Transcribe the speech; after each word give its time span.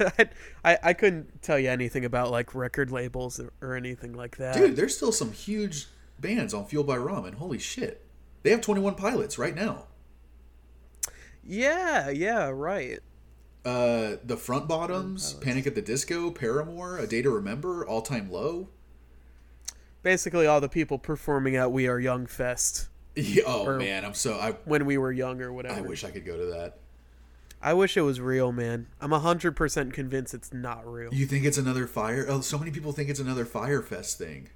I, 0.00 0.28
I 0.64 0.78
I 0.82 0.92
couldn't 0.92 1.42
tell 1.42 1.58
you 1.58 1.70
anything 1.70 2.04
about 2.04 2.30
like 2.30 2.54
record 2.54 2.90
labels 2.90 3.40
or, 3.40 3.52
or 3.60 3.76
anything 3.76 4.12
like 4.12 4.36
that. 4.36 4.54
Dude, 4.54 4.76
there's 4.76 4.96
still 4.96 5.12
some 5.12 5.32
huge 5.32 5.86
bands 6.18 6.54
on 6.54 6.66
Fueled 6.66 6.86
by 6.86 6.96
Ramen. 6.96 7.34
Holy 7.34 7.58
shit. 7.58 8.06
They 8.42 8.50
have 8.50 8.60
21 8.60 8.96
pilots 8.96 9.38
right 9.38 9.54
now. 9.54 9.86
Yeah, 11.44 12.10
yeah, 12.10 12.48
right. 12.48 12.98
Uh, 13.64 14.16
the 14.24 14.36
Front 14.36 14.66
Bottoms, 14.66 15.34
Panic 15.34 15.66
at 15.68 15.76
the 15.76 15.82
Disco, 15.82 16.32
Paramore, 16.32 16.98
A 16.98 17.06
Day 17.06 17.22
to 17.22 17.30
Remember, 17.30 17.86
All 17.86 18.02
Time 18.02 18.30
Low. 18.30 18.68
Basically, 20.02 20.48
all 20.48 20.60
the 20.60 20.68
people 20.68 20.98
performing 20.98 21.54
at 21.54 21.70
We 21.70 21.86
Are 21.86 22.00
Young 22.00 22.26
Fest 22.26 22.88
Yeah, 23.14 23.42
oh 23.46 23.76
man, 23.76 24.06
I'm 24.06 24.14
so 24.14 24.38
I 24.38 24.52
when 24.64 24.86
we 24.86 24.96
were 24.96 25.12
young 25.12 25.42
or 25.42 25.52
whatever. 25.52 25.74
I 25.74 25.80
wish 25.82 26.02
I 26.02 26.10
could 26.10 26.24
go 26.24 26.38
to 26.38 26.46
that. 26.46 26.78
I 27.64 27.74
wish 27.74 27.96
it 27.96 28.02
was 28.02 28.20
real, 28.20 28.50
man. 28.52 28.88
I'm 29.00 29.12
hundred 29.12 29.52
percent 29.56 29.92
convinced 29.92 30.34
it's 30.34 30.52
not 30.52 30.84
real. 30.86 31.14
You 31.14 31.26
think 31.26 31.44
it's 31.44 31.58
another 31.58 31.86
fire? 31.86 32.26
Oh, 32.28 32.40
so 32.40 32.58
many 32.58 32.70
people 32.72 32.92
think 32.92 33.08
it's 33.08 33.20
another 33.20 33.44
Fyre 33.44 33.82
Fest 33.82 34.18
thing. 34.18 34.48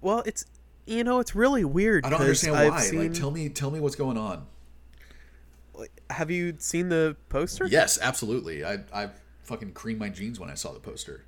Well, 0.00 0.22
it's 0.26 0.44
you 0.86 1.04
know 1.04 1.20
it's 1.20 1.34
really 1.36 1.64
weird. 1.64 2.04
I 2.04 2.10
don't 2.10 2.20
understand 2.20 2.56
I've 2.56 2.72
why. 2.72 2.80
Seen, 2.80 2.98
Like, 2.98 3.12
tell 3.14 3.30
me, 3.30 3.48
tell 3.48 3.70
me 3.70 3.78
what's 3.80 3.96
going 3.96 4.18
on. 4.18 4.46
have 6.10 6.30
you 6.30 6.56
seen 6.58 6.88
the 6.88 7.16
poster? 7.28 7.66
Yes, 7.66 7.98
absolutely. 8.02 8.64
I 8.64 8.78
I 8.92 9.10
fucking 9.44 9.72
creamed 9.72 10.00
my 10.00 10.08
jeans 10.08 10.40
when 10.40 10.50
I 10.50 10.54
saw 10.54 10.72
the 10.72 10.80
poster. 10.80 11.24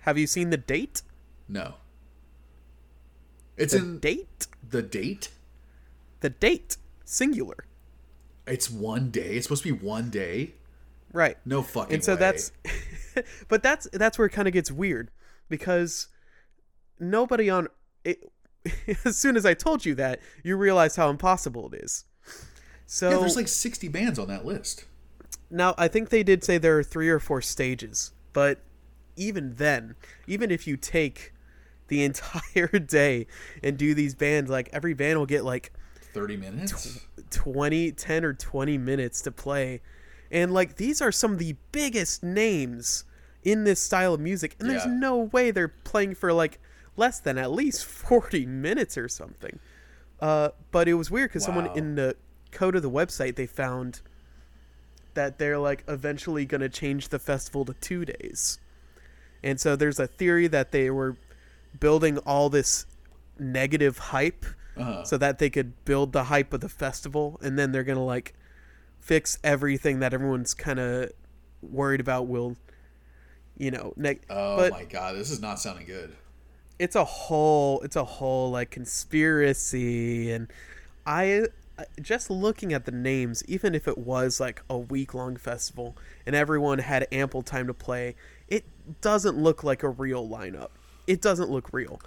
Have 0.00 0.16
you 0.16 0.26
seen 0.26 0.48
the 0.50 0.56
date? 0.56 1.02
No. 1.48 1.74
It's 3.58 3.72
The 3.74 3.80
in 3.80 3.98
date. 3.98 4.46
the 4.66 4.80
date. 4.82 5.30
The 6.20 6.30
date. 6.30 6.76
Singular. 7.04 7.64
It's 8.48 8.70
one 8.70 9.10
day. 9.10 9.36
It's 9.36 9.46
supposed 9.46 9.62
to 9.64 9.72
be 9.72 9.78
one 9.86 10.10
day. 10.10 10.54
Right. 11.12 11.36
No 11.44 11.62
fucking 11.62 11.94
and 11.94 12.04
so 12.04 12.14
way. 12.14 12.18
that's 12.20 12.52
but 13.48 13.62
that's 13.62 13.88
that's 13.92 14.18
where 14.18 14.26
it 14.26 14.30
kind 14.30 14.48
of 14.48 14.54
gets 14.54 14.70
weird 14.70 15.10
because 15.48 16.08
nobody 17.00 17.48
on 17.48 17.68
it 18.04 18.30
as 19.04 19.16
soon 19.16 19.36
as 19.36 19.46
i 19.46 19.54
told 19.54 19.84
you 19.84 19.94
that 19.94 20.20
you 20.42 20.56
realize 20.56 20.96
how 20.96 21.08
impossible 21.10 21.70
it 21.72 21.82
is 21.82 22.04
so 22.86 23.10
yeah. 23.10 23.18
There's 23.18 23.36
like 23.36 23.48
60 23.48 23.88
bands 23.88 24.18
on 24.18 24.28
that 24.28 24.44
list. 24.44 24.84
now 25.50 25.74
i 25.78 25.88
think 25.88 26.08
they 26.08 26.22
did 26.22 26.42
say 26.42 26.58
there 26.58 26.78
are 26.78 26.82
three 26.82 27.08
or 27.08 27.20
four 27.20 27.42
stages 27.42 28.12
but 28.32 28.60
even 29.16 29.54
then 29.56 29.94
even 30.26 30.50
if 30.50 30.66
you 30.66 30.76
take 30.76 31.32
the 31.88 32.02
entire 32.04 32.66
day 32.78 33.26
and 33.62 33.76
do 33.76 33.94
these 33.94 34.14
bands 34.14 34.50
like 34.50 34.68
every 34.72 34.94
band 34.94 35.18
will 35.18 35.26
get 35.26 35.44
like 35.44 35.72
30 36.12 36.36
minutes. 36.36 37.06
20 37.30 37.92
10 37.92 38.24
or 38.24 38.32
20 38.32 38.78
minutes 38.78 39.20
to 39.22 39.30
play. 39.30 39.80
And 40.30 40.52
like 40.52 40.76
these 40.76 41.00
are 41.00 41.12
some 41.12 41.32
of 41.32 41.38
the 41.38 41.56
biggest 41.72 42.22
names 42.22 43.04
in 43.42 43.64
this 43.64 43.80
style 43.80 44.14
of 44.14 44.20
music. 44.20 44.56
And 44.58 44.68
there's 44.68 44.86
no 44.86 45.16
way 45.16 45.50
they're 45.50 45.68
playing 45.68 46.14
for 46.14 46.32
like 46.32 46.58
less 46.96 47.20
than 47.20 47.38
at 47.38 47.50
least 47.50 47.84
40 47.86 48.46
minutes 48.46 48.98
or 48.98 49.08
something. 49.08 49.58
Uh, 50.20 50.50
but 50.70 50.88
it 50.88 50.94
was 50.94 51.10
weird 51.10 51.30
because 51.30 51.44
someone 51.44 51.70
in 51.76 51.94
the 51.94 52.16
code 52.50 52.74
of 52.74 52.82
the 52.82 52.90
website 52.90 53.36
they 53.36 53.46
found 53.46 54.00
that 55.14 55.38
they're 55.38 55.58
like 55.58 55.84
eventually 55.88 56.44
going 56.44 56.60
to 56.60 56.68
change 56.68 57.08
the 57.08 57.18
festival 57.18 57.64
to 57.64 57.74
two 57.74 58.04
days. 58.04 58.58
And 59.42 59.60
so 59.60 59.76
there's 59.76 59.98
a 59.98 60.06
theory 60.06 60.48
that 60.48 60.72
they 60.72 60.90
were 60.90 61.16
building 61.78 62.18
all 62.18 62.50
this 62.50 62.86
negative 63.38 63.98
hype 63.98 64.44
Uh-huh. 64.80 65.04
so 65.04 65.16
that 65.18 65.38
they 65.38 65.50
could 65.50 65.84
build 65.84 66.12
the 66.12 66.24
hype 66.24 66.52
of 66.52 66.60
the 66.60 66.68
festival 66.68 67.38
and 67.42 67.58
then 67.58 67.72
they're 67.72 67.84
gonna 67.84 68.04
like 68.04 68.34
fix 69.00 69.38
everything 69.44 70.00
that 70.00 70.12
everyone's 70.14 70.54
kind 70.54 70.78
of 70.78 71.10
worried 71.62 72.00
about 72.00 72.26
will 72.26 72.56
you 73.56 73.70
know 73.70 73.92
neg- 73.96 74.22
Oh 74.30 74.56
but 74.56 74.72
my 74.72 74.84
god, 74.84 75.16
this 75.16 75.30
is 75.30 75.40
not 75.40 75.58
sounding 75.58 75.86
good. 75.86 76.14
it's 76.78 76.94
a 76.96 77.04
whole 77.04 77.80
it's 77.80 77.96
a 77.96 78.04
whole 78.04 78.50
like 78.50 78.70
conspiracy 78.70 80.30
and 80.30 80.48
i 81.06 81.44
I- 81.78 81.84
just 82.00 82.28
looking 82.30 82.72
at 82.72 82.84
the 82.86 82.90
names 82.92 83.44
even 83.46 83.74
if 83.74 83.86
it 83.86 83.98
was 83.98 84.40
like 84.40 84.62
a 84.68 84.76
week 84.76 85.14
long 85.14 85.36
festival 85.36 85.96
and 86.26 86.34
everyone 86.34 86.78
had 86.80 87.06
ample 87.12 87.42
time 87.42 87.66
to 87.68 87.74
play 87.74 88.14
it 88.48 88.64
doesn't 89.00 89.36
look 89.38 89.62
like 89.62 89.82
a 89.84 89.88
real 89.88 90.28
lineup 90.28 90.70
it 91.06 91.20
doesn't 91.22 91.50
look 91.50 91.72
real 91.72 92.00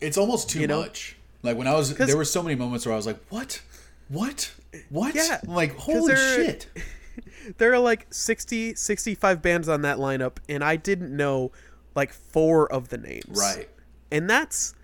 It's 0.00 0.16
almost 0.18 0.48
too 0.50 0.60
You 0.60 0.66
know? 0.66 0.80
much. 0.80 1.16
Like 1.42 1.56
when 1.56 1.66
I 1.66 1.74
was, 1.74 1.94
there 1.94 2.16
were 2.16 2.24
so 2.24 2.42
many 2.42 2.54
moments 2.56 2.84
where 2.86 2.92
I 2.92 2.96
was 2.96 3.06
like, 3.06 3.18
"What? 3.28 3.62
What? 4.08 4.50
What?" 4.90 5.14
Yeah, 5.14 5.40
I'm 5.46 5.54
like 5.54 5.76
holy 5.76 6.14
they're- 6.14 6.44
shit. 6.44 6.66
there 7.58 7.72
are 7.72 7.78
like 7.78 8.06
60 8.10 8.74
65 8.76 9.42
bands 9.42 9.68
on 9.68 9.82
that 9.82 9.96
lineup 9.96 10.36
and 10.48 10.62
i 10.62 10.76
didn't 10.76 11.14
know 11.16 11.50
like 11.96 12.12
four 12.12 12.70
of 12.72 12.90
the 12.90 12.98
names 12.98 13.24
Right. 13.30 13.68
and 14.12 14.28
that's 14.30 14.74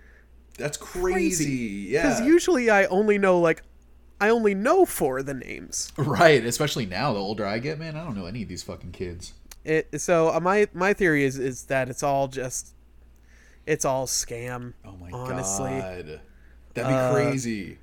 That's 0.57 0.75
crazy. 0.75 1.83
because 1.85 1.91
Yeah. 1.91 2.01
Because 2.09 2.27
usually 2.27 2.69
i 2.69 2.85
only 2.85 3.17
know 3.17 3.39
like 3.39 3.61
i 4.19 4.27
only 4.29 4.53
know 4.53 4.85
four 4.85 5.19
of 5.19 5.27
the 5.27 5.33
names 5.33 5.93
right. 5.97 6.43
Especially 6.45 6.85
now, 6.85 7.13
the 7.13 7.19
older 7.19 7.45
I 7.45 7.59
get, 7.59 7.79
man, 7.79 7.95
I 7.95 8.03
don't 8.03 8.15
know 8.17 8.25
any 8.25 8.43
of 8.43 8.49
these 8.49 8.63
fucking 8.63 8.91
kids. 8.91 9.33
it, 9.63 10.01
so 10.01 10.29
uh, 10.33 10.39
my 10.41 10.67
my 10.73 10.91
theory 10.93 11.23
is 11.23 11.37
is 11.39 11.63
that 11.65 11.87
it's 11.89 12.03
all 12.03 12.27
just 12.27 12.73
it's 13.65 13.85
all 13.85 14.07
scam 14.07 14.73
Oh 14.83 14.97
my 14.97 15.09
honestly 15.11 15.69
god. 15.79 16.19
That'd 16.75 16.89
be 16.89 16.93
Uh, 16.93 17.13
crazy. 17.13 17.79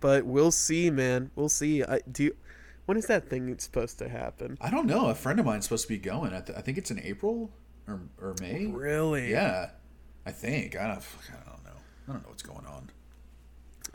but 0.00 0.26
we'll 0.26 0.50
see 0.52 0.90
man 0.90 1.30
we'll 1.34 1.48
see 1.48 1.82
I, 1.82 2.00
do 2.10 2.24
you, 2.24 2.36
when 2.84 2.96
is 2.98 3.06
that 3.06 3.28
thing 3.30 3.56
supposed 3.58 3.98
to 4.00 4.08
happen 4.08 4.58
I 4.60 4.70
don't 4.70 4.86
know. 4.86 5.06
A 5.08 5.14
friend 5.14 5.40
of 5.40 5.46
mine's 5.46 5.64
supposed 5.64 5.84
to 5.84 5.88
be 5.88 5.98
going. 5.98 6.32
I, 6.34 6.40
th- 6.40 6.56
I 6.58 6.60
think 6.60 6.76
it's 6.78 6.90
in 6.90 7.00
April 7.00 7.50
or 7.88 8.00
or 8.20 8.34
May. 8.40 8.66
really 8.66 9.30
Yeah. 9.30 9.70
I 10.26 10.32
think. 10.32 10.76
I 10.76 10.86
don't. 10.88 10.98
I 10.98 11.50
don't 11.50 11.64
know. 11.64 11.80
I 12.08 12.12
don't 12.12 12.22
know 12.22 12.28
what's 12.28 12.42
going 12.42 12.66
on. 12.66 12.90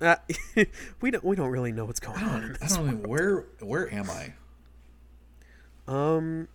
uh, 0.01 0.15
we 1.01 1.11
don't 1.11 1.23
we 1.23 1.35
don't 1.35 1.49
really 1.49 1.71
know 1.73 1.85
what's 1.85 1.99
going 1.99 2.23
on 2.23 2.43
in 2.43 2.57
I 2.61 2.67
don't 2.67 3.07
where. 3.07 3.45
Where 3.59 3.93
am 3.93 4.09
I? 4.09 4.33
Um. 5.87 6.47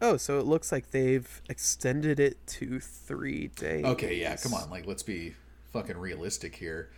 Oh, 0.00 0.16
so 0.16 0.38
it 0.40 0.46
looks 0.46 0.72
like 0.72 0.90
they've 0.90 1.40
extended 1.48 2.18
it 2.18 2.44
to 2.48 2.80
three 2.80 3.48
days. 3.48 3.84
Okay, 3.84 4.16
yeah, 4.20 4.36
come 4.36 4.52
on. 4.52 4.68
Like, 4.68 4.84
let's 4.86 5.02
be 5.04 5.34
fucking 5.72 5.96
realistic 5.96 6.56
here, 6.56 6.90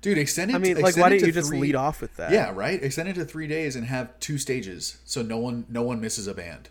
dude. 0.00 0.18
Extend 0.18 0.50
it. 0.50 0.54
I 0.54 0.58
mean, 0.58 0.80
like, 0.80 0.96
why 0.96 1.08
didn't 1.08 1.22
to 1.22 1.26
you 1.26 1.32
just 1.32 1.52
lead 1.52 1.74
off 1.74 2.00
with 2.00 2.16
that? 2.16 2.30
Yeah, 2.30 2.52
right. 2.54 2.82
Extend 2.82 3.08
it 3.08 3.14
to 3.14 3.24
three 3.24 3.46
days 3.46 3.76
and 3.76 3.86
have 3.86 4.18
two 4.20 4.38
stages, 4.38 4.98
so 5.04 5.22
no 5.22 5.38
one, 5.38 5.66
no 5.68 5.82
one 5.82 6.00
misses 6.00 6.26
a 6.26 6.34
band. 6.34 6.70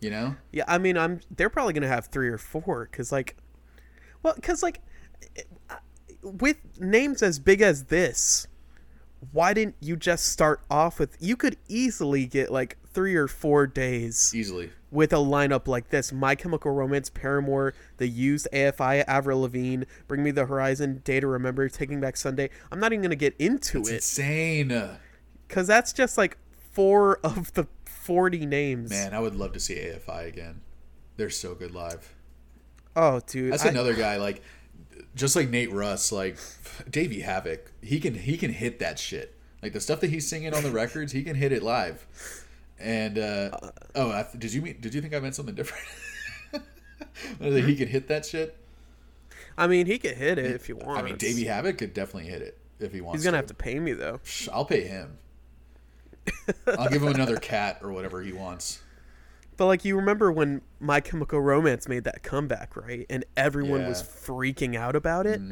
You 0.00 0.10
know? 0.10 0.36
Yeah, 0.52 0.64
I 0.68 0.78
mean, 0.78 0.96
I'm. 0.96 1.20
They're 1.34 1.50
probably 1.50 1.72
gonna 1.72 1.88
have 1.88 2.06
three 2.06 2.28
or 2.28 2.38
four, 2.38 2.86
cause 2.86 3.10
like, 3.10 3.36
well, 4.22 4.34
cause 4.42 4.62
like, 4.62 4.80
eh, 5.36 5.42
eh, 5.70 5.74
with 6.22 6.56
names 6.78 7.22
as 7.22 7.38
big 7.38 7.62
as 7.62 7.84
this, 7.84 8.46
why 9.32 9.52
didn't 9.54 9.76
you 9.80 9.96
just 9.96 10.26
start 10.28 10.60
off 10.70 10.98
with? 10.98 11.16
You 11.20 11.36
could 11.36 11.56
easily 11.68 12.26
get 12.26 12.50
like 12.50 12.76
three 12.92 13.14
or 13.14 13.28
four 13.28 13.66
days 13.66 14.32
Easily. 14.34 14.70
with 14.90 15.12
a 15.12 15.16
lineup 15.16 15.66
like 15.68 15.90
this: 15.90 16.12
My 16.12 16.34
Chemical 16.34 16.70
Romance, 16.72 17.10
Paramore, 17.10 17.74
The 17.98 18.06
Used, 18.08 18.48
AFI, 18.52 19.04
Avril 19.06 19.40
Lavigne, 19.42 19.84
Bring 20.06 20.22
Me 20.22 20.30
the 20.30 20.46
Horizon, 20.46 21.00
Day 21.04 21.20
to 21.20 21.26
Remember, 21.26 21.68
Taking 21.68 22.00
Back 22.00 22.16
Sunday. 22.16 22.50
I'm 22.70 22.80
not 22.80 22.92
even 22.92 23.02
gonna 23.02 23.16
get 23.16 23.34
into 23.38 23.78
It's 23.80 23.90
it 23.90 23.94
insane. 23.96 24.90
because 25.46 25.66
that's 25.66 25.92
just 25.92 26.16
like 26.16 26.36
four 26.72 27.18
of 27.24 27.52
the 27.54 27.66
forty 27.84 28.46
names. 28.46 28.90
Man, 28.90 29.14
I 29.14 29.20
would 29.20 29.34
love 29.34 29.52
to 29.52 29.60
see 29.60 29.74
AFI 29.74 30.26
again. 30.28 30.60
They're 31.16 31.30
so 31.30 31.54
good 31.54 31.72
live. 31.74 32.14
Oh, 32.96 33.20
dude, 33.26 33.52
That's 33.52 33.64
I- 33.64 33.68
another 33.68 33.94
guy 33.94 34.16
like, 34.16 34.42
just 35.14 35.36
like 35.36 35.48
Nate 35.48 35.72
Ruess, 35.72 36.12
like 36.12 36.38
Davey 36.90 37.22
Havok. 37.22 37.60
He 37.82 38.00
can 38.00 38.14
he 38.14 38.36
can 38.36 38.52
hit 38.52 38.78
that 38.78 38.98
shit. 38.98 39.34
Like 39.62 39.72
the 39.72 39.80
stuff 39.80 40.00
that 40.00 40.10
he's 40.10 40.28
singing 40.28 40.54
on 40.54 40.62
the 40.62 40.70
records, 40.70 41.12
he 41.12 41.22
can 41.22 41.34
hit 41.34 41.52
it 41.52 41.62
live. 41.62 42.06
And 42.78 43.18
uh, 43.18 43.50
oh, 43.94 44.10
I, 44.10 44.26
did 44.36 44.52
you 44.52 44.62
mean? 44.62 44.76
Did 44.80 44.94
you 44.94 45.00
think 45.00 45.14
I 45.14 45.18
meant 45.20 45.34
something 45.34 45.54
different? 45.54 45.84
That 47.40 47.64
he 47.64 47.74
could 47.74 47.88
hit 47.88 48.08
that 48.08 48.24
shit. 48.24 48.56
I 49.56 49.66
mean, 49.66 49.86
he 49.86 49.98
could 49.98 50.16
hit 50.16 50.38
it 50.38 50.52
if 50.52 50.68
you 50.68 50.76
want. 50.76 50.98
I 50.98 51.02
mean, 51.02 51.16
Davey 51.16 51.44
Havok 51.44 51.78
could 51.78 51.92
definitely 51.92 52.30
hit 52.30 52.42
it 52.42 52.58
if 52.78 52.92
he 52.92 53.00
wants. 53.00 53.18
He's 53.18 53.24
gonna 53.24 53.36
to. 53.36 53.38
have 53.38 53.46
to 53.46 53.54
pay 53.54 53.78
me 53.80 53.92
though. 53.92 54.20
I'll 54.52 54.64
pay 54.64 54.82
him. 54.84 55.18
I'll 56.66 56.88
give 56.88 57.02
him 57.02 57.12
another 57.12 57.36
cat 57.40 57.80
or 57.82 57.92
whatever 57.92 58.22
he 58.22 58.32
wants. 58.32 58.80
But 59.58 59.66
like, 59.66 59.84
you 59.84 59.96
remember 59.96 60.32
when 60.32 60.62
My 60.80 61.00
Chemical 61.00 61.40
Romance 61.40 61.86
made 61.88 62.04
that 62.04 62.22
comeback, 62.22 62.74
right? 62.76 63.04
And 63.10 63.26
everyone 63.36 63.86
was 63.86 64.00
Yeah. 64.00 64.06
Mm-hmm. 64.06 64.32
freaking 64.32 64.76
out 64.76 64.96
about 64.96 65.26
it. 65.26 65.42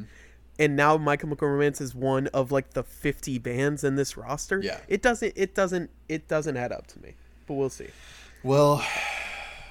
And 0.59 0.75
now 0.77 0.97
My 0.97 1.17
Chemical 1.19 1.49
Romance 1.49 1.83
is 1.83 1.95
one 1.95 2.29
of 2.29 2.51
like 2.51 2.71
the 2.73 2.83
50 2.83 3.37
bands 3.39 3.85
in 3.85 3.97
this 3.97 4.17
roster. 4.17 4.61
Yeah. 4.63 4.79
It 4.89 5.03
doesn't. 5.03 5.35
It 5.37 5.55
doesn't. 5.55 5.91
It 6.09 6.29
doesn't 6.29 6.57
add 6.57 6.73
up 6.73 6.87
to 6.89 7.01
me. 7.03 7.13
But 7.47 7.55
we'll 7.55 7.69
see. 7.69 7.89
Well, 8.43 8.83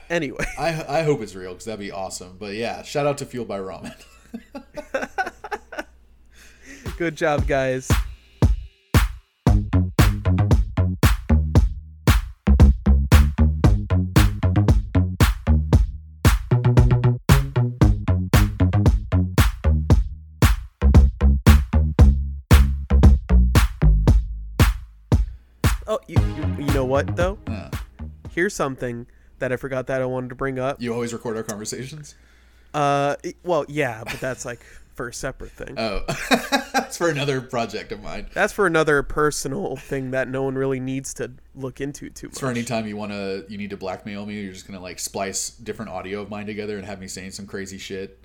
Anyway, 0.07 0.45
I 0.59 0.99
I 0.99 1.01
hope 1.03 1.21
it's 1.21 1.33
real 1.33 1.53
because 1.53 1.65
that'd 1.65 1.79
be 1.79 1.91
awesome. 1.91 2.37
But 2.39 2.53
yeah, 2.53 2.83
shout 2.83 3.07
out 3.07 3.17
to 3.19 3.25
Fueled 3.25 3.47
by 3.47 3.57
Ramen. 3.57 3.95
good 6.97 7.15
job, 7.15 7.47
guys. 7.47 7.89
What 26.95 27.15
though? 27.17 27.37
Uh, 27.45 27.69
Here's 28.31 28.53
something 28.53 29.05
that 29.39 29.51
I 29.51 29.57
forgot 29.57 29.87
that 29.87 30.01
I 30.01 30.05
wanted 30.05 30.29
to 30.29 30.35
bring 30.35 30.59
up. 30.59 30.81
you 30.81 30.93
always 30.93 31.11
record 31.11 31.35
our 31.35 31.43
conversations. 31.43 32.15
Uh, 32.73 33.17
it- 33.21 33.35
well, 33.43 33.65
yeah, 33.67 34.01
but 34.05 34.21
that's 34.21 34.45
like 34.45 34.65
for 34.93 35.09
a 35.09 35.13
separate 35.13 35.51
thing. 35.51 35.75
Oh, 35.77 36.03
that's 36.73 36.97
for 36.97 37.09
another 37.09 37.41
project 37.41 37.91
of 37.91 38.01
mine. 38.01 38.27
That's 38.33 38.53
for 38.53 38.65
another 38.65 39.03
personal 39.03 39.75
thing 39.75 40.11
that 40.11 40.29
no 40.29 40.43
one 40.43 40.55
really 40.55 40.79
needs 40.79 41.13
to 41.15 41.31
look 41.53 41.81
into 41.81 42.09
too 42.09 42.27
much. 42.27 42.31
It's 42.33 42.39
for 42.39 42.49
any 42.49 42.63
time 42.63 42.87
you 42.87 42.95
want 42.95 43.11
to, 43.11 43.45
you 43.49 43.57
need 43.57 43.71
to 43.71 43.77
blackmail 43.77 44.25
me. 44.25 44.39
You're 44.39 44.53
just 44.53 44.65
gonna 44.65 44.79
like 44.79 44.99
splice 44.99 45.49
different 45.49 45.91
audio 45.91 46.21
of 46.21 46.29
mine 46.29 46.45
together 46.45 46.77
and 46.77 46.85
have 46.85 47.01
me 47.01 47.09
saying 47.09 47.31
some 47.31 47.45
crazy 47.45 47.77
shit. 47.77 48.19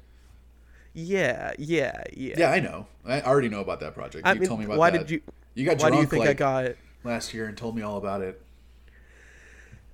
Yeah, 0.92 1.54
yeah, 1.58 2.04
yeah. 2.12 2.34
Yeah, 2.38 2.50
I 2.52 2.60
know. 2.60 2.86
I 3.04 3.20
already 3.22 3.48
know 3.48 3.60
about 3.62 3.80
that 3.80 3.94
project. 3.94 4.24
I 4.24 4.34
you 4.34 4.40
mean, 4.40 4.48
told 4.48 4.60
me 4.60 4.66
about 4.66 4.78
why 4.78 4.90
that. 4.90 4.98
did 4.98 5.10
you? 5.10 5.22
You 5.54 5.64
got 5.64 5.78
Why 5.80 5.90
drunk 5.90 5.94
do 5.94 6.00
you 6.02 6.06
think 6.06 6.22
I 6.24 6.28
like 6.28 6.36
got 6.36 6.76
last 7.02 7.34
year 7.34 7.46
and 7.46 7.56
told 7.56 7.74
me 7.74 7.82
all 7.82 7.96
about 7.96 8.22
it. 8.22 8.40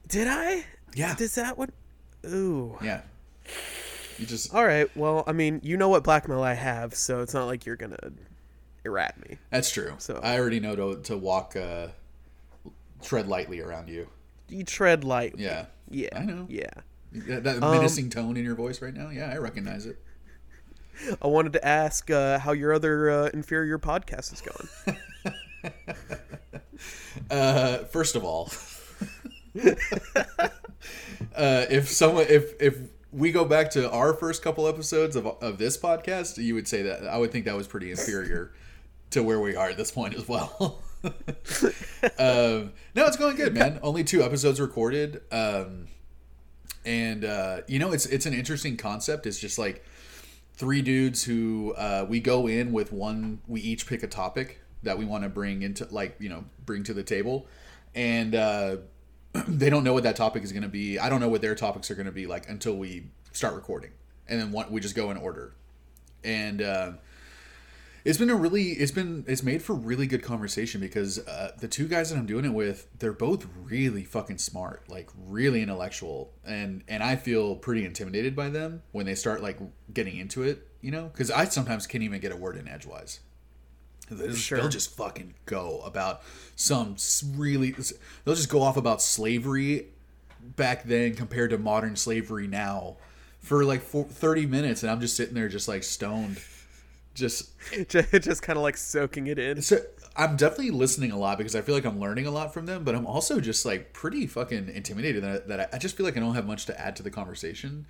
Did 0.06 0.28
I? 0.28 0.64
Yeah. 0.94 1.14
Is 1.18 1.34
that 1.34 1.58
what? 1.58 1.70
Ooh. 2.26 2.78
Yeah. 2.82 3.02
You 4.18 4.26
just 4.26 4.54
All 4.54 4.64
right. 4.64 4.94
Well, 4.96 5.24
I 5.26 5.32
mean, 5.32 5.60
you 5.62 5.76
know 5.76 5.88
what 5.88 6.02
blackmail 6.04 6.42
I 6.42 6.54
have, 6.54 6.94
so 6.94 7.20
it's 7.20 7.34
not 7.34 7.46
like 7.46 7.66
you're 7.66 7.76
gonna 7.76 7.98
errat 8.84 9.18
me. 9.28 9.38
that's 9.50 9.70
true. 9.70 9.94
So- 9.98 10.20
I 10.22 10.38
already 10.38 10.60
know 10.60 10.74
to 10.76 11.02
to 11.02 11.16
walk, 11.16 11.54
uh, 11.56 11.88
tread 13.02 13.28
lightly 13.28 13.60
around 13.60 13.88
you. 13.88 14.08
You 14.48 14.64
tread 14.64 15.04
lightly. 15.04 15.42
Yeah. 15.44 15.66
Yeah. 15.90 16.08
I 16.16 16.24
know. 16.24 16.46
Yeah. 16.48 16.70
That, 17.12 17.44
that 17.44 17.62
Um, 17.62 17.76
menacing 17.76 18.10
tone 18.10 18.36
in 18.36 18.44
your 18.44 18.54
voice 18.54 18.80
right 18.82 18.94
now. 18.94 19.10
Yeah, 19.10 19.30
I 19.32 19.38
recognize 19.38 19.86
it. 19.86 19.98
I 21.20 21.26
wanted 21.26 21.52
to 21.54 21.66
ask 21.66 22.10
uh, 22.10 22.38
how 22.38 22.52
your 22.52 22.72
other 22.72 23.10
uh, 23.10 23.30
inferior 23.34 23.78
podcast 23.78 24.32
is 24.32 24.40
going. 24.42 24.98
Uh, 27.30 27.78
first 27.84 28.14
of 28.16 28.24
all, 28.24 28.50
uh, 31.36 31.66
if 31.70 31.88
someone 31.88 32.26
if 32.28 32.60
if 32.60 32.78
we 33.12 33.32
go 33.32 33.44
back 33.44 33.70
to 33.70 33.90
our 33.90 34.12
first 34.12 34.42
couple 34.42 34.66
episodes 34.68 35.16
of 35.16 35.26
of 35.26 35.58
this 35.58 35.78
podcast, 35.78 36.42
you 36.42 36.54
would 36.54 36.68
say 36.68 36.82
that 36.82 37.06
I 37.06 37.18
would 37.18 37.32
think 37.32 37.44
that 37.46 37.56
was 37.56 37.66
pretty 37.66 37.90
inferior 37.90 38.52
to 39.10 39.22
where 39.22 39.40
we 39.40 39.56
are 39.56 39.68
at 39.70 39.76
this 39.76 39.90
point 39.90 40.14
as 40.14 40.28
well. 40.28 40.82
um, 41.04 42.72
no, 42.94 43.06
it's 43.06 43.16
going 43.16 43.36
good, 43.36 43.54
man. 43.54 43.78
Only 43.82 44.04
two 44.04 44.22
episodes 44.22 44.60
recorded, 44.60 45.22
um, 45.30 45.86
and 46.84 47.24
uh, 47.24 47.60
you 47.66 47.78
know 47.78 47.92
it's 47.92 48.06
it's 48.06 48.26
an 48.26 48.34
interesting 48.34 48.76
concept. 48.76 49.26
It's 49.26 49.38
just 49.38 49.58
like 49.58 49.84
three 50.54 50.82
dudes 50.82 51.24
who 51.24 51.74
uh, 51.76 52.06
we 52.08 52.20
go 52.20 52.46
in 52.46 52.72
with 52.72 52.92
one. 52.92 53.40
We 53.46 53.60
each 53.60 53.86
pick 53.86 54.02
a 54.02 54.08
topic 54.08 54.60
that 54.82 54.98
we 54.98 55.04
want 55.04 55.24
to 55.24 55.28
bring 55.28 55.62
into 55.62 55.86
like 55.90 56.16
you 56.18 56.28
know 56.28 56.44
bring 56.64 56.82
to 56.84 56.94
the 56.94 57.02
table, 57.02 57.46
and 57.94 58.34
uh, 58.34 58.76
they 59.48 59.70
don't 59.70 59.84
know 59.84 59.92
what 59.92 60.02
that 60.04 60.16
topic 60.16 60.42
is 60.42 60.52
going 60.52 60.62
to 60.62 60.68
be. 60.68 60.98
I 60.98 61.08
don't 61.08 61.20
know 61.20 61.28
what 61.28 61.42
their 61.42 61.54
topics 61.54 61.90
are 61.90 61.94
going 61.94 62.06
to 62.06 62.12
be 62.12 62.26
like 62.26 62.48
until 62.48 62.76
we 62.76 63.08
start 63.32 63.54
recording, 63.54 63.90
and 64.28 64.40
then 64.40 64.52
one, 64.52 64.70
we 64.70 64.80
just 64.80 64.94
go 64.94 65.10
in 65.10 65.16
order. 65.16 65.54
And 66.24 66.60
uh, 66.60 66.92
it's 68.06 68.18
been 68.18 68.30
a 68.30 68.36
really 68.36 68.68
it's 68.70 68.92
been 68.92 69.24
it's 69.26 69.42
made 69.42 69.62
for 69.62 69.74
really 69.74 70.06
good 70.06 70.22
conversation 70.22 70.80
because 70.80 71.18
uh, 71.26 71.50
the 71.58 71.66
two 71.66 71.88
guys 71.88 72.10
that 72.10 72.16
I'm 72.16 72.24
doing 72.24 72.44
it 72.44 72.54
with 72.54 72.86
they're 73.00 73.12
both 73.12 73.46
really 73.64 74.04
fucking 74.04 74.38
smart 74.38 74.88
like 74.88 75.10
really 75.26 75.60
intellectual 75.60 76.32
and 76.44 76.84
and 76.86 77.02
I 77.02 77.16
feel 77.16 77.56
pretty 77.56 77.84
intimidated 77.84 78.36
by 78.36 78.48
them 78.48 78.82
when 78.92 79.06
they 79.06 79.16
start 79.16 79.42
like 79.42 79.58
getting 79.92 80.16
into 80.18 80.44
it 80.44 80.68
you 80.80 80.92
know 80.92 81.08
because 81.08 81.32
I 81.32 81.46
sometimes 81.46 81.88
can't 81.88 82.04
even 82.04 82.20
get 82.20 82.30
a 82.30 82.36
word 82.36 82.56
in 82.56 82.68
edgewise 82.68 83.18
They'll 84.10 84.28
just, 84.28 84.42
Sure. 84.42 84.58
they'll 84.58 84.68
just 84.68 84.96
fucking 84.96 85.34
go 85.46 85.80
about 85.84 86.22
some 86.54 86.96
really 87.34 87.72
they'll 88.24 88.34
just 88.34 88.48
go 88.48 88.62
off 88.62 88.76
about 88.76 89.02
slavery 89.02 89.86
back 90.40 90.84
then 90.84 91.14
compared 91.14 91.50
to 91.50 91.58
modern 91.58 91.96
slavery 91.96 92.46
now 92.46 92.96
for 93.40 93.64
like 93.64 93.82
four, 93.82 94.04
30 94.04 94.46
minutes 94.46 94.82
and 94.82 94.90
I'm 94.90 95.00
just 95.00 95.16
sitting 95.16 95.34
there 95.34 95.48
just 95.48 95.66
like 95.68 95.82
stoned 95.82 96.40
just 97.14 97.50
just 97.88 98.10
just 98.12 98.42
kind 98.42 98.56
of 98.56 98.62
like 98.62 98.76
soaking 98.76 99.26
it 99.26 99.38
in. 99.38 99.60
so 99.62 99.78
I'm 100.16 100.36
definitely 100.36 100.70
listening 100.70 101.10
a 101.12 101.18
lot 101.18 101.36
because 101.36 101.54
I 101.54 101.60
feel 101.60 101.74
like 101.74 101.84
I'm 101.84 102.00
learning 102.00 102.26
a 102.26 102.30
lot 102.30 102.54
from 102.54 102.64
them, 102.64 102.84
but 102.84 102.94
I'm 102.94 103.06
also 103.06 103.38
just 103.38 103.66
like 103.66 103.92
pretty 103.92 104.26
fucking 104.26 104.70
intimidated 104.70 105.22
that, 105.24 105.48
that 105.48 105.60
I, 105.60 105.76
I 105.76 105.78
just 105.78 105.94
feel 105.96 106.06
like 106.06 106.16
I 106.16 106.20
don't 106.20 106.34
have 106.34 106.46
much 106.46 106.64
to 106.66 106.80
add 106.80 106.96
to 106.96 107.02
the 107.02 107.10
conversation. 107.10 107.84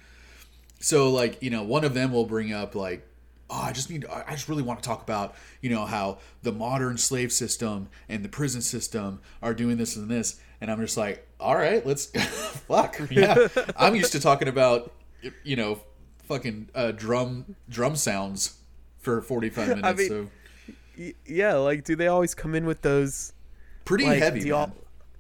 So 0.81 1.11
like 1.13 1.41
you 1.43 1.51
know, 1.51 1.63
one 1.63 1.85
of 1.85 1.95
them 1.95 2.11
will 2.11 2.27
bring 2.27 2.53
up 2.53 2.75
like, 2.75 3.07
oh, 3.51 3.61
I 3.63 3.73
just 3.73 3.91
need, 3.91 4.05
I 4.07 4.25
I 4.29 4.31
just 4.33 4.49
really 4.49 4.63
want 4.63 4.83
to 4.83 4.87
talk 4.89 5.03
about 5.03 5.35
you 5.61 5.71
know 5.71 5.85
how 5.87 6.19
the 6.43 6.53
modern 6.53 6.99
slave 6.99 7.33
system 7.33 7.89
and 8.09 8.25
the 8.25 8.29
prison 8.29 8.61
system 8.63 9.21
are 9.43 9.55
doing 9.55 9.77
this 9.77 9.97
and 9.97 10.11
this, 10.11 10.41
and 10.61 10.71
I'm 10.71 10.81
just 10.81 10.97
like, 10.97 11.27
all 11.41 11.55
right, 11.57 11.85
let's, 11.87 12.07
fuck, 12.69 12.99
yeah. 13.11 13.49
I'm 13.77 13.95
used 13.95 14.13
to 14.13 14.21
talking 14.21 14.49
about 14.49 14.93
you 15.45 15.57
know, 15.57 15.81
fucking 16.25 16.69
uh, 16.75 16.93
drum 16.93 17.57
drum 17.69 17.97
sounds 17.97 18.59
for 18.99 19.21
45 19.23 19.69
minutes. 19.77 19.99
mean, 19.99 20.09
so 20.09 20.29
Y- 20.99 21.15
yeah, 21.27 21.55
like 21.55 21.85
do 21.85 21.95
they 21.95 22.07
always 22.09 22.35
come 22.35 22.55
in 22.55 22.65
with 22.67 22.81
those 22.83 23.33
pretty 23.85 24.05
like, 24.07 24.19
heavy, 24.23 24.41
do 24.41 24.49
y'all- 24.49 24.73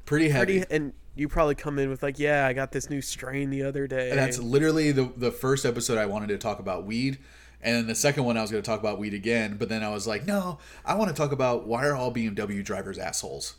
pretty 0.04 0.28
heavy. 0.28 0.60
pretty 0.60 0.74
and 0.74 0.92
you 1.14 1.28
probably 1.28 1.54
come 1.54 1.78
in 1.78 1.88
with 1.88 2.02
like, 2.02 2.18
yeah, 2.18 2.46
I 2.46 2.52
got 2.52 2.72
this 2.72 2.90
new 2.90 3.00
strain 3.00 3.48
the 3.50 3.62
other 3.62 3.86
day. 3.86 4.10
And 4.10 4.18
that's 4.18 4.38
literally 4.38 4.92
the 4.92 5.10
the 5.16 5.30
first 5.30 5.64
episode 5.64 5.98
I 5.98 6.06
wanted 6.06 6.28
to 6.28 6.38
talk 6.38 6.58
about 6.60 6.84
weed, 6.84 7.18
and 7.66 7.74
then 7.76 7.86
the 7.86 7.94
second 7.94 8.24
one 8.24 8.38
I 8.38 8.40
was 8.42 8.50
going 8.50 8.62
to 8.62 8.66
talk 8.66 8.80
about 8.80 8.98
weed 8.98 9.12
again. 9.12 9.56
But 9.58 9.68
then 9.68 9.82
I 9.82 9.90
was 9.90 10.06
like, 10.06 10.24
no, 10.26 10.58
I 10.84 10.94
want 10.94 11.10
to 11.10 11.14
talk 11.16 11.32
about 11.32 11.66
why 11.66 11.84
are 11.84 11.94
all 11.94 12.10
BMW 12.10 12.64
drivers 12.64 12.96
assholes, 12.96 13.56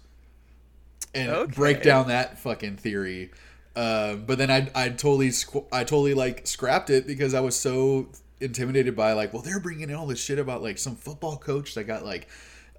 and 1.14 1.30
Okay. 1.30 1.52
break 1.54 1.84
down 1.84 2.08
that 2.08 2.40
fucking 2.40 2.78
theory. 2.78 3.32
Uh, 3.76 4.16
but 4.16 4.40
then 4.40 4.50
I 4.50 4.70
I 4.74 4.90
totally 4.90 5.30
squ- 5.30 5.68
I 5.72 5.84
totally 5.84 6.16
like 6.16 6.48
scrapped 6.48 6.90
it 6.90 7.06
because 7.06 7.34
I 7.36 7.42
was 7.42 7.56
so 7.56 8.10
intimidated 8.40 8.96
by 8.96 9.14
like, 9.14 9.34
well, 9.34 9.42
they're 9.44 9.60
bringing 9.60 9.90
in 9.90 9.96
all 9.96 10.08
this 10.08 10.24
shit 10.24 10.40
about 10.40 10.64
like 10.64 10.78
some 10.80 10.96
football 10.96 11.38
coach 11.38 11.76
that 11.76 11.84
got 11.84 12.04
like. 12.04 12.28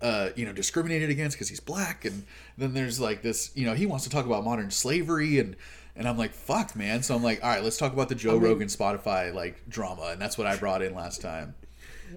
Uh, 0.00 0.30
you 0.36 0.46
know, 0.46 0.52
discriminated 0.52 1.10
against 1.10 1.36
because 1.36 1.48
he's 1.48 1.58
black, 1.58 2.04
and 2.04 2.24
then 2.56 2.72
there's 2.72 3.00
like 3.00 3.20
this. 3.20 3.50
You 3.56 3.66
know, 3.66 3.74
he 3.74 3.84
wants 3.84 4.04
to 4.04 4.10
talk 4.10 4.26
about 4.26 4.44
modern 4.44 4.70
slavery, 4.70 5.40
and 5.40 5.56
and 5.98 6.08
I'm 6.08 6.16
like, 6.16 6.32
fuck, 6.32 6.76
man. 6.76 7.02
So 7.02 7.14
I'm 7.16 7.24
like, 7.24 7.42
all 7.42 7.50
right, 7.50 7.62
let's 7.62 7.76
talk 7.76 7.92
about 7.92 8.08
the 8.08 8.14
Joe 8.14 8.36
Rogan 8.38 8.68
Spotify 8.68 9.34
like 9.34 9.68
drama, 9.68 10.10
and 10.12 10.20
that's 10.22 10.38
what 10.38 10.46
I 10.46 10.56
brought 10.56 10.80
in 10.80 10.94
last 10.94 11.20
time. 11.20 11.56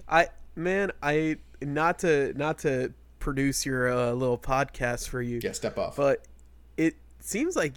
I 0.08 0.28
man, 0.54 0.92
I 1.02 1.36
not 1.60 1.98
to 2.00 2.32
not 2.34 2.60
to 2.60 2.92
produce 3.18 3.66
your 3.66 3.92
uh, 3.92 4.12
little 4.12 4.38
podcast 4.38 5.08
for 5.08 5.20
you, 5.20 5.40
Yeah, 5.42 5.52
step 5.52 5.76
off. 5.78 5.96
but 5.96 6.24
it 6.76 6.94
seems 7.18 7.56
like 7.56 7.74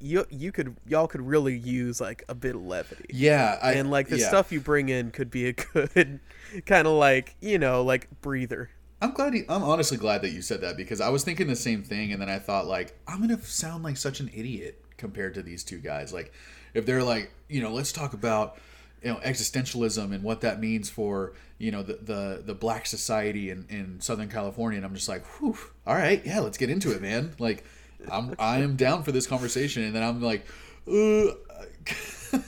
you 0.00 0.24
you 0.30 0.52
could 0.52 0.76
y'all 0.86 1.08
could 1.08 1.22
really 1.22 1.56
use 1.56 2.00
like 2.00 2.24
a 2.28 2.34
bit 2.34 2.54
of 2.54 2.62
levity. 2.62 3.06
yeah, 3.10 3.58
I, 3.60 3.72
and 3.72 3.90
like 3.90 4.08
the 4.08 4.18
yeah. 4.18 4.28
stuff 4.28 4.52
you 4.52 4.60
bring 4.60 4.88
in 4.88 5.10
could 5.10 5.30
be 5.30 5.48
a 5.48 5.52
good 5.74 6.20
kind 6.64 6.86
of 6.86 6.94
like 6.94 7.34
you 7.40 7.58
know 7.58 7.82
like 7.82 8.08
breather 8.20 8.70
I'm 9.02 9.12
glad. 9.12 9.34
You, 9.34 9.44
I'm 9.48 9.62
honestly 9.62 9.98
glad 9.98 10.22
that 10.22 10.30
you 10.30 10.40
said 10.40 10.60
that 10.62 10.76
because 10.76 11.00
I 11.00 11.10
was 11.10 11.24
thinking 11.24 11.46
the 11.46 11.56
same 11.56 11.82
thing, 11.82 12.12
and 12.12 12.22
then 12.22 12.30
I 12.30 12.38
thought 12.38 12.66
like 12.66 12.98
I'm 13.06 13.20
gonna 13.20 13.42
sound 13.42 13.82
like 13.82 13.96
such 13.96 14.20
an 14.20 14.30
idiot 14.32 14.83
compared 15.04 15.34
to 15.34 15.42
these 15.42 15.62
two 15.62 15.76
guys. 15.76 16.14
Like 16.14 16.32
if 16.72 16.86
they're 16.86 17.02
like, 17.02 17.30
you 17.46 17.60
know, 17.60 17.70
let's 17.70 17.92
talk 17.92 18.14
about 18.14 18.56
you 19.02 19.10
know 19.10 19.16
existentialism 19.18 20.14
and 20.14 20.24
what 20.24 20.40
that 20.40 20.60
means 20.60 20.88
for 20.88 21.34
you 21.58 21.70
know 21.70 21.82
the 21.82 21.98
the, 22.00 22.42
the 22.46 22.54
black 22.54 22.86
society 22.86 23.50
in, 23.50 23.66
in 23.68 24.00
Southern 24.00 24.30
California, 24.30 24.78
and 24.78 24.86
I'm 24.86 24.94
just 24.94 25.08
like, 25.10 25.26
whew, 25.38 25.58
all 25.86 25.94
right, 25.94 26.24
yeah, 26.24 26.40
let's 26.40 26.56
get 26.56 26.70
into 26.70 26.90
it, 26.92 27.02
man. 27.02 27.34
Like 27.38 27.64
I'm 28.10 28.34
I 28.38 28.60
am 28.60 28.76
down 28.76 29.02
for 29.02 29.12
this 29.12 29.26
conversation, 29.26 29.82
and 29.84 29.94
then 29.94 30.02
I'm 30.02 30.22
like, 30.22 30.46
uh, 30.88 31.32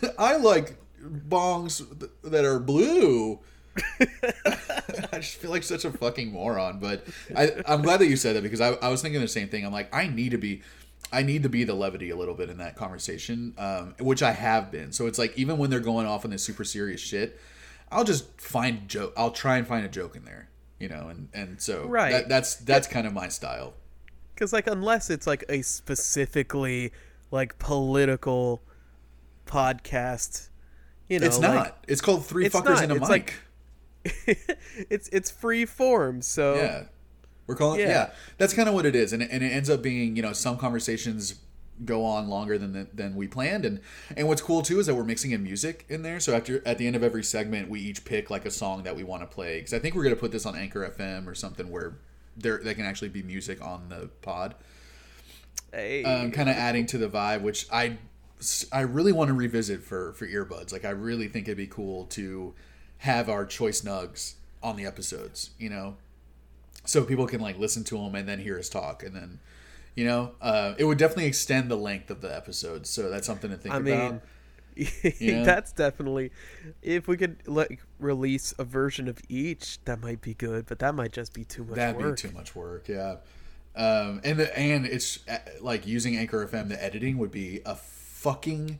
I 0.18 0.38
like 0.38 0.78
bongs 1.02 2.08
that 2.24 2.44
are 2.46 2.58
blue. 2.58 3.38
I 4.00 5.18
just 5.18 5.36
feel 5.36 5.50
like 5.50 5.62
such 5.62 5.84
a 5.84 5.90
fucking 5.90 6.32
moron. 6.32 6.78
But 6.80 7.06
I, 7.36 7.50
I'm 7.66 7.82
glad 7.82 7.98
that 8.00 8.06
you 8.06 8.16
said 8.16 8.34
that 8.36 8.42
because 8.42 8.62
I, 8.62 8.70
I 8.74 8.88
was 8.88 9.02
thinking 9.02 9.20
the 9.20 9.28
same 9.28 9.48
thing. 9.48 9.66
I'm 9.66 9.72
like, 9.72 9.94
I 9.94 10.06
need 10.06 10.30
to 10.30 10.38
be, 10.38 10.62
I 11.12 11.22
need 11.22 11.42
to 11.44 11.48
be 11.48 11.64
the 11.64 11.74
levity 11.74 12.10
a 12.10 12.16
little 12.16 12.34
bit 12.34 12.50
in 12.50 12.58
that 12.58 12.74
conversation, 12.76 13.54
um, 13.58 13.94
which 14.00 14.22
I 14.22 14.32
have 14.32 14.70
been. 14.72 14.92
So 14.92 15.06
it's 15.06 15.18
like 15.18 15.36
even 15.38 15.56
when 15.58 15.70
they're 15.70 15.80
going 15.80 16.06
off 16.06 16.24
on 16.24 16.30
this 16.30 16.42
super 16.42 16.64
serious 16.64 17.00
shit, 17.00 17.38
I'll 17.90 18.04
just 18.04 18.40
find 18.40 18.88
joke. 18.88 19.12
I'll 19.16 19.30
try 19.30 19.56
and 19.58 19.66
find 19.66 19.86
a 19.86 19.88
joke 19.88 20.16
in 20.16 20.24
there, 20.24 20.48
you 20.80 20.88
know. 20.88 21.08
And 21.08 21.28
and 21.32 21.60
so 21.60 21.86
Right. 21.86 22.10
that, 22.12 22.28
that's 22.28 22.56
that's 22.56 22.86
kind 22.88 23.06
of 23.06 23.12
my 23.12 23.28
style. 23.28 23.74
because 24.34 24.52
like 24.52 24.66
unless 24.66 25.08
it's 25.08 25.26
like 25.26 25.44
a 25.48 25.62
specifically 25.62 26.92
like 27.30 27.58
political 27.58 28.62
podcast 29.46 30.48
you 31.08 31.18
know 31.20 31.26
it's 31.26 31.38
like- 31.38 31.54
not. 31.54 31.84
it's 31.88 32.00
called 32.00 32.26
three 32.26 32.46
It's 32.46 32.54
fuckers 32.54 32.64
not. 32.76 32.84
in 32.84 32.90
a 32.90 32.94
It's 32.96 33.08
mic. 33.08 33.08
like- 33.08 33.34
it's 34.90 35.08
it's 35.12 35.30
free 35.30 35.64
form 35.64 36.22
so 36.22 36.54
Yeah. 36.56 36.82
We're 37.46 37.54
calling 37.54 37.80
yeah. 37.80 37.88
Yeah. 37.88 38.10
That's 38.38 38.52
kind 38.54 38.68
of 38.68 38.74
what 38.74 38.86
it 38.86 38.94
is. 38.96 39.12
And, 39.12 39.22
and 39.22 39.42
it 39.42 39.48
ends 39.48 39.70
up 39.70 39.82
being, 39.82 40.16
you 40.16 40.22
know, 40.22 40.32
some 40.32 40.56
conversations 40.56 41.36
go 41.84 42.04
on 42.04 42.28
longer 42.28 42.56
than 42.56 42.72
the, 42.72 42.86
than 42.94 43.14
we 43.14 43.28
planned 43.28 43.66
and 43.66 43.78
and 44.16 44.26
what's 44.26 44.40
cool 44.40 44.62
too 44.62 44.80
is 44.80 44.86
that 44.86 44.94
we're 44.94 45.04
mixing 45.04 45.32
in 45.32 45.42
music 45.42 45.84
in 45.90 46.00
there 46.00 46.18
so 46.18 46.34
after 46.34 46.66
at 46.66 46.78
the 46.78 46.86
end 46.86 46.96
of 46.96 47.02
every 47.02 47.22
segment 47.22 47.68
we 47.68 47.78
each 47.78 48.02
pick 48.06 48.30
like 48.30 48.46
a 48.46 48.50
song 48.50 48.82
that 48.82 48.96
we 48.96 49.04
want 49.04 49.20
to 49.20 49.26
play 49.26 49.58
because 49.58 49.74
i 49.74 49.78
think 49.78 49.94
we're 49.94 50.02
going 50.02 50.14
to 50.14 50.18
put 50.18 50.32
this 50.32 50.46
on 50.46 50.56
anchor 50.56 50.90
fm 50.98 51.26
or 51.26 51.34
something 51.34 51.70
where 51.70 51.98
there 52.34 52.62
they 52.64 52.72
can 52.72 52.86
actually 52.86 53.10
be 53.10 53.22
music 53.22 53.62
on 53.62 53.90
the 53.90 54.08
pod 54.22 54.54
Hey. 55.72 56.04
um, 56.04 56.30
kind 56.30 56.48
of 56.48 56.56
adding 56.56 56.86
to 56.86 56.98
the 56.98 57.08
vibe, 57.08 57.42
which 57.42 57.66
I 57.70 57.98
I 58.72 58.80
really 58.80 59.12
want 59.12 59.28
to 59.28 59.34
revisit 59.34 59.82
for 59.82 60.12
for 60.14 60.26
earbuds. 60.26 60.72
Like 60.72 60.84
I 60.84 60.90
really 60.90 61.28
think 61.28 61.48
it'd 61.48 61.56
be 61.56 61.66
cool 61.66 62.04
to 62.06 62.54
have 62.98 63.28
our 63.28 63.44
choice 63.44 63.82
nugs 63.82 64.34
on 64.62 64.76
the 64.76 64.86
episodes. 64.86 65.50
You 65.58 65.70
know, 65.70 65.96
so 66.86 67.04
people 67.04 67.26
can 67.26 67.40
like 67.40 67.58
listen 67.58 67.84
to 67.84 67.98
them 67.98 68.14
and 68.14 68.28
then 68.28 68.40
hear 68.40 68.58
us 68.58 68.68
talk, 68.68 69.02
and 69.02 69.14
then 69.14 69.40
you 69.96 70.04
know, 70.04 70.32
uh, 70.40 70.74
it 70.78 70.84
would 70.84 70.98
definitely 70.98 71.26
extend 71.26 71.70
the 71.70 71.76
length 71.76 72.10
of 72.10 72.20
the 72.20 72.34
episodes. 72.34 72.90
So 72.90 73.08
that's 73.08 73.26
something 73.26 73.50
to 73.50 73.56
think 73.56 73.74
I 73.74 73.78
about. 73.78 74.12
mean, 74.12 74.20
that's 75.44 75.72
definitely 75.72 76.30
if 76.82 77.08
we 77.08 77.16
could 77.16 77.38
like 77.48 77.82
release 77.98 78.52
a 78.58 78.64
version 78.64 79.08
of 79.08 79.18
each, 79.28 79.82
that 79.86 80.00
might 80.00 80.20
be 80.20 80.34
good, 80.34 80.66
but 80.66 80.78
that 80.80 80.94
might 80.94 81.12
just 81.12 81.32
be 81.32 81.44
too 81.44 81.64
much 81.64 81.76
That'd 81.76 81.96
work. 81.96 82.16
be 82.16 82.28
too 82.28 82.34
much 82.34 82.54
work. 82.54 82.88
Yeah. 82.88 83.16
Um, 83.74 84.20
and 84.22 84.38
the, 84.38 84.58
and 84.58 84.86
it's 84.86 85.26
uh, 85.28 85.38
like 85.60 85.86
using 85.86 86.16
Anchor 86.16 86.46
FM. 86.46 86.68
The 86.68 86.82
editing 86.82 87.16
would 87.18 87.30
be 87.30 87.60
a 87.64 87.74
fucking 87.74 88.78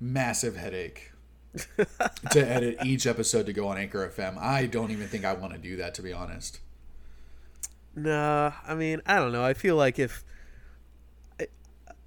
massive 0.00 0.56
headache 0.56 1.12
to 2.30 2.40
edit 2.48 2.78
each 2.84 3.06
episode 3.06 3.46
to 3.46 3.52
go 3.52 3.66
on 3.68 3.78
Anchor 3.78 4.08
FM. 4.08 4.38
I 4.38 4.66
don't 4.66 4.90
even 4.92 5.08
think 5.08 5.24
I 5.24 5.32
want 5.32 5.54
to 5.54 5.58
do 5.58 5.76
that 5.76 5.94
to 5.94 6.02
be 6.02 6.12
honest. 6.12 6.60
Nah, 7.96 8.52
I 8.66 8.74
mean, 8.74 9.00
I 9.06 9.16
don't 9.16 9.32
know. 9.32 9.42
I 9.44 9.54
feel 9.54 9.74
like 9.74 9.98
if 9.98 10.22
I, 11.40 11.46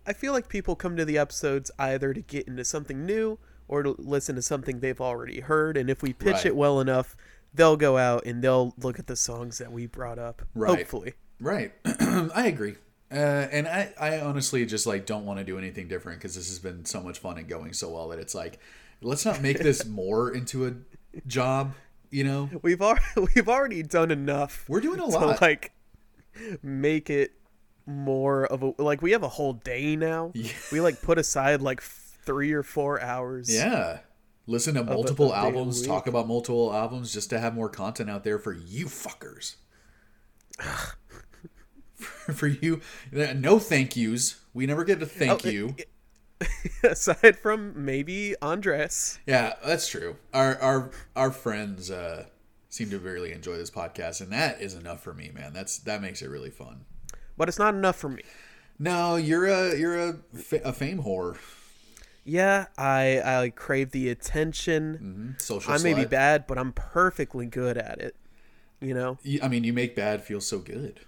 I 0.05 0.13
feel 0.13 0.33
like 0.33 0.47
people 0.47 0.75
come 0.75 0.95
to 0.97 1.03
the 1.05 1.17
episodes 1.17 1.71
either 1.79 2.13
to 2.13 2.21
get 2.21 2.47
into 2.47 2.63
something 2.63 3.05
new 3.05 3.39
or 3.67 3.83
to 3.83 3.95
listen 3.97 4.35
to 4.35 4.41
something 4.41 4.79
they've 4.79 5.01
already 5.01 5.39
heard, 5.41 5.75
and 5.77 5.89
if 5.89 6.01
we 6.01 6.13
pitch 6.13 6.33
Right. 6.35 6.45
it 6.47 6.55
well 6.55 6.79
enough, 6.79 7.15
they'll 7.53 7.77
go 7.77 7.97
out 7.97 8.25
and 8.25 8.41
they'll 8.43 8.73
look 8.77 8.99
at 8.99 9.07
the 9.07 9.15
songs 9.15 9.57
that 9.57 9.71
we 9.71 9.87
brought 9.87 10.19
up. 10.19 10.43
Right. 10.55 10.77
Hopefully. 10.79 11.13
Right. 11.39 11.73
I 11.85 12.45
agree. 12.47 12.75
Uh, 13.11 13.15
and 13.15 13.67
I, 13.67 13.91
I 13.99 14.19
honestly 14.19 14.65
just 14.67 14.85
like 14.85 15.07
don't 15.07 15.25
want 15.25 15.39
to 15.39 15.43
do 15.45 15.57
anything 15.57 15.87
different 15.87 16.19
because 16.19 16.35
this 16.35 16.47
has 16.49 16.59
been 16.59 16.85
so 16.85 17.01
much 17.01 17.17
fun 17.17 17.39
and 17.39 17.47
going 17.47 17.73
so 17.73 17.89
well 17.89 18.09
that 18.09 18.19
it's 18.19 18.35
like, 18.35 18.59
let's 19.01 19.25
not 19.25 19.41
make 19.41 19.57
this 19.59 19.83
more 19.87 20.31
into 20.31 20.67
a 20.67 20.73
job. 21.27 21.73
You 22.11 22.23
know, 22.23 22.49
We've 22.63 22.81
already 22.81 23.03
we've 23.35 23.47
already 23.49 23.83
done 23.83 24.09
enough 24.09 24.65
we're 24.67 24.81
doing 24.81 24.99
a 24.99 25.05
lot. 25.05 25.41
like 25.41 25.71
make 26.61 27.09
it 27.09 27.33
more 27.85 28.45
of 28.45 28.61
a 28.63 28.73
like 28.77 29.01
we 29.01 29.11
have 29.11 29.23
a 29.23 29.29
whole 29.29 29.53
day 29.53 29.95
now. 29.95 30.31
Yeah. 30.35 30.51
We 30.71 30.81
like 30.81 31.01
put 31.01 31.17
aside 31.17 31.61
like 31.61 31.81
three 31.81 32.51
or 32.51 32.63
four 32.63 33.01
hours. 33.01 33.53
Yeah. 33.53 33.99
Listen 34.47 34.75
to 34.75 34.83
multiple 34.83 35.31
a 35.31 35.35
a 35.35 35.37
albums, 35.37 35.85
talk 35.85 36.07
about 36.07 36.27
multiple 36.27 36.73
albums 36.73 37.13
just 37.13 37.29
to 37.29 37.39
have 37.39 37.53
more 37.53 37.69
content 37.69 38.09
out 38.09 38.23
there 38.23 38.39
for 38.39 38.53
you 38.53 38.85
fuckers. 38.87 39.55
for, 41.95 42.33
for 42.33 42.47
you. 42.47 42.81
No 43.11 43.59
thank 43.59 43.95
yous. 43.95 44.39
We 44.53 44.65
never 44.65 44.83
get 44.83 45.01
a 45.01 45.05
thank 45.05 45.45
Oh, 45.45 45.49
you. 45.49 45.75
aside 46.83 47.37
from 47.37 47.73
maybe 47.85 48.35
Andres. 48.41 49.19
Yeah, 49.27 49.53
that's 49.65 49.87
true. 49.87 50.15
Our 50.33 50.57
our 50.61 50.91
our 51.15 51.31
friends 51.31 51.91
uh 51.91 52.25
seem 52.69 52.89
to 52.91 52.99
really 52.99 53.31
enjoy 53.31 53.57
this 53.57 53.71
podcast 53.71 54.21
and 54.21 54.31
that 54.31 54.61
is 54.61 54.73
enough 54.73 55.01
for 55.01 55.13
me, 55.13 55.31
man. 55.33 55.53
That's 55.53 55.79
that 55.79 56.01
makes 56.01 56.21
it 56.21 56.29
really 56.29 56.51
fun. 56.51 56.85
But 57.37 57.49
it's 57.49 57.59
not 57.59 57.73
enough 57.73 57.95
for 57.95 58.09
me. 58.09 58.23
No, 58.77 59.15
you're 59.17 59.47
a 59.47 59.77
you're 59.77 59.97
a, 59.97 60.15
a 60.63 60.73
fame 60.73 61.03
whore. 61.03 61.37
Yeah, 62.23 62.67
I 62.77 63.21
I 63.43 63.49
crave 63.49 63.91
the 63.91 64.09
attention. 64.09 64.95
hmm 64.95 65.29
Social 65.37 65.73
I 65.73 65.77
may 65.79 65.93
be 65.93 66.05
bad, 66.05 66.47
but 66.47 66.57
I'm 66.57 66.73
perfectly 66.73 67.45
good 67.45 67.77
at 67.77 67.99
it. 67.99 68.15
You 68.79 68.93
know? 68.93 69.17
I 69.43 69.49
mean, 69.49 69.63
you 69.65 69.73
make 69.73 69.95
bad 69.95 70.23
feel 70.23 70.39
so 70.39 70.59
good. 70.59 71.01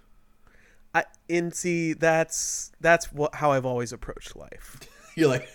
I 0.94 1.06
and 1.30 1.54
see 1.54 1.94
that's 1.94 2.72
that's 2.82 3.14
what 3.14 3.36
how 3.36 3.52
I've 3.52 3.66
always 3.66 3.94
approached 3.94 4.36
life. 4.36 4.80
You're 5.16 5.30
like 5.30 5.48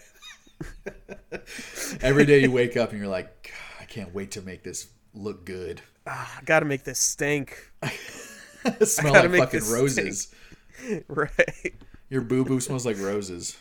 every 2.01 2.25
day 2.25 2.41
you 2.41 2.51
wake 2.51 2.77
up 2.77 2.91
and 2.91 2.99
you're 2.99 3.09
like, 3.09 3.53
I 3.81 3.85
can't 3.85 4.15
wait 4.15 4.31
to 4.33 4.43
make 4.43 4.63
this 4.63 4.89
look 5.15 5.45
good. 5.45 5.83
Ah, 6.07 6.39
I 6.41 6.45
got 6.45 6.61
to 6.61 6.67
make 6.67 6.85
this 6.85 7.01
stink. 7.01 7.73
Smell 8.83 9.13
like 9.13 9.31
make 9.31 9.41
fucking 9.41 9.69
roses. 9.69 10.33
right. 11.09 11.75
Your 12.09 12.21
boo 12.21 12.45
boo 12.45 12.61
smells 12.61 12.87
like 12.87 12.99
roses. 13.01 13.57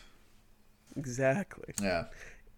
Exactly. 0.96 1.74
Yeah. 1.82 2.04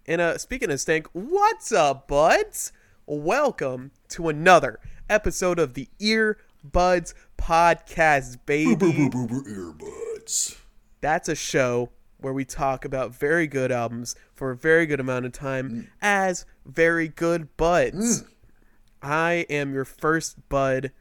And 0.07 0.21
uh 0.21 0.38
speaking 0.38 0.71
of 0.71 0.80
stink, 0.80 1.09
what's 1.12 1.73
up, 1.73 2.07
buds? 2.07 2.73
Welcome 3.07 3.92
to 4.11 4.28
another 4.28 4.78
episode 5.09 5.59
of 5.59 5.73
the 5.73 5.88
Earbuds 6.00 7.14
Podcast, 7.38 8.38
baby. 8.45 8.75
Boo 8.75 8.92
boo 8.92 9.09
boo 9.11 9.26
boo 9.26 9.45
earbuds. 9.45 10.59
That's 11.00 11.30
a 11.30 11.35
show 11.35 11.90
where 12.18 12.33
we 12.33 12.45
talk 12.45 12.85
about 12.85 13.14
very 13.14 13.47
good 13.47 13.73
albums 13.73 14.16
for 14.35 14.50
a 14.50 14.57
very 14.57 14.85
good 14.85 15.00
amount 15.00 15.25
of 15.25 15.33
time 15.33 15.90
as 16.02 16.45
very 16.66 17.09
good 17.09 17.57
buds. 17.57 18.25
I 19.02 19.47
am 19.49 19.73
your 19.73 19.85
first 19.85 20.49
bud, 20.49 20.93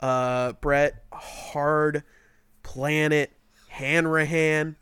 uh, 0.00 0.52
Brett 0.54 1.04
Hard 1.12 2.02
Planet 2.62 3.32
Hanrahan. 3.68 4.76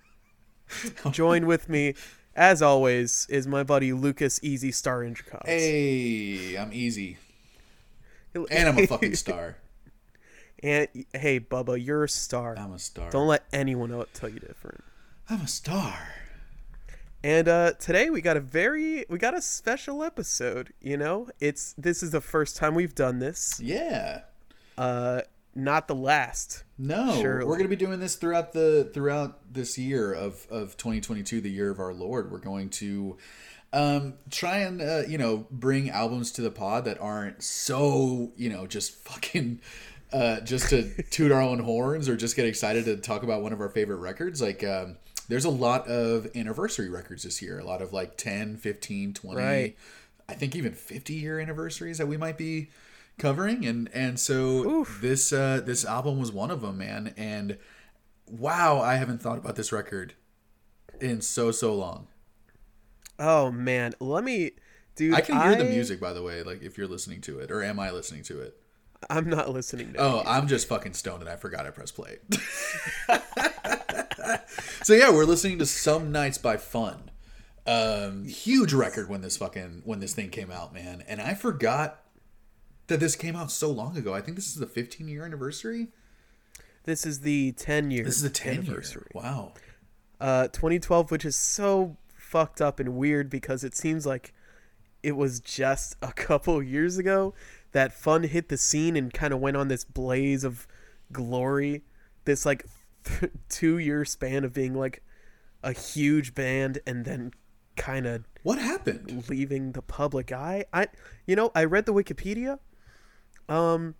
Join 1.10 1.46
with 1.46 1.68
me, 1.68 1.94
as 2.34 2.62
always, 2.62 3.26
is 3.28 3.46
my 3.46 3.62
buddy 3.62 3.92
Lucas 3.92 4.38
Easy 4.42 4.70
Star 4.72 5.00
Intricos. 5.00 5.46
Hey, 5.46 6.56
I'm 6.56 6.72
easy. 6.72 7.18
And 8.34 8.68
I'm 8.68 8.78
a 8.78 8.86
fucking 8.86 9.14
star. 9.16 9.56
and 10.62 10.86
hey, 11.12 11.40
Bubba, 11.40 11.84
you're 11.84 12.04
a 12.04 12.08
star. 12.08 12.56
I'm 12.56 12.72
a 12.72 12.78
star. 12.78 13.10
Don't 13.10 13.26
let 13.26 13.44
anyone 13.52 13.90
else 13.92 14.08
tell 14.14 14.28
you 14.28 14.38
different. 14.38 14.84
I'm 15.28 15.40
a 15.40 15.48
star. 15.48 15.98
And 17.22 17.48
uh, 17.48 17.72
today 17.72 18.08
we 18.08 18.22
got 18.22 18.36
a 18.36 18.40
very 18.40 19.04
we 19.10 19.18
got 19.18 19.36
a 19.36 19.42
special 19.42 20.02
episode. 20.02 20.72
You 20.80 20.96
know, 20.96 21.28
it's 21.38 21.74
this 21.76 22.02
is 22.02 22.12
the 22.12 22.20
first 22.20 22.56
time 22.56 22.74
we've 22.74 22.94
done 22.94 23.18
this. 23.18 23.60
Yeah. 23.62 24.22
Uh, 24.78 25.22
not 25.54 25.86
the 25.88 25.94
last. 25.94 26.64
No, 26.78 27.20
Surely. 27.20 27.44
we're 27.44 27.56
going 27.56 27.64
to 27.64 27.68
be 27.68 27.76
doing 27.76 28.00
this 28.00 28.16
throughout 28.16 28.52
the 28.52 28.90
throughout 28.94 29.52
this 29.52 29.76
year 29.76 30.12
of 30.12 30.46
of 30.50 30.78
2022, 30.78 31.42
the 31.42 31.50
year 31.50 31.70
of 31.70 31.78
our 31.78 31.92
Lord. 31.92 32.30
We're 32.30 32.38
going 32.38 32.70
to 32.70 33.18
um 33.72 34.14
try 34.30 34.58
and 34.58 34.80
uh, 34.80 35.02
you 35.06 35.18
know 35.18 35.46
bring 35.50 35.90
albums 35.90 36.32
to 36.32 36.42
the 36.42 36.50
pod 36.50 36.86
that 36.86 37.00
aren't 37.00 37.42
so 37.42 38.32
you 38.36 38.48
know 38.48 38.66
just 38.66 38.94
fucking 39.04 39.60
uh 40.12 40.40
just 40.40 40.70
to 40.70 41.02
toot 41.10 41.30
our 41.30 41.40
own 41.40 41.60
horns 41.60 42.08
or 42.08 42.16
just 42.16 42.34
get 42.34 42.46
excited 42.46 42.86
to 42.86 42.96
talk 42.96 43.22
about 43.22 43.42
one 43.42 43.52
of 43.52 43.60
our 43.60 43.68
favorite 43.68 43.98
records 43.98 44.42
like 44.42 44.64
um 44.64 44.96
there's 45.30 45.44
a 45.46 45.50
lot 45.50 45.86
of 45.88 46.28
anniversary 46.36 46.88
records 46.90 47.22
this 47.22 47.40
year. 47.40 47.58
A 47.58 47.64
lot 47.64 47.80
of 47.80 47.92
like 47.92 48.16
10 48.16 48.56
15 48.58 49.14
20 49.14 49.36
Right. 49.40 49.76
i 50.28 50.34
think 50.34 50.54
even 50.54 50.72
50 50.74 51.14
year 51.14 51.40
anniversaries 51.40 51.98
that 51.98 52.06
we 52.06 52.16
might 52.16 52.36
be 52.36 52.68
covering. 53.18 53.64
And 53.64 53.88
and 53.94 54.18
so 54.20 54.84
this 55.00 55.32
uh 55.32 55.60
this 55.64 55.84
album 55.84 56.18
was 56.18 56.30
one 56.32 56.50
of 56.50 56.60
them 56.62 56.78
man. 56.78 57.14
And 57.16 57.56
wow 58.28 58.80
i 58.80 58.96
haven't 58.96 59.22
thought 59.22 59.38
about 59.38 59.56
this 59.56 59.72
record 59.72 60.14
in 61.00 61.20
so 61.20 61.50
so 61.50 61.74
long. 61.74 62.06
Oh 63.18 63.50
man, 63.50 63.92
let 64.00 64.24
me, 64.24 64.52
dude. 64.96 65.14
i 65.14 65.20
can 65.20 65.40
hear 65.40 65.54
the 65.56 65.64
music 65.70 66.00
by 66.00 66.12
the 66.12 66.22
way 66.22 66.42
like 66.42 66.62
if 66.62 66.76
you're 66.78 66.88
listening 66.88 67.20
to 67.22 67.38
it 67.38 67.50
or 67.50 67.62
am 67.62 67.78
i 67.78 67.90
listening 67.90 68.22
to 68.24 68.40
it? 68.40 68.56
I'm 69.08 69.28
not 69.30 69.48
listening 69.50 69.94
to. 69.94 69.98
oh 69.98 70.22
i'm 70.26 70.46
just 70.46 70.68
fucking 70.68 70.92
stoned 70.92 71.22
and 71.22 71.30
i 71.30 71.36
forgot 71.36 71.64
i 71.66 71.70
pressed 71.70 71.94
play 71.94 72.18
so 74.82 74.92
yeah 74.94 75.10
we're 75.10 75.24
listening 75.24 75.58
to 75.58 75.66
some 75.66 76.10
nights 76.12 76.38
by 76.38 76.56
fun 76.56 77.10
um 77.66 78.24
huge 78.24 78.72
record 78.72 79.08
when 79.08 79.20
this 79.20 79.36
fucking 79.36 79.82
when 79.84 80.00
this 80.00 80.14
thing 80.14 80.30
came 80.30 80.50
out 80.50 80.72
man 80.72 81.02
and 81.06 81.20
i 81.20 81.34
forgot 81.34 82.00
that 82.86 83.00
this 83.00 83.14
came 83.16 83.36
out 83.36 83.50
so 83.50 83.70
long 83.70 83.96
ago 83.96 84.12
i 84.14 84.20
think 84.20 84.36
this 84.36 84.46
is 84.48 84.54
the 84.56 84.66
15 84.66 85.06
year 85.08 85.24
anniversary 85.24 85.88
This 86.84 87.04
is 87.06 87.20
the 87.20 87.52
10 87.52 87.90
year. 87.90 88.04
this 88.04 88.16
is 88.16 88.24
a 88.24 88.30
10 88.30 88.58
anniversary. 88.58 89.06
year 89.14 89.22
wow 89.22 89.52
Uh, 90.20 90.48
2012, 90.48 91.10
which 91.10 91.24
is 91.24 91.34
so 91.36 91.96
fucked 92.14 92.60
up 92.60 92.78
and 92.78 92.94
weird 92.94 93.30
because 93.30 93.64
it 93.64 93.74
seems 93.74 94.04
like 94.04 94.34
it 95.02 95.16
was 95.16 95.40
just 95.40 95.96
a 96.02 96.12
couple 96.26 96.62
years 96.62 96.98
ago 96.98 97.32
that 97.72 97.92
Fun 97.92 98.24
hit 98.24 98.48
the 98.50 98.58
scene 98.58 98.96
and 98.96 99.12
kind 99.14 99.32
of 99.32 99.40
went 99.40 99.56
on 99.56 99.68
this 99.68 99.82
blaze 99.84 100.44
of 100.44 100.66
glory. 101.12 101.84
This 102.26 102.44
like 102.44 102.66
two 103.48 103.78
year 103.78 104.04
span 104.04 104.44
of 104.44 104.52
being 104.52 104.74
like 104.74 105.02
a 105.62 105.72
huge 105.72 106.34
band 106.34 106.78
and 106.86 107.04
then 107.04 107.32
kind 107.76 108.06
of 108.06 108.24
what 108.42 108.58
happened 108.58 109.28
leaving 109.28 109.72
the 109.72 109.82
public 109.82 110.32
eye. 110.32 110.64
I, 110.72 110.88
you 111.26 111.36
know, 111.36 111.50
I 111.54 111.64
read 111.64 111.86
the 111.86 111.94
Wikipedia. 111.94 112.58
Um, 113.48 113.94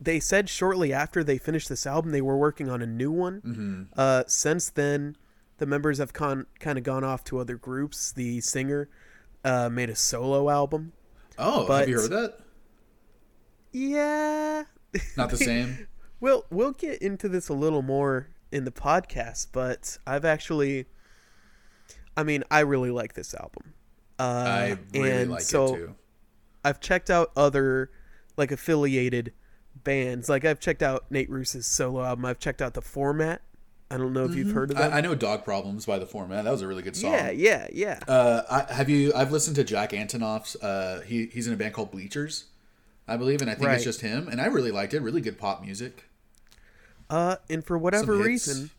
they 0.00 0.20
said 0.20 0.48
shortly 0.48 0.92
after 0.92 1.22
they 1.24 1.38
finished 1.38 1.68
this 1.68 1.86
album, 1.86 2.10
they 2.12 2.20
were 2.22 2.36
working 2.36 2.68
on 2.70 2.82
a 2.82 2.86
new 2.86 3.10
one. 3.10 3.40
Mm-hmm. 3.42 3.82
Uh, 3.96 4.24
since 4.26 4.68
then, 4.70 5.16
the 5.58 5.66
members 5.66 5.98
have 5.98 6.12
con- 6.12 6.46
kind 6.60 6.78
of 6.78 6.84
gone 6.84 7.04
off 7.04 7.24
to 7.24 7.38
other 7.38 7.56
groups. 7.56 8.12
The 8.12 8.40
singer 8.40 8.88
uh, 9.44 9.68
made 9.68 9.90
a 9.90 9.96
solo 9.96 10.50
album. 10.50 10.92
oh 11.38 11.66
But- 11.66 11.80
have 11.80 11.88
you 11.88 12.00
heard 12.00 12.10
that 12.10 12.38
Yeah, 13.72 14.64
not 15.16 15.30
the 15.30 15.36
same 15.50 15.86
we'll 16.24 16.46
we'll 16.50 16.72
get 16.72 17.02
into 17.02 17.28
this 17.28 17.48
a 17.50 17.54
little 17.54 17.82
more 17.82 18.28
in 18.50 18.64
the 18.64 18.70
podcast, 18.70 19.48
but 19.52 19.98
I've 20.06 20.24
actually, 20.24 20.86
I 22.16 22.22
mean, 22.22 22.42
I 22.50 22.60
really 22.60 22.90
like 22.90 23.12
this 23.12 23.34
album. 23.34 23.74
Uh, 24.18 24.22
I 24.22 24.78
really 24.94 25.10
and 25.10 25.30
like 25.32 25.42
so 25.42 25.66
it 25.66 25.76
too. 25.76 25.94
I've 26.64 26.80
checked 26.80 27.10
out 27.10 27.30
other 27.36 27.90
like 28.38 28.50
affiliated 28.50 29.32
bands. 29.74 30.28
Like 30.30 30.46
I've 30.46 30.60
checked 30.60 30.82
out 30.82 31.04
Nate 31.10 31.28
Ruess's 31.28 31.66
solo 31.66 32.02
album. 32.02 32.24
I've 32.24 32.38
checked 32.38 32.62
out 32.62 32.72
the 32.74 32.82
format. 32.82 33.42
I 33.90 33.98
don't 33.98 34.14
know 34.14 34.24
if 34.24 34.34
you've 34.34 34.50
heard 34.50 34.70
of 34.70 34.78
that. 34.78 34.86
Mm-hmm. 34.86 34.94
I, 34.94 34.98
I 34.98 35.00
know 35.02 35.14
Dog 35.14 35.44
Problems 35.44 35.84
by 35.84 35.98
the 35.98 36.06
Format. 36.06 36.44
That 36.44 36.50
was 36.50 36.62
a 36.62 36.66
really 36.66 36.82
good 36.82 36.96
song. 36.96 37.12
yeah, 37.12 37.30
yeah, 37.30 37.68
yeah. 37.70 38.00
Uh, 38.08 38.42
I, 38.50 38.72
have 38.72 38.88
you? 38.88 39.12
I've 39.14 39.30
listened 39.30 39.56
to 39.56 39.62
Jack 39.62 39.90
Antonoff's. 39.90 40.56
Uh, 40.56 41.02
he 41.06 41.26
he's 41.26 41.46
in 41.46 41.52
a 41.52 41.56
band 41.56 41.74
called 41.74 41.90
Bleachers, 41.92 42.46
I 43.06 43.18
believe, 43.18 43.42
and 43.42 43.50
I 43.50 43.54
think 43.54 43.66
Right. 43.66 43.74
it's 43.74 43.84
just 43.84 44.00
him. 44.00 44.26
And 44.26 44.40
I 44.40 44.46
really 44.46 44.70
liked 44.72 44.94
it. 44.94 45.00
Really 45.00 45.20
good 45.20 45.38
pop 45.38 45.62
music. 45.62 46.08
Uh, 47.14 47.36
and 47.48 47.64
for 47.64 47.78
whatever 47.78 48.16
reason, 48.16 48.70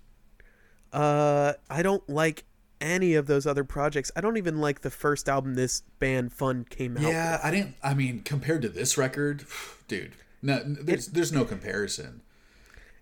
uh, 0.91 1.53
I 1.69 1.81
don't 1.81 2.07
like 2.09 2.43
any 2.81 3.13
of 3.13 3.27
those 3.27 3.47
other 3.47 3.63
projects. 3.63 4.11
I 4.13 4.19
don't 4.19 4.35
even 4.35 4.59
like 4.59 4.81
the 4.81 4.89
first 4.91 5.29
album 5.29 5.53
this 5.55 5.83
band 5.99 6.33
Fun 6.33 6.65
came 6.69 6.97
out. 6.97 7.03
Yeah, 7.03 7.31
with. 7.37 7.45
I 7.45 7.51
didn't. 7.51 7.75
I 7.81 7.93
mean, 7.93 8.19
compared 8.23 8.61
to 8.63 8.69
this 8.69 8.97
record, 8.97 9.45
dude, 9.87 10.13
no, 10.41 10.61
there's 10.65 11.07
there's 11.07 11.31
no 11.31 11.45
comparison. 11.45 12.21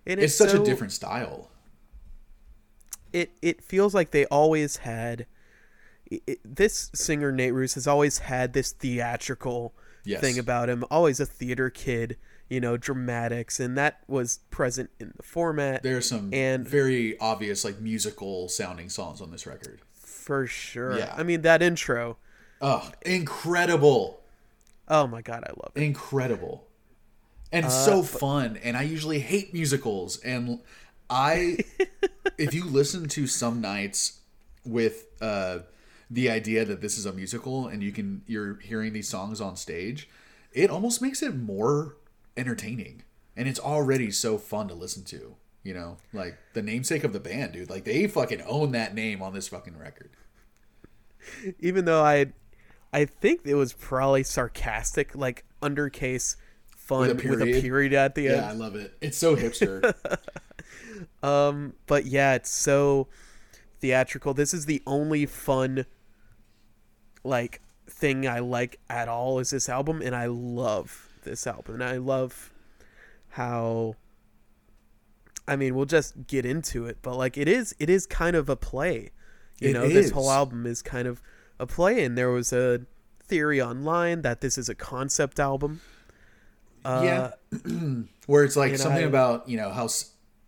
and 0.05 0.19
It's 0.19 0.35
such 0.35 0.53
a 0.53 0.63
different 0.63 0.93
style. 0.93 1.49
It 3.11 3.31
it 3.41 3.63
feels 3.63 3.93
like 3.95 4.11
they 4.11 4.25
always 4.25 4.77
had. 4.77 5.25
It, 6.11 6.21
it- 6.27 6.39
this 6.55 6.91
singer 6.93 7.31
Nate 7.31 7.53
Ruess 7.53 7.73
has 7.73 7.87
always 7.87 8.19
had 8.19 8.53
this 8.53 8.71
theatrical 8.71 9.73
Yes. 10.05 10.19
thing 10.19 10.37
about 10.37 10.69
him. 10.69 10.83
Always 10.91 11.19
a 11.21 11.25
theater 11.25 11.69
kid, 11.69 12.17
you 12.50 12.59
know, 12.59 12.77
dramatics, 12.77 13.59
and 13.59 13.77
that 13.77 14.01
was 14.07 14.39
present 14.51 14.89
in 15.00 15.13
the 15.17 15.23
format. 15.23 15.81
There 15.83 15.97
are 15.97 16.01
some 16.01 16.33
And- 16.33 16.67
very 16.67 17.17
obvious 17.19 17.63
like 17.63 17.79
musical 17.79 18.47
sounding 18.50 18.89
songs 18.89 19.21
on 19.21 19.31
this 19.31 19.45
record. 19.47 19.79
for 19.93 20.45
sure. 20.47 20.97
Yeah. 20.97 21.13
I 21.17 21.23
mean 21.23 21.41
that 21.41 21.62
intro. 21.62 22.17
Oh, 22.62 22.91
incredible. 23.05 24.21
Oh 24.88 25.07
my 25.07 25.21
god, 25.21 25.43
I 25.45 25.50
love 25.51 25.71
it. 25.75 25.81
incredible 25.81 26.67
and 27.51 27.65
Uh, 27.67 27.69
so 27.69 28.01
fun 28.03 28.57
and 28.63 28.75
i 28.75 28.81
usually 28.81 29.19
hate 29.19 29.53
musicals 29.53 30.17
and 30.21 30.59
i 31.09 31.57
if 32.39 32.51
you 32.53 32.65
listen 32.65 33.07
to 33.07 33.27
some 33.27 33.62
nights 33.62 34.19
with 34.65 35.05
uh 35.21 35.59
the 36.09 36.29
idea 36.31 36.65
that 36.65 36.81
this 36.81 36.97
is 36.97 37.05
a 37.05 37.13
musical 37.13 37.67
and 37.67 37.83
you 37.83 37.91
can 37.91 38.23
you're 38.27 38.55
hearing 38.59 38.91
these 38.93 39.07
songs 39.07 39.39
on 39.39 39.55
stage 39.55 40.09
it 40.51 40.69
almost 40.71 41.00
makes 41.01 41.21
it 41.21 41.35
more 41.35 41.95
entertaining 42.37 43.03
and 43.35 43.47
it's 43.47 43.59
already 43.59 44.09
so 44.11 44.37
fun 44.37 44.67
to 44.67 44.73
listen 44.73 45.03
to 45.03 45.35
you 45.63 45.73
know 45.73 45.97
like 46.13 46.37
the 46.53 46.61
namesake 46.61 47.03
of 47.03 47.13
the 47.13 47.19
band 47.19 47.53
dude 47.53 47.69
like 47.69 47.83
they 47.85 48.07
fucking 48.07 48.41
own 48.43 48.71
that 48.71 48.93
name 48.93 49.21
on 49.21 49.33
this 49.33 49.47
fucking 49.47 49.77
record 49.77 50.09
even 51.59 51.85
though 51.85 52.03
I, 52.03 52.27
I 52.91 53.05
think 53.05 53.41
it 53.45 53.55
was 53.55 53.71
probably 53.71 54.23
sarcastic, 54.23 55.15
like 55.15 55.45
undercase 55.61 56.35
fun 56.67 57.07
With 57.07 57.25
a 57.25 57.29
with 57.29 57.41
a 57.41 57.45
period. 57.45 57.61
period 57.61 57.93
at 57.93 58.13
the 58.15 58.27
end. 58.27 58.37
yeah 58.37 58.49
i 58.49 58.51
love 58.51 58.75
it 58.75 58.97
it's 59.01 59.17
so 59.17 59.35
hipster 59.35 59.93
Um, 61.21 61.73
but 61.87 62.05
yeah, 62.05 62.33
it's 62.35 62.49
so 62.49 63.07
theatrical. 63.79 64.33
This 64.33 64.53
is 64.53 64.65
the 64.65 64.81
only 64.85 65.25
fun, 65.25 65.85
like 67.23 67.61
thing 67.89 68.27
I 68.27 68.39
like 68.39 68.79
at 68.89 69.07
all 69.07 69.39
is 69.39 69.49
this 69.49 69.69
album, 69.69 70.01
and 70.01 70.15
I 70.15 70.25
love 70.27 71.10
this 71.23 71.45
album, 71.47 71.75
and 71.75 71.83
I 71.83 71.97
love 71.97 72.51
how. 73.29 73.95
I 75.45 75.57
mean, 75.57 75.75
we'll 75.75 75.86
just 75.86 76.27
get 76.27 76.45
into 76.45 76.86
it, 76.86 76.99
but 77.01 77.17
like 77.17 77.38
it 77.38 77.49
is, 77.49 77.75
it 77.77 77.89
is 77.89 78.05
kind 78.05 78.36
of 78.36 78.47
a 78.47 78.55
play. 78.55 79.12
You 79.59 79.69
It 79.69 79.73
know, 79.73 79.88
this 79.89 80.12
whole 80.12 80.31
album 80.31 80.65
is 80.65 80.81
kind 80.81 81.07
of 81.07 81.21
a 81.59 81.67
play, 81.67 82.03
and 82.03 82.17
there 82.17 82.29
was 82.29 82.53
a 82.53 82.81
theory 83.25 83.62
online 83.62 84.21
that 84.21 84.41
this 84.41 84.57
is 84.57 84.69
a 84.69 84.75
concept 84.75 85.39
album. 85.39 85.81
Uh, 86.86 87.31
yeah 87.63 88.01
where 88.25 88.43
it's 88.43 88.55
like 88.57 88.77
something 88.77 89.03
I- 89.03 89.07
about 89.07 89.47
you 89.47 89.55
know 89.57 89.69
how 89.71 89.88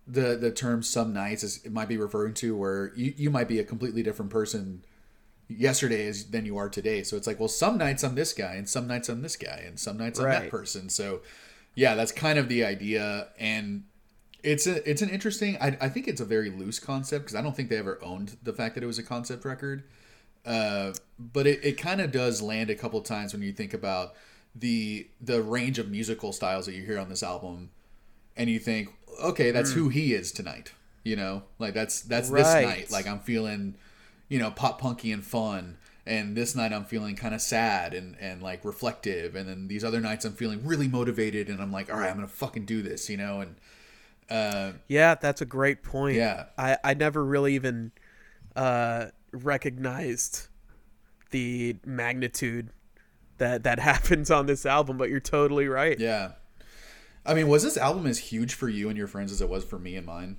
the 0.07 0.35
the 0.35 0.51
term 0.51 0.83
some 0.83 1.13
nights 1.13 1.43
is 1.43 1.63
it 1.65 1.71
might 1.71 1.87
be 1.87 1.97
referring 1.97 2.33
to 2.35 2.55
where 2.57 2.91
you, 2.95 3.13
you 3.15 3.29
might 3.29 3.47
be 3.47 3.59
a 3.59 3.63
completely 3.63 4.03
different 4.03 4.31
person 4.31 4.83
yesterday 5.47 6.07
as 6.07 6.25
than 6.25 6.45
you 6.45 6.57
are 6.57 6.69
today. 6.69 7.03
So 7.03 7.17
it's 7.17 7.27
like 7.27 7.39
well 7.39 7.49
some 7.49 7.77
nights 7.77 8.03
i'm 8.03 8.15
this 8.15 8.33
guy 8.33 8.55
and 8.55 8.67
some 8.67 8.87
nights 8.87 9.09
i'm 9.09 9.21
this 9.21 9.35
guy 9.35 9.63
and 9.65 9.79
some 9.79 9.97
nights 9.97 10.19
i'm 10.19 10.29
that 10.29 10.49
person. 10.49 10.89
So 10.89 11.21
yeah 11.75 11.95
that's 11.95 12.11
kind 12.11 12.39
of 12.39 12.49
the 12.49 12.63
idea. 12.63 13.29
And 13.39 13.83
it's 14.43 14.67
a 14.67 14.87
it's 14.89 15.01
an 15.01 15.09
interesting 15.09 15.57
i, 15.59 15.75
I 15.81 15.89
think 15.89 16.07
it's 16.07 16.21
a 16.21 16.25
very 16.25 16.51
loose 16.51 16.77
concept 16.77 17.25
because 17.25 17.35
i 17.35 17.41
don't 17.41 17.55
think 17.55 17.67
they 17.69 17.77
ever 17.77 17.99
owned 18.03 18.37
the 18.43 18.53
fact 18.53 18.75
that 18.75 18.83
it 18.83 18.87
was 18.87 18.99
a 18.99 19.03
concept 19.03 19.45
record. 19.45 19.83
Uh, 20.45 20.93
but 21.17 21.47
it, 21.47 21.65
it 21.65 21.71
kind 21.79 21.99
of 21.99 22.11
does 22.11 22.39
land 22.39 22.69
a 22.69 22.75
couple 22.75 23.01
times 23.01 23.33
when 23.33 23.41
you 23.41 23.51
think 23.51 23.73
about 23.73 24.13
the 24.53 25.07
the 25.19 25.41
range 25.41 25.79
of 25.79 25.89
musical 25.89 26.31
styles 26.31 26.67
that 26.67 26.73
you 26.73 26.83
hear 26.83 26.99
on 26.99 27.09
this 27.09 27.23
album 27.23 27.71
and 28.37 28.49
you 28.49 28.59
think 28.59 28.89
okay 29.23 29.51
that's 29.51 29.71
who 29.71 29.89
he 29.89 30.13
is 30.13 30.31
tonight 30.31 30.71
you 31.05 31.15
know? 31.15 31.43
Like 31.59 31.73
that's 31.73 32.01
that's 32.01 32.29
this 32.29 32.53
night. 32.53 32.91
Like 32.91 33.07
i'm 33.07 33.19
feeling 33.19 33.75
you 34.29 34.39
know 34.39 34.51
pop 34.51 34.79
punky 34.79 35.11
and 35.11 35.23
fun 35.25 35.77
and 36.05 36.35
this 36.35 36.55
night 36.55 36.71
i'm 36.73 36.85
feeling 36.85 37.15
kind 37.15 37.33
of 37.35 37.41
sad 37.41 37.93
and 37.93 38.15
and 38.19 38.41
like 38.41 38.63
reflective 38.65 39.35
and 39.35 39.47
then 39.49 39.67
these 39.67 39.83
other 39.83 39.99
nights 39.99 40.25
i'm 40.25 40.33
feeling 40.33 40.65
really 40.65 40.87
motivated 40.87 41.47
and 41.49 41.61
i'm 41.61 41.71
like 41.71 41.91
all 41.91 41.99
right 41.99 42.09
i'm 42.09 42.15
gonna 42.15 42.27
fucking 42.27 42.65
do 42.65 42.81
this 42.81 43.09
you 43.09 43.17
know 43.17 43.41
and 43.41 43.55
uh 44.29 44.71
Yeah, 44.87 45.13
that's 45.13 45.41
a 45.41 45.45
great 45.45 45.83
point. 45.83 46.17
Yeah. 46.17 46.45
I, 46.57 46.77
I 46.83 46.93
never 46.95 47.23
really 47.23 47.53
even 47.53 47.91
uh, 48.55 49.07
recognized 49.31 50.47
the 51.29 51.75
magnitude 51.85 52.69
that 53.37 53.61
that 53.63 53.77
happens 53.91 54.31
on 54.31 54.47
this 54.47 54.65
album, 54.65 54.97
but 54.97 55.09
you're 55.09 55.19
totally 55.19 55.67
right. 55.67 55.99
yeah 55.99 56.31
i 57.25 57.33
mean 57.33 57.47
was 57.47 57.61
this 57.63 57.77
album 57.77 58.05
as 58.07 58.17
huge 58.17 58.53
for 58.55 58.67
you 58.69 58.87
and 58.89 58.97
your 58.97 59.07
friends 59.07 59.31
as 59.31 59.41
it 59.41 59.49
was 59.49 59.63
for 59.63 59.77
me 59.79 59.95
and 59.95 60.05
mine 60.07 60.37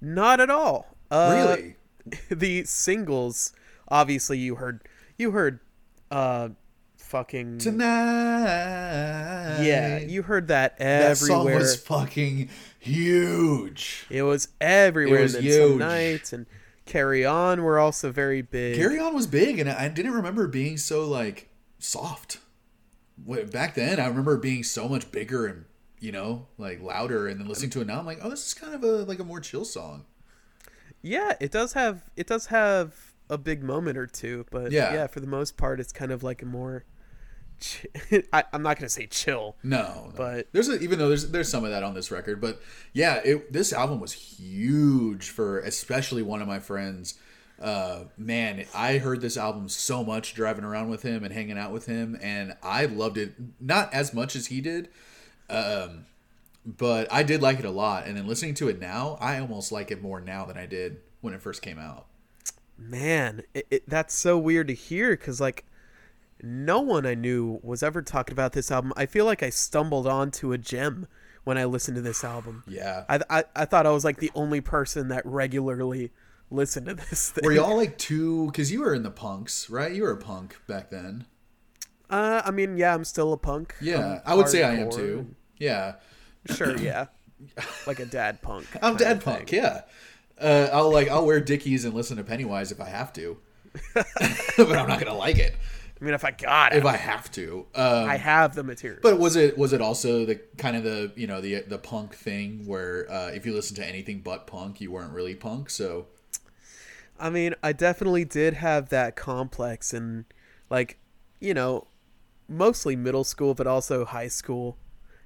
Not 0.00 0.40
at 0.40 0.50
all. 0.50 0.86
Uh, 1.10 1.32
really 1.56 1.76
The 2.30 2.64
singles, 2.64 3.52
obviously, 3.88 4.38
you 4.38 4.56
heard 4.56 4.80
you 5.16 5.30
heard, 5.30 5.60
uh, 6.10 6.50
fucking 6.96 7.58
tonight 7.58 7.86
yeah, 9.62 9.98
you 9.98 10.22
heard 10.22 10.48
that 10.48 10.74
everywhere. 10.78 11.08
that 11.08 11.16
song 11.16 11.44
was 11.54 11.76
fucking 11.76 12.48
huge 12.78 14.06
it 14.10 14.22
was 14.22 14.48
everywhere. 14.60 15.20
It 15.20 15.22
was 15.22 15.34
and 15.36 15.44
huge. 15.44 15.78
nights 15.78 16.32
and 16.32 16.46
Carry 16.86 17.24
On 17.24 17.62
were 17.62 17.78
also 17.78 18.12
very 18.12 18.42
big. 18.42 18.76
Carry 18.76 18.98
On 18.98 19.14
was 19.14 19.26
big, 19.26 19.58
and 19.58 19.70
I 19.70 19.88
didn't 19.88 20.12
remember 20.12 20.46
being 20.46 20.76
so 20.76 21.06
like 21.08 21.48
soft. 21.78 22.38
Back 23.16 23.74
then, 23.74 24.00
I 24.00 24.06
remember 24.06 24.36
being 24.36 24.62
so 24.62 24.88
much 24.88 25.10
bigger 25.10 25.46
and 25.46 25.64
you 25.98 26.12
know 26.12 26.46
like 26.58 26.82
louder. 26.82 27.26
And 27.26 27.40
then 27.40 27.48
listening 27.48 27.70
to 27.70 27.80
it 27.80 27.86
now, 27.86 27.98
I'm 27.98 28.06
like, 28.06 28.18
oh, 28.22 28.30
this 28.30 28.46
is 28.46 28.54
kind 28.54 28.74
of 28.74 28.84
a 28.84 29.04
like 29.04 29.18
a 29.18 29.24
more 29.24 29.40
chill 29.40 29.64
song. 29.64 30.04
Yeah, 31.04 31.34
it 31.40 31.50
does 31.52 31.74
have 31.74 32.02
it 32.16 32.26
does 32.26 32.46
have 32.46 32.94
a 33.30 33.38
big 33.38 33.62
moment 33.62 33.96
or 33.98 34.06
two, 34.06 34.46
but 34.50 34.72
yeah, 34.72 34.92
Yeah. 34.94 35.06
for 35.06 35.20
the 35.20 35.26
most 35.26 35.56
part, 35.56 35.78
it's 35.80 35.92
kind 35.92 36.10
of 36.10 36.22
like 36.22 36.42
a 36.42 36.46
more. 36.46 36.84
Ch- 37.60 37.86
I, 38.32 38.44
I'm 38.52 38.62
not 38.62 38.78
gonna 38.78 38.88
say 38.88 39.06
chill. 39.06 39.56
No, 39.62 39.82
no. 39.82 40.12
But- 40.16 40.48
there's 40.52 40.68
a, 40.68 40.80
even 40.80 40.98
though 40.98 41.08
there's 41.08 41.30
there's 41.30 41.48
some 41.48 41.64
of 41.64 41.70
that 41.70 41.82
on 41.82 41.94
this 41.94 42.10
record, 42.10 42.40
but 42.40 42.60
yeah, 42.92 43.16
it, 43.24 43.52
this 43.52 43.72
album 43.72 44.00
was 44.00 44.12
huge 44.12 45.28
for 45.30 45.60
especially 45.60 46.22
one 46.22 46.40
of 46.42 46.48
my 46.48 46.58
friends. 46.58 47.14
Uh, 47.60 48.04
man, 48.18 48.64
I 48.74 48.98
heard 48.98 49.20
this 49.20 49.36
album 49.36 49.68
so 49.68 50.02
much 50.02 50.34
driving 50.34 50.64
around 50.64 50.88
with 50.90 51.02
him 51.02 51.22
and 51.22 51.32
hanging 51.32 51.56
out 51.56 51.70
with 51.70 51.86
him, 51.86 52.18
and 52.20 52.56
I 52.62 52.86
loved 52.86 53.16
it 53.16 53.34
not 53.60 53.94
as 53.94 54.12
much 54.12 54.34
as 54.34 54.46
he 54.48 54.60
did, 54.60 54.88
um, 55.48 56.06
but 56.64 57.12
I 57.12 57.22
did 57.22 57.42
like 57.42 57.58
it 57.58 57.64
a 57.64 57.70
lot. 57.70 58.06
And 58.06 58.16
then 58.16 58.26
listening 58.26 58.54
to 58.54 58.68
it 58.68 58.80
now, 58.80 59.16
I 59.20 59.38
almost 59.38 59.72
like 59.72 59.90
it 59.90 60.02
more 60.02 60.20
now 60.20 60.44
than 60.44 60.56
I 60.56 60.66
did 60.66 60.98
when 61.20 61.34
it 61.34 61.42
first 61.42 61.62
came 61.62 61.78
out. 61.78 62.06
Man, 62.78 63.42
it, 63.52 63.66
it, 63.70 63.88
that's 63.88 64.14
so 64.14 64.38
weird 64.38 64.68
to 64.68 64.74
hear 64.74 65.10
because 65.10 65.40
like 65.40 65.64
no 66.42 66.80
one 66.80 67.06
I 67.06 67.14
knew 67.14 67.60
was 67.62 67.82
ever 67.82 68.02
talking 68.02 68.32
about 68.32 68.52
this 68.52 68.70
album. 68.70 68.92
I 68.96 69.06
feel 69.06 69.24
like 69.24 69.42
I 69.42 69.50
stumbled 69.50 70.06
onto 70.06 70.52
a 70.52 70.58
gem 70.58 71.06
when 71.44 71.56
I 71.56 71.64
listened 71.66 71.96
to 71.96 72.02
this 72.02 72.24
album. 72.24 72.64
Yeah, 72.66 73.04
I, 73.08 73.20
I 73.30 73.44
I 73.54 73.64
thought 73.64 73.86
I 73.86 73.90
was 73.90 74.04
like 74.04 74.18
the 74.18 74.32
only 74.34 74.60
person 74.60 75.08
that 75.08 75.24
regularly 75.24 76.10
listened 76.50 76.86
to 76.86 76.94
this 77.10 77.30
thing. 77.30 77.44
were 77.44 77.52
y'all 77.52 77.76
like 77.76 77.96
two? 77.96 78.46
Because 78.46 78.72
you 78.72 78.80
were 78.80 78.94
in 78.94 79.02
the 79.02 79.10
punks, 79.10 79.70
right? 79.70 79.92
You 79.92 80.02
were 80.02 80.12
a 80.12 80.16
punk 80.16 80.56
back 80.66 80.90
then. 80.90 81.26
Uh, 82.10 82.42
I 82.44 82.50
mean, 82.50 82.76
yeah, 82.76 82.94
I'm 82.94 83.04
still 83.04 83.32
a 83.32 83.38
punk. 83.38 83.74
Yeah, 83.80 84.20
I'm 84.24 84.32
I 84.32 84.34
would 84.34 84.48
say 84.48 84.62
I 84.62 84.74
am 84.74 84.90
too. 84.90 85.34
Yeah, 85.58 85.94
Sure, 86.46 86.76
yeah, 86.76 87.06
like 87.86 88.00
a 88.00 88.06
dad 88.06 88.42
punk. 88.42 88.66
I'm 88.82 88.96
dad 88.96 89.22
punk. 89.22 89.52
Yeah, 89.52 89.82
uh, 90.40 90.68
I'll 90.72 90.92
like 90.92 91.08
I'll 91.08 91.26
wear 91.26 91.40
Dickies 91.40 91.84
and 91.84 91.94
listen 91.94 92.16
to 92.16 92.24
Pennywise 92.24 92.72
if 92.72 92.80
I 92.80 92.88
have 92.88 93.12
to, 93.14 93.38
but 93.94 94.06
I'm 94.58 94.88
not 94.88 94.98
gonna 94.98 95.14
like 95.14 95.38
it. 95.38 95.54
I 96.00 96.04
mean, 96.04 96.14
if 96.14 96.24
I 96.24 96.32
got 96.32 96.72
it, 96.72 96.78
if 96.78 96.84
I 96.84 96.96
have 96.96 97.30
to. 97.32 97.66
Um, 97.74 98.08
I 98.08 98.16
have 98.16 98.54
the 98.54 98.64
material. 98.64 99.00
But 99.02 99.18
was 99.18 99.36
it 99.36 99.56
was 99.56 99.72
it 99.72 99.80
also 99.80 100.26
the 100.26 100.36
kind 100.58 100.76
of 100.76 100.82
the 100.82 101.12
you 101.16 101.26
know 101.26 101.40
the 101.40 101.62
the 101.62 101.78
punk 101.78 102.14
thing 102.14 102.66
where 102.66 103.10
uh, 103.10 103.28
if 103.28 103.46
you 103.46 103.54
listen 103.54 103.76
to 103.76 103.86
anything 103.86 104.20
but 104.20 104.46
punk, 104.46 104.80
you 104.80 104.90
weren't 104.90 105.12
really 105.12 105.34
punk. 105.34 105.70
So 105.70 106.06
I 107.18 107.30
mean, 107.30 107.54
I 107.62 107.72
definitely 107.72 108.24
did 108.24 108.54
have 108.54 108.88
that 108.88 109.16
complex 109.16 109.92
and 109.92 110.24
like, 110.68 110.98
you 111.40 111.54
know, 111.54 111.86
mostly 112.48 112.96
middle 112.96 113.24
school, 113.24 113.54
but 113.54 113.66
also 113.66 114.04
high 114.04 114.28
school 114.28 114.76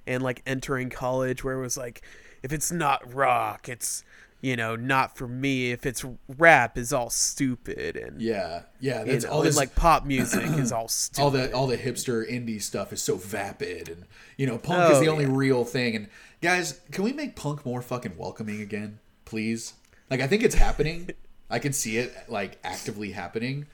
and 0.09 0.21
like 0.23 0.41
entering 0.45 0.89
college 0.89 1.43
where 1.43 1.53
it 1.57 1.61
was 1.61 1.77
like, 1.77 2.01
if 2.43 2.51
it's 2.51 2.71
not 2.71 3.13
rock, 3.13 3.69
it's 3.69 4.03
you 4.41 4.55
know 4.55 4.75
not 4.75 5.15
for 5.17 5.27
me. 5.27 5.71
If 5.71 5.85
it's 5.85 6.03
rap, 6.37 6.77
is 6.77 6.91
all 6.93 7.09
stupid 7.09 7.95
and 7.97 8.21
yeah, 8.21 8.63
yeah, 8.79 9.03
that's 9.03 9.25
all 9.25 9.39
and 9.39 9.47
this 9.47 9.57
like 9.57 9.75
pop 9.75 10.05
music 10.05 10.45
is 10.57 10.71
all 10.71 10.87
stupid. 10.89 11.21
all 11.23 11.31
the 11.31 11.53
all 11.53 11.67
the 11.67 11.77
hipster 11.77 12.29
indie 12.29 12.61
stuff 12.61 12.91
is 12.93 13.01
so 13.01 13.15
vapid 13.15 13.89
and 13.89 14.05
you 14.37 14.47
know 14.47 14.57
punk 14.57 14.91
is 14.91 14.97
Oh, 14.97 15.01
the 15.01 15.07
only 15.09 15.25
yeah. 15.25 15.31
real 15.33 15.63
thing 15.65 15.95
and 15.95 16.07
guys 16.41 16.79
can 16.91 17.03
we 17.03 17.11
make 17.13 17.35
punk 17.35 17.65
more 17.65 17.81
fucking 17.81 18.15
welcoming 18.17 18.61
again 18.61 18.99
please 19.25 19.73
like 20.09 20.21
i 20.21 20.27
think 20.27 20.41
it's 20.41 20.55
happening 20.55 21.09
i 21.49 21.59
can 21.59 21.73
see 21.73 21.97
it 21.97 22.13
like 22.29 22.57
actively 22.63 23.11
happening 23.11 23.67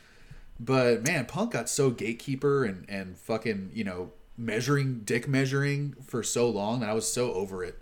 but 0.59 1.03
man 1.03 1.25
punk 1.27 1.51
got 1.51 1.69
so 1.69 1.91
gatekeeper 1.91 2.65
and 2.65 2.85
and 2.89 3.17
fucking 3.19 3.69
you 3.73 3.83
know 3.83 4.11
measuring 4.37 5.01
dick 5.05 5.27
measuring 5.27 5.95
for 6.05 6.21
so 6.21 6.49
long 6.49 6.79
that 6.79 6.89
i 6.89 6.93
was 6.93 7.11
so 7.11 7.33
over 7.33 7.63
it 7.63 7.79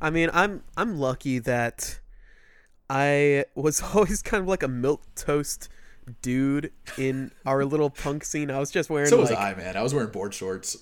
I 0.00 0.10
mean, 0.10 0.30
I'm 0.32 0.62
I'm 0.76 0.98
lucky 0.98 1.38
that 1.40 2.00
I 2.88 3.44
was 3.54 3.82
always 3.94 4.22
kind 4.22 4.42
of 4.42 4.48
like 4.48 4.62
a 4.62 4.68
milk 4.68 5.02
toast 5.14 5.68
dude 6.22 6.72
in 6.96 7.30
our 7.44 7.64
little 7.64 7.90
punk 7.90 8.24
scene. 8.24 8.50
I 8.50 8.58
was 8.58 8.70
just 8.70 8.90
wearing 8.90 9.08
so 9.08 9.18
was 9.18 9.30
like 9.30 9.38
i 9.38 9.54
man 9.54 9.76
i 9.76 9.82
was 9.82 9.94
wearing 9.94 10.10
board 10.10 10.34
shorts 10.34 10.76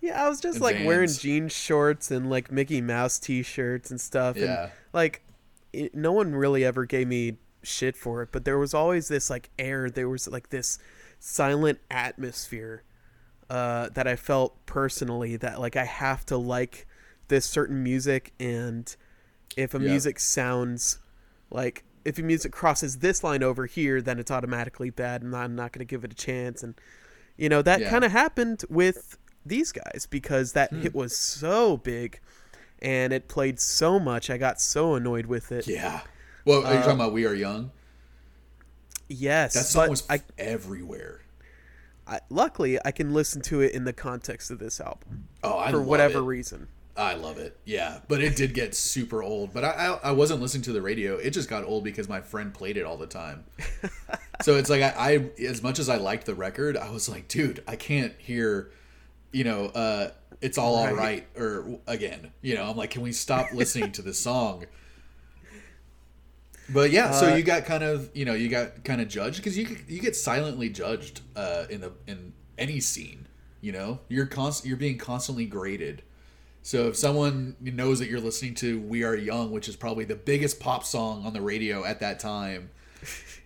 yeah, 0.00 0.24
I 0.24 0.28
was 0.28 0.40
just 0.40 0.60
like 0.60 0.76
wearing 0.84 1.08
jean 1.08 1.48
shorts 1.48 2.10
and 2.10 2.28
like 2.28 2.52
Mickey 2.52 2.80
Mouse 2.80 3.18
t-shirts 3.18 3.90
and 3.90 4.00
stuff. 4.00 4.36
Yeah. 4.36 4.64
And 4.64 4.72
like 4.92 5.22
it, 5.72 5.94
no 5.94 6.12
one 6.12 6.34
really 6.34 6.64
ever 6.64 6.84
gave 6.84 7.08
me 7.08 7.38
shit 7.62 7.96
for 7.96 8.22
it, 8.22 8.28
but 8.30 8.44
there 8.44 8.58
was 8.58 8.74
always 8.74 9.08
this 9.08 9.30
like 9.30 9.48
air. 9.58 9.88
There 9.88 10.08
was 10.08 10.28
like 10.28 10.50
this 10.50 10.78
silent 11.18 11.80
atmosphere 11.90 12.82
uh, 13.50 13.88
that 13.94 14.06
I 14.06 14.16
felt 14.16 14.64
personally 14.66 15.36
that 15.36 15.60
like 15.60 15.76
I 15.76 15.84
have 15.84 16.26
to 16.26 16.36
like 16.36 16.86
this 17.28 17.46
certain 17.46 17.82
music 17.82 18.32
and 18.40 18.94
if 19.56 19.74
a 19.74 19.78
Yeah. 19.78 19.88
music 19.88 20.18
sounds 20.20 20.98
like 21.50 21.84
if 22.04 22.18
a 22.18 22.22
music 22.22 22.52
crosses 22.52 22.98
this 22.98 23.24
line 23.24 23.42
over 23.42 23.66
here 23.66 24.00
then 24.02 24.18
it's 24.18 24.30
automatically 24.30 24.90
bad 24.90 25.22
and 25.22 25.34
I'm 25.34 25.54
not 25.56 25.72
going 25.72 25.86
to 25.86 25.90
give 25.90 26.04
it 26.04 26.12
a 26.12 26.16
chance 26.16 26.62
and 26.62 26.74
you 27.36 27.48
know 27.48 27.62
that 27.62 27.80
Yeah. 27.82 27.90
kind 27.90 28.04
of 28.04 28.12
happened 28.12 28.64
with 28.68 29.18
these 29.44 29.72
guys 29.72 30.06
because 30.10 30.52
that 30.52 30.70
Hmm. 30.70 30.82
hit 30.82 30.94
was 30.94 31.16
so 31.16 31.76
big 31.76 32.20
and 32.80 33.12
it 33.12 33.28
played 33.28 33.60
so 33.60 33.98
much 33.98 34.30
I 34.30 34.38
got 34.38 34.60
so 34.60 34.94
annoyed 34.94 35.26
with 35.26 35.52
it 35.52 35.66
yeah 35.68 36.00
well 36.44 36.64
are 36.66 36.72
you 36.74 36.78
Uh, 36.78 36.82
talking 36.82 37.00
about 37.00 37.12
we 37.12 37.26
are 37.26 37.34
young 37.34 37.70
yes 39.08 39.54
that 39.54 39.66
song 39.66 39.84
but 39.84 39.90
was 39.90 40.04
I, 40.10 40.20
everywhere 40.38 41.20
I 42.06 42.20
luckily 42.30 42.78
I 42.84 42.90
can 42.92 43.12
listen 43.12 43.42
to 43.42 43.60
it 43.60 43.72
in 43.72 43.84
the 43.84 43.92
context 43.92 44.50
of 44.50 44.58
this 44.58 44.80
album 44.80 45.28
oh 45.42 45.58
i 45.58 45.70
for 45.70 45.80
whatever 45.82 46.18
it. 46.18 46.22
reason 46.22 46.68
I 46.98 47.12
love 47.12 47.36
it. 47.36 47.58
Yeah, 47.66 47.98
but 48.08 48.22
it 48.22 48.36
did 48.36 48.54
get 48.54 48.74
super 48.74 49.22
old. 49.22 49.52
But 49.52 49.64
I, 49.66 49.68
I 49.70 49.98
I 50.04 50.10
wasn't 50.12 50.40
listening 50.40 50.62
to 50.62 50.72
the 50.72 50.80
radio. 50.80 51.16
It 51.16 51.32
just 51.32 51.46
got 51.46 51.62
old 51.64 51.84
because 51.84 52.08
my 52.08 52.22
friend 52.22 52.54
played 52.54 52.78
it 52.78 52.84
all 52.86 52.96
the 52.96 53.06
time. 53.06 53.44
so 54.42 54.56
it's 54.56 54.70
like 54.70 54.80
I, 54.80 54.94
I 54.96 55.42
as 55.44 55.62
much 55.62 55.78
as 55.78 55.90
I 55.90 55.96
liked 55.96 56.24
the 56.24 56.34
record, 56.34 56.74
I 56.74 56.88
was 56.90 57.06
like, 57.06 57.28
dude, 57.28 57.62
I 57.68 57.76
can't 57.76 58.14
hear, 58.16 58.70
you 59.30 59.44
know, 59.44 59.66
uh, 59.66 60.12
it's 60.40 60.56
all 60.56 60.74
all 60.74 60.86
Right. 60.86 60.96
right 60.96 61.26
or 61.36 61.78
again. 61.86 62.32
You 62.40 62.54
know, 62.54 62.64
I'm 62.64 62.78
like, 62.78 62.92
can 62.92 63.02
we 63.02 63.12
stop 63.12 63.52
listening 63.52 63.92
to 63.92 64.00
this 64.00 64.18
song? 64.18 64.64
But 66.68 66.90
yeah, 66.90 67.12
so 67.12 67.32
Uh, 67.32 67.36
you 67.36 67.42
got 67.42 67.64
kind 67.64 67.84
of 67.84 68.10
you 68.14 68.24
know 68.24 68.34
you 68.34 68.48
got 68.48 68.84
kind 68.84 69.00
of 69.00 69.08
judged 69.08 69.36
because 69.36 69.56
you 69.56 69.76
you 69.88 70.00
get 70.00 70.16
silently 70.16 70.68
judged 70.68 71.20
uh, 71.36 71.66
in 71.70 71.80
the 71.80 71.92
in 72.06 72.32
any 72.58 72.80
scene. 72.80 73.26
You 73.60 73.72
know, 73.72 74.00
you're 74.08 74.26
const- 74.26 74.66
you're 74.66 74.76
being 74.76 74.98
constantly 74.98 75.46
graded. 75.46 76.02
So 76.62 76.88
if 76.88 76.96
someone 76.96 77.54
knows 77.60 78.00
that 78.00 78.08
you're 78.08 78.20
listening 78.20 78.54
to 78.56 78.80
"We 78.80 79.04
Are 79.04 79.14
Young," 79.14 79.52
which 79.52 79.68
is 79.68 79.76
probably 79.76 80.04
the 80.04 80.16
biggest 80.16 80.58
pop 80.58 80.84
song 80.84 81.24
on 81.24 81.32
the 81.32 81.40
radio 81.40 81.84
at 81.84 82.00
that 82.00 82.18
time, 82.18 82.70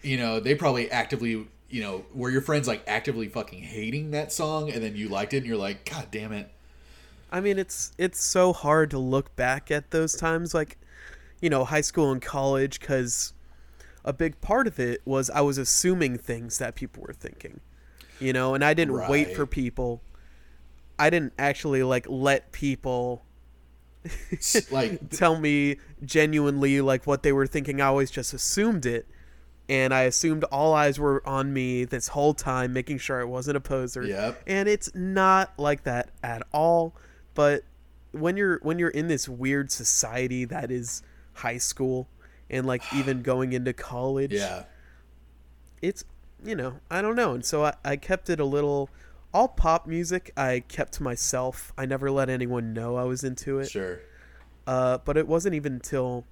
you 0.02 0.16
know 0.16 0.40
they 0.40 0.54
probably 0.54 0.90
actively 0.90 1.46
you 1.68 1.82
know 1.82 2.04
were 2.14 2.30
your 2.30 2.40
friends 2.40 2.66
like 2.66 2.82
actively 2.86 3.28
fucking 3.28 3.62
hating 3.62 4.12
that 4.12 4.32
song, 4.32 4.70
and 4.70 4.82
then 4.82 4.96
you 4.96 5.08
liked 5.10 5.34
it, 5.34 5.38
and 5.38 5.46
you're 5.46 5.56
like, 5.58 5.84
God 5.84 6.06
damn 6.10 6.32
it, 6.32 6.50
I 7.30 7.40
mean, 7.40 7.58
it's 7.58 7.92
it's 7.98 8.22
so 8.22 8.52
hard 8.52 8.90
to 8.90 8.98
look 8.98 9.36
back 9.36 9.70
at 9.70 9.90
those 9.90 10.14
times, 10.14 10.54
like 10.54 10.78
you 11.40 11.50
know, 11.50 11.64
high 11.64 11.80
school 11.80 12.10
and 12.10 12.20
college, 12.20 12.80
because 12.80 13.32
a 14.04 14.12
big 14.12 14.40
part 14.40 14.66
of 14.66 14.78
it 14.78 15.02
was 15.04 15.30
I 15.30 15.40
was 15.40 15.58
assuming 15.58 16.18
things 16.18 16.58
that 16.58 16.74
people 16.74 17.02
were 17.06 17.12
thinking, 17.12 17.60
you 18.18 18.32
know, 18.32 18.54
and 18.54 18.64
I 18.64 18.74
didn't 18.74 19.08
wait 19.08 19.34
for 19.34 19.46
people. 19.46 20.02
I 20.98 21.10
didn't 21.10 21.32
actually 21.38 21.82
like 21.82 22.06
let 22.08 22.52
people 22.52 23.22
like 24.70 25.10
tell 25.10 25.38
me 25.38 25.76
genuinely 26.04 26.80
like 26.80 27.06
what 27.06 27.22
they 27.22 27.32
were 27.32 27.46
thinking. 27.46 27.80
I 27.80 27.86
always 27.86 28.10
just 28.10 28.32
assumed 28.32 28.86
it. 28.86 29.06
And 29.68 29.94
I 29.94 30.02
assumed 30.02 30.42
all 30.44 30.74
eyes 30.74 30.98
were 30.98 31.22
on 31.24 31.52
me 31.52 31.84
this 31.84 32.08
whole 32.08 32.34
time, 32.34 32.72
making 32.72 32.98
sure 32.98 33.20
I 33.20 33.24
wasn't 33.24 33.56
a 33.56 33.60
poser. 33.60 34.04
Yep. 34.04 34.42
And 34.48 34.68
it's 34.68 34.92
not 34.96 35.52
like 35.58 35.84
that 35.84 36.10
at 36.24 36.42
all. 36.52 36.96
But 37.34 37.62
when 38.10 38.36
you're 38.36 38.58
when 38.62 38.80
you're 38.80 38.88
in 38.90 39.06
this 39.06 39.28
weird 39.28 39.70
society 39.70 40.44
that 40.44 40.72
is 40.72 41.02
high 41.40 41.58
school 41.58 42.08
and 42.48 42.66
like 42.66 42.82
even 42.94 43.22
going 43.22 43.52
into 43.52 43.72
college, 43.72 44.32
yeah, 44.32 44.64
it's 45.82 46.04
you 46.44 46.54
know 46.54 46.80
I 46.90 47.02
don't 47.02 47.16
know. 47.16 47.34
And 47.34 47.44
so 47.44 47.64
I, 47.64 47.74
I 47.84 47.96
kept 47.96 48.30
it 48.30 48.40
a 48.40 48.44
little 48.44 48.88
all 49.32 49.48
pop 49.48 49.86
music. 49.86 50.32
I 50.36 50.64
kept 50.68 50.94
to 50.94 51.02
myself. 51.02 51.72
I 51.78 51.86
never 51.86 52.10
let 52.10 52.28
anyone 52.28 52.72
know 52.72 52.96
I 52.96 53.04
was 53.04 53.22
into 53.22 53.58
it. 53.60 53.70
sure, 53.70 54.00
Uh, 54.66 54.98
but 55.04 55.16
it 55.16 55.28
wasn't 55.28 55.54
even 55.54 55.74
until 55.74 56.24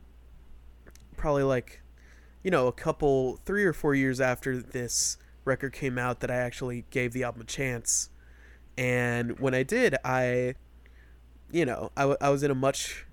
probably 1.17 1.45
like, 1.45 1.81
you 2.43 2.51
know, 2.51 2.67
a 2.67 2.73
couple, 2.73 3.37
three 3.45 3.65
or 3.65 3.73
four 3.73 3.95
years 3.95 4.21
after 4.21 4.57
this 4.61 5.17
record 5.45 5.73
came 5.73 5.97
out 5.99 6.21
that 6.21 6.31
I 6.31 6.37
actually 6.37 6.87
gave 6.91 7.13
the 7.13 7.23
album 7.25 7.43
a 7.43 7.45
chance. 7.45 8.11
And 8.77 9.39
when 9.39 9.55
I 9.55 9.63
did, 9.63 9.95
I, 10.05 10.55
you 11.53 11.65
know, 11.65 11.91
I, 11.97 12.01
w- 12.03 12.19
I 12.21 12.31
was 12.31 12.43
in 12.43 12.51
a 12.51 12.55
much, 12.55 13.07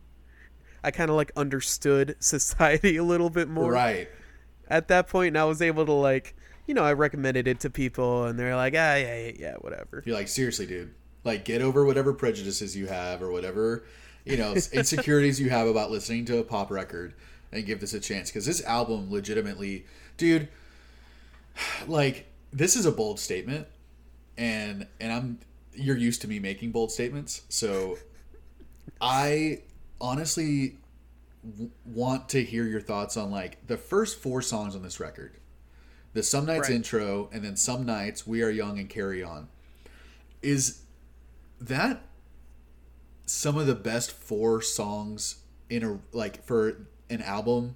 I 0.86 0.92
kind 0.92 1.10
of 1.10 1.16
like 1.16 1.32
understood 1.36 2.16
society 2.20 2.98
a 2.98 3.04
little 3.04 3.32
bit 3.32 3.50
more 3.50 3.72
right, 3.72 4.08
at 4.70 4.88
that 4.90 5.08
point, 5.08 5.30
and 5.30 5.38
I 5.38 5.46
was 5.46 5.62
able 5.62 5.86
to 5.86 5.92
like, 5.92 6.36
you 6.68 6.74
know, 6.74 6.84
I 6.84 6.94
recommended 6.94 7.48
it 7.48 7.60
to 7.62 7.70
people, 7.70 8.26
and 8.26 8.38
they're 8.38 8.56
like, 8.56 8.74
ah, 8.74 8.96
yeah, 8.96 9.18
yeah, 9.18 9.32
yeah, 9.38 9.54
whatever. 9.56 10.04
You're 10.06 10.16
like, 10.16 10.28
seriously, 10.28 10.66
dude. 10.66 10.94
Like, 11.24 11.44
get 11.44 11.64
over 11.64 11.86
whatever 11.86 12.14
prejudices 12.14 12.78
you 12.78 12.86
have 12.86 13.24
or 13.24 13.32
whatever, 13.32 13.84
you 14.26 14.38
know, 14.38 14.54
insecurities 14.74 15.42
you 15.42 15.50
have 15.50 15.68
about 15.68 15.90
listening 15.90 16.26
to 16.26 16.38
a 16.38 16.44
pop 16.44 16.70
record 16.70 17.16
and 17.52 17.66
give 17.66 17.80
this 17.80 17.94
a 17.94 18.00
chance. 18.00 18.30
Because 18.30 18.46
this 18.46 18.64
album 18.64 19.12
legitimately, 19.12 19.86
dude, 20.18 20.48
like, 21.88 22.28
this 22.54 22.76
is 22.76 22.86
a 22.86 22.92
bold 22.92 23.20
statement. 23.20 23.68
And, 24.38 24.86
and 25.00 25.12
I'm, 25.12 25.40
you're 25.74 25.98
used 25.98 26.22
to 26.22 26.28
me 26.28 26.40
making 26.40 26.72
bold 26.72 26.92
statements. 26.92 27.42
So 27.50 27.98
I 29.02 29.62
honestly 30.10 30.78
w- 31.50 31.72
want 31.86 32.30
to 32.30 32.44
hear 32.44 32.66
your 32.66 32.82
thoughts 32.82 33.18
on 33.18 33.32
like 33.32 33.66
the 33.68 33.78
first 33.78 34.20
four 34.20 34.42
songs 34.42 34.76
on 34.76 34.84
this 34.84 35.00
record 35.00 35.34
the 36.14 36.24
Some 36.24 36.46
Nights 36.46 36.70
Right. 36.70 36.76
intro, 36.78 37.30
and 37.34 37.44
then 37.44 37.58
Some 37.58 37.86
Nights, 37.86 38.26
We 38.26 38.42
Are 38.42 38.50
Young 38.50 38.80
and 38.80 38.90
Carry 38.90 39.22
On. 39.22 39.50
Is 40.42 40.80
that 41.60 42.04
some 43.26 43.58
of 43.58 43.68
the 43.68 43.76
best 43.76 44.12
four 44.14 44.62
songs 44.62 45.40
in 45.70 45.84
a 45.84 46.00
like 46.16 46.46
for 46.46 46.88
an 47.10 47.22
album? 47.22 47.76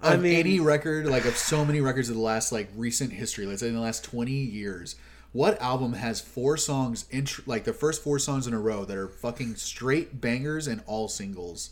I 0.00 0.14
Of 0.14 0.22
mean- 0.22 0.34
any 0.36 0.60
record, 0.60 1.04
like 1.06 1.26
of 1.26 1.36
so 1.36 1.62
many 1.62 1.82
records 1.82 2.08
of 2.08 2.14
the 2.14 2.22
last 2.22 2.52
like 2.52 2.70
recent 2.74 3.12
history, 3.12 3.44
let's 3.44 3.60
say 3.60 3.68
in 3.68 3.74
the 3.74 3.80
last 3.82 4.02
twenty 4.02 4.32
years, 4.32 4.96
what 5.34 5.60
album 5.60 5.94
has 5.94 6.20
four 6.20 6.56
songs 6.56 7.04
like 7.44 7.64
the 7.64 7.72
first 7.72 8.02
four 8.02 8.18
songs 8.20 8.46
in 8.46 8.54
a 8.54 8.60
row 8.60 8.84
that 8.84 8.96
are 8.96 9.08
fucking 9.08 9.56
straight 9.56 10.20
bangers 10.20 10.66
and 10.68 10.80
all 10.86 11.08
singles? 11.08 11.70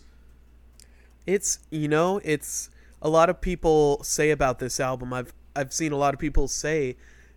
It's 1.27 1.61
you 1.71 1.89
know, 1.89 2.21
it's 2.25 2.69
a 3.01 3.09
lot 3.09 3.31
of 3.31 3.41
people 3.41 4.03
say 4.03 4.31
about 4.31 4.59
this 4.59 4.79
album. 4.81 5.13
I've 5.13 5.33
I've 5.55 5.73
seen 5.73 5.93
a 5.93 5.97
lot 5.97 6.13
of 6.13 6.19
people 6.21 6.49
say 6.49 6.97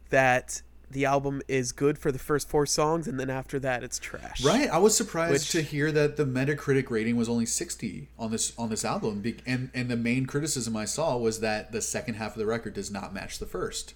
that 0.10 0.62
the 0.90 1.06
album 1.06 1.42
is 1.48 1.72
good 1.72 1.98
for 2.00 2.12
the 2.12 2.20
first 2.20 2.48
four 2.48 2.66
songs 2.66 3.08
and 3.08 3.20
then 3.20 3.30
after 3.30 3.60
that 3.60 3.84
it's 3.84 4.00
trash. 4.00 4.44
Right, 4.44 4.70
I 4.70 4.78
was 4.78 4.96
surprised 4.96 5.34
Which- 5.34 5.52
to 5.52 5.62
hear 5.62 5.92
that 5.92 6.16
the 6.16 6.26
Metacritic 6.26 6.90
rating 6.90 7.18
was 7.18 7.30
only 7.30 7.46
sixty 7.46 8.10
on 8.18 8.32
this 8.32 8.52
on 8.58 8.70
this 8.70 8.84
album, 8.84 9.24
and 9.46 9.70
and 9.76 9.90
the 9.90 9.96
main 9.98 10.26
criticism 10.26 10.76
I 10.76 10.86
saw 10.86 11.18
was 11.18 11.40
that 11.42 11.72
the 11.72 11.82
second 11.84 12.16
half 12.16 12.32
of 12.34 12.40
the 12.40 12.46
record 12.48 12.74
does 12.74 12.90
not 12.90 13.14
match 13.14 13.38
the 13.38 13.46
first. 13.46 13.94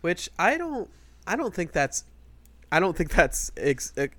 which 0.00 0.28
I 0.38 0.56
don't 0.58 0.90
I 1.26 1.36
don't 1.36 1.54
think 1.54 1.72
that's 1.72 2.04
I 2.70 2.80
don't 2.80 2.96
think 2.96 3.10
that's 3.10 3.50
ex- 3.56 3.92
ex- 3.96 4.16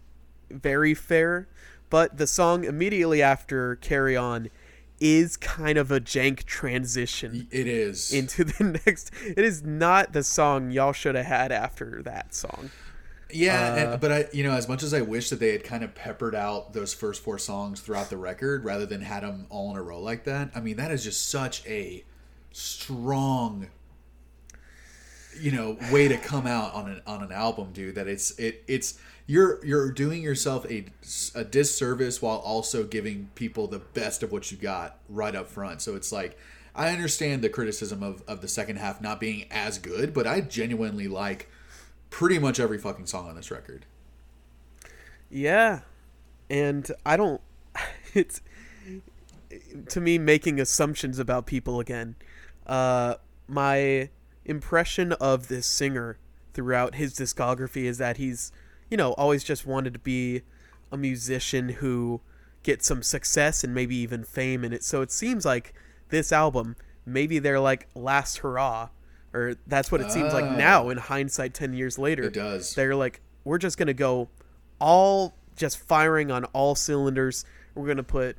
very 0.50 0.93
fair. 0.93 1.48
But 1.89 2.17
the 2.17 2.28
song 2.28 2.63
immediately 2.65 3.22
after 3.22 3.76
"Carry 3.78 4.15
On" 4.17 4.50
is 5.00 5.38
kind 5.38 5.78
of 5.78 5.91
a 5.91 6.00
jank 6.02 6.43
transition 6.46 7.48
It 7.52 7.67
is. 7.67 8.12
into 8.12 8.43
the 8.46 8.82
next. 8.86 9.12
It 9.26 9.39
is 9.39 9.63
not 9.63 10.12
the 10.13 10.24
song 10.24 10.72
y'all 10.72 10.91
should 10.91 11.15
have 11.15 11.26
had 11.28 11.52
after 11.52 12.02
that 12.04 12.34
song. 12.34 12.72
Yeah, 13.32 13.62
Uh, 13.62 13.91
and, 13.91 14.02
but 14.02 14.12
I, 14.12 14.26
you 14.34 14.43
know, 14.43 14.54
as 14.54 14.67
much 14.70 14.84
as 14.84 14.93
I 14.93 15.02
wish 15.02 15.30
that 15.30 15.39
they 15.39 15.52
had 15.52 15.63
kind 15.63 15.84
of 15.84 15.93
peppered 15.93 16.34
out 16.34 16.74
those 16.74 16.93
first 16.93 17.22
four 17.22 17.38
songs 17.38 17.82
throughout 17.82 18.10
the 18.10 18.17
record 18.17 18.63
rather 18.65 18.86
than 18.86 19.02
had 19.02 19.22
them 19.24 19.48
all 19.50 19.70
in 19.72 19.78
a 19.78 19.84
row 19.84 20.00
like 20.02 20.24
that, 20.24 20.50
I 20.56 20.62
mean, 20.62 20.78
that 20.78 20.91
is 20.91 21.04
just 21.04 21.30
such 21.30 21.65
a 21.67 22.04
strong, 22.54 23.67
you 25.39 25.52
know, 25.52 25.78
way 25.91 26.08
to 26.08 26.17
come 26.17 26.47
out 26.47 26.73
on 26.73 26.89
an 26.89 27.02
on 27.08 27.23
an 27.23 27.32
album, 27.32 27.71
dude. 27.73 27.95
That 27.95 28.08
it's 28.08 28.32
it 28.39 28.63
it's 28.67 29.00
you're 29.26 29.63
you're 29.65 29.91
doing 29.91 30.21
yourself 30.21 30.65
a 30.69 30.86
a 31.36 31.43
disservice 31.43 32.21
while 32.21 32.38
also 32.38 32.84
giving 32.84 33.30
people 33.36 33.67
the 33.67 33.80
best 33.80 34.23
of 34.23 34.32
what 34.32 34.52
you 34.52 34.58
got 34.58 34.97
right 35.10 35.36
up 35.36 35.47
front. 35.47 35.82
So 35.82 35.95
it's 35.95 36.12
like. 36.12 36.38
I 36.80 36.91
understand 36.91 37.41
the 37.41 37.50
criticism 37.50 38.04
of, 38.04 38.21
of 38.28 38.41
the 38.41 38.47
second 38.47 38.76
half 38.76 39.02
not 39.02 39.19
being 39.19 39.47
as 39.50 39.80
good, 39.80 40.13
but 40.13 40.28
I 40.28 40.41
genuinely 40.41 41.08
like 41.08 41.50
pretty 42.12 42.38
much 42.38 42.60
every 42.60 42.78
fucking 42.78 43.08
song 43.08 43.28
on 43.28 43.36
this 43.36 43.50
record. 43.50 43.88
Yeah, 45.30 45.80
and 46.50 46.89
I 47.06 47.17
don't. 47.17 47.41
It's 48.13 48.41
to 49.89 50.02
me 50.02 50.17
making 50.17 50.60
assumptions 50.60 51.19
about 51.19 51.45
people 51.45 51.80
again. 51.80 52.15
Uh, 52.65 53.15
my 53.47 54.10
impression 54.47 55.12
of 55.13 55.47
this 55.47 55.67
singer 55.67 56.17
throughout 56.53 56.95
his 56.95 57.13
discography 57.13 57.83
is 57.83 57.97
that 57.99 58.17
he's, 58.17 58.51
you 58.89 58.97
know, 58.97 59.12
always 59.13 59.43
just 59.43 59.65
wanted 59.67 59.93
to 59.93 59.99
be 59.99 60.41
a 60.91 60.97
musician 60.97 61.69
who 61.69 62.21
gets 62.63 62.88
some 62.88 63.03
success 63.03 63.63
and 63.63 63.73
maybe 63.75 63.95
even 63.95 64.23
fame 64.23 64.63
in 64.63 64.73
it. 64.73 64.83
So 64.83 65.01
it 65.01 65.12
seems 65.12 65.45
like 65.45 65.73
this 66.10 66.31
album, 66.31 66.75
maybe 67.05 67.39
they're 67.39 67.60
like 67.60 67.88
last 67.93 68.39
hurrah, 68.39 68.89
or 69.33 69.55
that's 69.67 69.91
what 69.91 70.01
it 70.01 70.12
seems 70.12 70.33
like 70.33 70.45
Ah. 70.45 70.55
now 70.55 70.89
in 70.89 70.97
hindsight, 70.97 71.53
ten 71.53 71.73
years 71.73 71.99
later. 71.99 72.23
It 72.23 72.33
does. 72.33 72.73
They're 72.73 72.95
like, 72.95 73.21
we're 73.43 73.57
just 73.60 73.77
gonna 73.77 73.93
go 73.93 74.29
all 74.79 75.36
just 75.55 75.77
firing 75.77 76.31
on 76.31 76.45
all 76.45 76.75
cylinders. 76.75 77.45
We're 77.75 77.88
gonna 77.88 78.03
put 78.03 78.38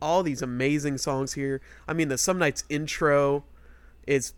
all 0.00 0.22
these 0.22 0.42
amazing 0.42 0.98
songs 0.98 1.34
here. 1.34 1.60
I 1.86 1.92
mean, 1.92 2.08
the 2.08 2.18
Some 2.18 2.38
Nights 2.38 2.64
intro 2.68 3.44
is 4.06 4.32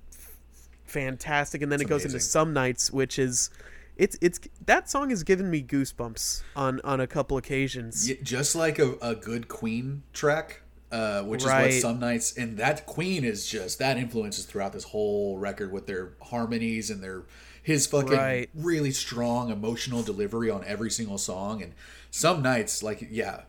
fantastic, 0.95 1.61
and 1.63 1.71
then 1.71 1.81
It's 1.81 1.87
it 1.87 1.89
goes 1.89 2.05
into. 2.05 2.21
Some 2.21 2.53
Nights, 2.53 2.91
which 2.93 3.19
is 3.19 3.51
it's 3.97 4.17
it's 4.21 4.41
that 4.67 4.89
song 4.89 5.11
has 5.11 5.23
given 5.23 5.51
me 5.51 5.63
goosebumps 5.63 6.43
on 6.57 6.81
on 6.85 7.01
a 7.01 7.07
couple 7.07 7.37
occasions. 7.37 8.07
Y- 8.09 8.19
Just 8.23 8.55
like 8.57 8.79
a, 8.79 8.95
a 9.03 9.15
good 9.15 9.49
Queen 9.49 10.03
track, 10.13 10.63
uh, 10.91 11.23
which 11.23 11.43
is 11.43 11.47
what 11.51 11.73
some 11.75 12.01
nights, 12.01 12.37
and 12.37 12.57
that 12.59 12.87
Queen 12.87 13.25
is 13.25 13.47
just 13.47 13.79
that 13.79 13.97
influences 13.97 14.47
throughout 14.47 14.73
this 14.73 14.85
whole 14.85 15.37
record 15.39 15.71
with 15.73 15.87
their 15.87 16.13
harmonies 16.23 16.91
and 16.91 17.03
their 17.03 17.23
his 17.63 17.87
fucking 17.87 18.13
Right. 18.13 18.51
really 18.55 18.91
strong 18.91 19.51
emotional 19.51 20.03
delivery 20.03 20.51
on 20.51 20.63
every 20.67 20.91
single 20.91 21.17
song. 21.19 21.63
And 21.63 21.73
some 22.11 22.43
nights, 22.43 22.83
like 22.83 23.07
yeah, 23.11 23.43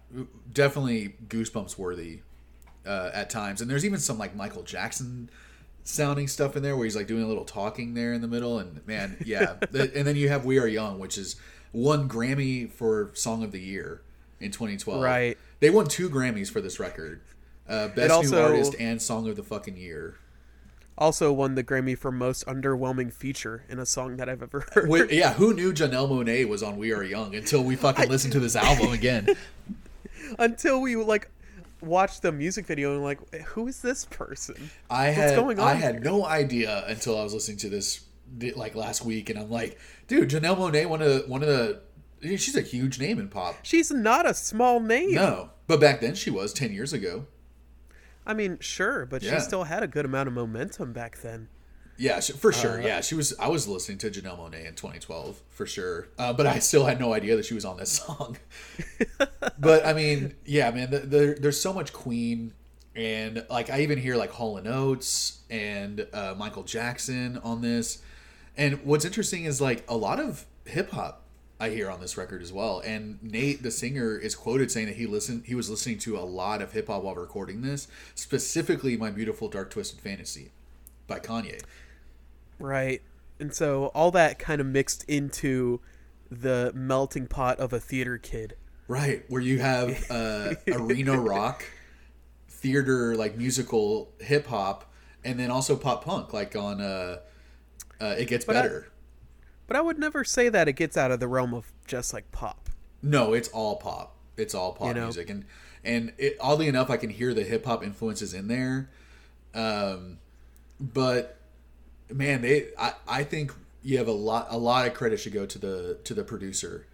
definitely 0.54 1.16
goosebumps 1.28 1.78
worthy 1.78 2.22
uh, 2.86 3.10
at 3.14 3.30
times. 3.30 3.62
And 3.62 3.70
there's 3.70 3.84
even 3.86 4.00
some 4.00 4.18
like 4.18 4.36
Michael 4.36 4.64
Jackson 4.64 5.30
sounding 5.88 6.28
stuff 6.28 6.56
in 6.58 6.64
there 6.64 6.76
where 6.76 6.84
he's 6.84 6.96
like 6.96 7.08
doing 7.08 7.24
a 7.24 7.28
little 7.28 7.46
talking 7.46 7.94
there 7.94 8.12
in 8.12 8.20
the 8.20 8.28
middle 8.28 8.58
and 8.60 8.86
man 8.88 9.16
yeah 9.24 9.56
and 9.74 10.06
then 10.08 10.16
you 10.16 10.28
have 10.28 10.44
we 10.44 10.58
are 10.60 10.68
young 10.68 10.98
which 11.00 11.18
is 11.18 11.36
one 11.72 12.10
grammy 12.10 12.70
for 12.70 13.12
song 13.14 13.44
of 13.44 13.52
the 13.52 13.62
year 13.62 14.02
in 14.40 14.50
2012 14.52 15.02
Right. 15.02 15.38
they 15.60 15.70
won 15.70 15.88
two 15.88 16.10
grammys 16.10 16.50
for 16.52 16.60
this 16.60 16.80
record 16.80 17.22
uh, 17.70 17.88
best 17.90 18.30
new 18.32 18.38
artist 18.38 18.76
and 18.80 19.00
song 19.02 19.30
of 19.30 19.36
the 19.36 19.44
fucking 19.44 19.78
year 19.78 20.18
Also 20.98 21.32
won 21.34 21.56
the 21.56 21.64
Grammy 21.64 21.98
for 21.98 22.12
most 22.12 22.46
underwhelming 22.48 23.12
feature 23.14 23.64
in 23.70 23.80
a 23.80 23.86
song 23.86 24.18
that 24.18 24.30
I've 24.30 24.42
ever 24.42 24.66
heard. 24.74 24.90
Wait, 24.90 25.12
yeah 25.12 25.34
who 25.34 25.54
knew 25.54 25.72
Janelle 25.74 26.10
Monáe 26.10 26.48
was 26.48 26.64
on 26.64 26.78
we 26.78 26.94
are 26.94 27.04
young 27.04 27.36
until 27.36 27.64
we 27.64 27.76
fucking 27.76 28.10
listened 28.10 28.34
to 28.34 28.40
this 28.40 28.56
album 28.56 28.92
again 28.92 29.28
Until 30.40 30.82
we 30.82 30.96
like 30.96 31.30
watched 31.86 32.22
the 32.22 32.32
music 32.32 32.66
video 32.66 32.94
and 32.94 33.04
like, 33.04 33.20
who 33.48 33.68
is 33.68 33.82
this 33.82 34.06
person? 34.06 34.70
I 34.90 35.06
had 35.08 35.36
going 35.36 35.60
I 35.60 35.74
had 35.74 35.96
here? 35.96 36.04
no 36.04 36.26
idea 36.26 36.84
until 36.88 37.18
I 37.20 37.24
was 37.24 37.34
listening 37.34 37.58
to 37.60 37.70
this 37.70 38.06
like 38.56 38.76
last 38.76 39.06
week, 39.06 39.30
and 39.30 39.38
I'm 39.40 39.50
like, 39.52 39.78
dude, 40.08 40.30
Janelle 40.30 40.58
Monáe, 40.58 40.88
one 40.88 41.02
of 41.02 41.08
the, 41.10 41.20
one 41.28 41.42
of 41.44 41.48
the, 41.48 41.82
she's 42.24 42.56
a 42.56 42.62
huge 42.62 43.00
name 43.00 43.20
in 43.20 43.30
pop. 43.30 43.56
She's 43.64 43.92
not 43.92 44.26
a 44.26 44.34
small 44.34 44.80
name. 44.80 45.14
No, 45.14 45.52
but 45.68 45.80
back 45.80 46.02
then 46.02 46.16
she 46.16 46.30
was 46.32 46.52
ten 46.54 46.74
years 46.74 46.92
ago. 46.92 47.28
I 48.26 48.34
mean, 48.34 48.58
sure, 48.60 49.06
but 49.06 49.22
Yeah. 49.22 49.36
she 49.36 49.40
still 49.42 49.66
had 49.66 49.84
a 49.84 49.88
good 49.88 50.06
amount 50.06 50.28
of 50.28 50.34
momentum 50.34 50.92
back 50.94 51.22
then. 51.22 51.48
Yeah, 51.98 52.20
she, 52.20 52.34
for 52.34 52.50
Uh, 52.50 52.56
sure. 52.56 52.82
yeah, 52.82 53.02
she 53.02 53.16
was. 53.16 53.34
I 53.40 53.48
was 53.48 53.68
listening 53.68 53.98
to 54.00 54.10
Janelle 54.12 54.38
Monáe 54.38 54.66
in 54.68 54.76
2012 54.76 55.40
for 55.50 55.66
sure, 55.66 56.08
uh, 56.18 56.34
but 56.34 56.46
I 56.46 56.60
still 56.60 56.86
had 56.86 57.00
no 57.00 57.14
idea 57.14 57.36
that 57.38 57.46
she 57.46 57.54
was 57.54 57.64
on 57.66 57.78
this 57.78 57.92
song. 57.92 58.38
but 59.60 59.86
I 59.86 59.94
mean, 59.94 60.36
yeah, 60.46 60.72
man, 60.72 60.92
the, 60.92 61.00
the, 61.00 61.38
there's 61.40 61.60
so 61.60 61.72
much 61.74 61.94
Queen, 61.94 62.54
and 62.96 63.46
like 63.50 63.70
I 63.70 63.82
even 63.82 63.98
hear 63.98 64.16
like 64.16 64.32
Hall 64.32 64.58
and 64.58 64.68
Oates 64.68 65.40
and 65.50 66.06
uh, 66.14 66.34
Michael 66.38 66.64
Jackson 66.64 67.40
on 67.44 67.62
this. 67.62 68.02
And 68.58 68.84
what's 68.86 69.06
interesting 69.06 69.46
is 69.46 69.60
like 69.62 69.84
a 69.88 69.98
lot 69.98 70.20
of 70.20 70.46
hip 70.66 70.92
hop 70.92 71.22
I 71.60 71.70
hear 71.70 71.90
on 71.90 72.02
this 72.02 72.18
record 72.18 72.42
as 72.42 72.52
well. 72.52 72.80
And 72.86 73.20
Nate, 73.22 73.64
the 73.64 73.72
singer, 73.72 74.18
is 74.18 74.36
quoted 74.36 74.72
saying 74.72 74.88
that 74.88 74.96
he 74.98 75.06
listened, 75.08 75.44
he 75.46 75.56
was 75.56 75.70
listening 75.70 76.00
to 76.00 76.18
a 76.18 76.22
lot 76.22 76.62
of 76.62 76.74
hip 76.74 76.88
hop 76.88 77.04
while 77.04 77.16
recording 77.16 77.62
this, 77.62 77.88
specifically 78.16 78.98
"My 78.98 79.12
Beautiful 79.12 79.48
Dark 79.48 79.70
Twisted 79.70 80.00
Fantasy" 80.02 80.52
by 81.08 81.20
Kanye. 81.20 81.62
Right. 82.60 83.02
And 83.40 83.54
so 83.54 83.88
all 83.88 84.12
that 84.12 84.40
kind 84.40 84.62
of 84.62 84.68
mixed 84.68 85.04
into 85.06 85.82
the 86.32 86.72
melting 86.74 87.28
pot 87.28 87.60
of 87.60 87.74
a 87.74 87.80
theater 87.80 88.18
kid. 88.18 88.56
Right, 88.88 89.24
where 89.30 89.42
you 89.42 89.60
have 89.60 90.06
uh, 90.12 90.54
arena 90.72 91.20
rock, 91.20 91.66
theater 92.48 93.16
like 93.16 93.38
musical 93.38 94.12
hip 94.20 94.48
hop, 94.48 94.92
and 95.24 95.40
then 95.40 95.50
also 95.52 95.76
pop 95.76 96.06
punk, 96.06 96.34
like 96.34 96.56
on 96.56 96.82
uh, 96.82 97.18
uh, 98.00 98.16
"It 98.18 98.28
Gets 98.28 98.46
But 98.46 98.56
I- 98.58 98.62
Better." 98.62 98.92
But 99.68 99.76
I 99.78 99.82
would 99.82 99.98
never 99.98 100.24
say 100.24 100.50
that 100.50 100.68
it 100.68 100.74
gets 100.74 100.96
out 100.96 101.10
of 101.10 101.20
the 101.20 101.28
realm 101.28 101.52
of 101.56 101.72
just 101.88 102.14
like 102.14 102.32
pop. 102.32 102.70
No, 103.02 103.34
it's 103.34 103.50
all 103.50 103.78
pop. 103.78 104.16
It's 104.38 104.54
all 104.54 104.74
pop 104.74 104.90
You 104.90 104.94
know? 104.94 105.04
music, 105.06 105.30
and 105.32 105.46
and 105.84 106.14
it, 106.20 106.38
oddly 106.40 106.68
enough, 106.68 106.90
I 106.92 106.98
can 106.98 107.10
hear 107.10 107.34
the 107.34 107.44
hip 107.44 107.66
hop 107.66 107.84
influences 107.84 108.34
in 108.36 108.48
there. 108.48 108.90
Um, 109.56 110.20
but 110.80 111.40
man, 112.14 112.42
they 112.42 112.68
I, 112.78 112.94
I 113.08 113.24
think 113.24 113.52
you 113.84 113.98
have 113.98 114.08
a 114.08 114.12
lot 114.12 114.48
a 114.50 114.58
lot 114.58 114.88
of 114.88 114.94
credit 114.94 115.20
should 115.20 115.34
go 115.34 115.46
to 115.46 115.60
the 115.60 115.98
to 116.04 116.14
the 116.14 116.24
producer 116.24 116.88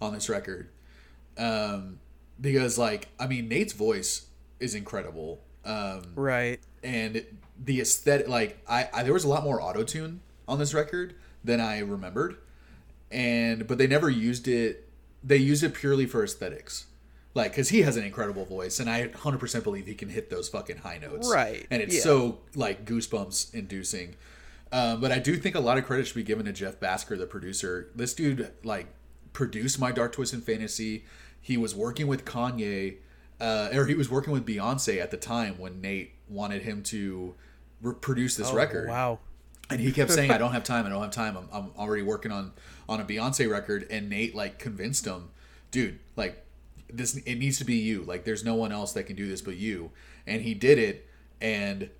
on 0.00 0.14
this 0.14 0.28
record, 0.28 0.68
um, 1.36 1.98
because 2.40 2.78
like 2.78 3.08
I 3.18 3.26
mean 3.26 3.48
Nate's 3.48 3.72
voice 3.72 4.26
is 4.60 4.74
incredible. 4.74 5.40
Um, 5.64 6.02
Right. 6.14 6.60
and 6.82 7.24
the 7.62 7.80
aesthetic 7.80 8.28
like 8.28 8.58
I, 8.68 8.88
I 8.92 9.02
there 9.02 9.12
was 9.12 9.24
a 9.24 9.28
lot 9.28 9.42
more 9.44 9.60
auto 9.60 9.82
tune 9.82 10.20
on 10.46 10.58
this 10.58 10.72
record 10.72 11.14
than 11.44 11.60
I 11.60 11.80
remembered, 11.80 12.36
and 13.10 13.66
but 13.66 13.78
they 13.78 13.86
never 13.86 14.08
used 14.08 14.48
it. 14.48 14.88
They 15.22 15.36
used 15.36 15.62
it 15.64 15.74
purely 15.74 16.06
for 16.06 16.22
aesthetics, 16.24 16.86
like 17.34 17.50
because 17.52 17.68
he 17.70 17.82
has 17.82 17.96
an 17.96 18.04
incredible 18.04 18.44
voice, 18.44 18.78
and 18.80 18.88
I 18.88 19.08
100% 19.08 19.62
believe 19.64 19.86
he 19.86 19.94
can 19.94 20.08
hit 20.08 20.30
those 20.30 20.48
fucking 20.48 20.78
high 20.78 20.98
notes. 20.98 21.28
Right, 21.30 21.66
and 21.70 21.82
it's 21.82 21.96
yeah. 21.96 22.02
so 22.02 22.38
like 22.54 22.84
goosebumps 22.84 23.52
inducing. 23.54 24.14
Um, 24.70 25.00
but 25.00 25.10
I 25.12 25.18
do 25.18 25.36
think 25.36 25.54
a 25.54 25.60
lot 25.60 25.78
of 25.78 25.84
credit 25.84 26.06
should 26.06 26.16
be 26.16 26.22
given 26.22 26.44
to 26.46 26.52
Jeff 26.52 26.78
Bhasker, 26.78 27.16
the 27.16 27.26
producer. 27.26 27.90
This 27.94 28.12
dude 28.14 28.52
like 28.62 28.86
produced 29.32 29.78
my 29.80 29.92
Dark 29.92 30.12
Twisted 30.12 30.42
Fantasy. 30.44 31.04
He 31.40 31.56
was 31.56 31.74
working 31.74 32.06
with 32.06 32.24
Kanye, 32.24 32.96
uh, 33.40 33.70
or 33.72 33.86
he 33.86 33.94
was 33.94 34.10
working 34.10 34.32
with 34.32 34.44
Beyonce 34.44 35.00
at 35.00 35.10
the 35.10 35.16
time 35.16 35.58
when 35.58 35.80
Nate 35.80 36.12
wanted 36.28 36.62
him 36.62 36.82
to 36.84 37.34
re- 37.80 37.94
produce 37.94 38.36
this 38.36 38.50
Oh, 38.50 38.54
record. 38.54 38.88
Wow. 38.88 39.20
And 39.70 39.80
he 39.80 39.92
kept 39.92 40.10
saying, 40.10 40.30
"I 40.30 40.38
don't 40.38 40.52
have 40.52 40.64
time. 40.64 40.86
I 40.86 40.88
don't 40.88 41.02
have 41.02 41.12
time. 41.12 41.36
I'm, 41.36 41.48
I'm 41.52 41.70
already 41.78 42.02
working 42.02 42.32
on 42.32 42.52
on 42.88 43.00
a 43.00 43.04
Beyonce 43.04 43.50
record." 43.50 43.86
And 43.90 44.08
Nate 44.08 44.34
like 44.34 44.58
convinced 44.58 45.06
him, 45.06 45.30
"Dude, 45.70 45.98
like 46.16 46.44
this, 46.90 47.16
it 47.16 47.36
needs 47.36 47.58
to 47.58 47.64
be 47.64 47.76
you. 47.76 48.02
Like 48.02 48.24
there's 48.24 48.44
no 48.44 48.54
one 48.54 48.72
else 48.72 48.92
that 48.94 49.04
can 49.04 49.14
do 49.16 49.28
this 49.28 49.40
but 49.42 49.56
you." 49.56 49.90
And 50.26 50.42
he 50.42 50.54
did 50.54 50.78
it, 50.78 51.06
and 51.40 51.90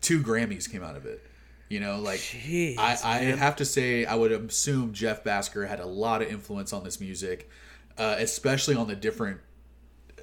two 0.00 0.22
Grammys 0.22 0.70
came 0.70 0.82
out 0.84 0.96
of 0.96 1.04
it. 1.04 1.24
You 1.70 1.80
know, 1.80 2.00
like 2.00 2.20
Jeez, 2.20 2.76
I, 2.78 2.98
I 3.04 3.18
have 3.18 3.56
to 3.56 3.64
say, 3.64 4.04
I 4.04 4.14
would 4.16 4.32
assume 4.32 4.92
Jeff 4.92 5.24
Bhasker 5.24 5.66
had 5.68 5.80
a 5.80 5.86
lot 5.86 6.20
of 6.20 6.28
influence 6.28 6.72
on 6.74 6.84
this 6.84 7.00
music, 7.00 7.48
uh, 7.96 8.16
especially 8.18 8.74
on 8.76 8.88
the 8.88 8.96
different. 8.96 9.40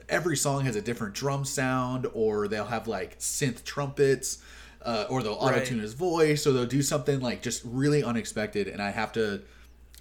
Every 0.10 0.38
song 0.38 0.63
has 0.65 0.75
a 0.75 0.81
different 0.81 1.15
drum 1.15 1.43
sound, 1.45 2.05
or 2.13 2.47
they'll 2.47 2.65
have 2.65 2.88
like 2.88 3.17
synth 3.19 3.63
trumpets. 3.63 4.43
uh, 4.83 5.05
or 5.10 5.21
they'll 5.23 5.33
auto 5.33 5.60
tune 5.65 5.77
Right. 5.79 5.83
his 5.83 5.93
voice, 5.93 6.45
or 6.47 6.53
they'll 6.53 6.65
do 6.65 6.81
something 6.81 7.19
like 7.19 7.41
just 7.41 7.62
really 7.65 8.03
unexpected. 8.03 8.67
And 8.69 8.81
I 8.81 8.91
have 8.91 9.12
to, 9.13 9.41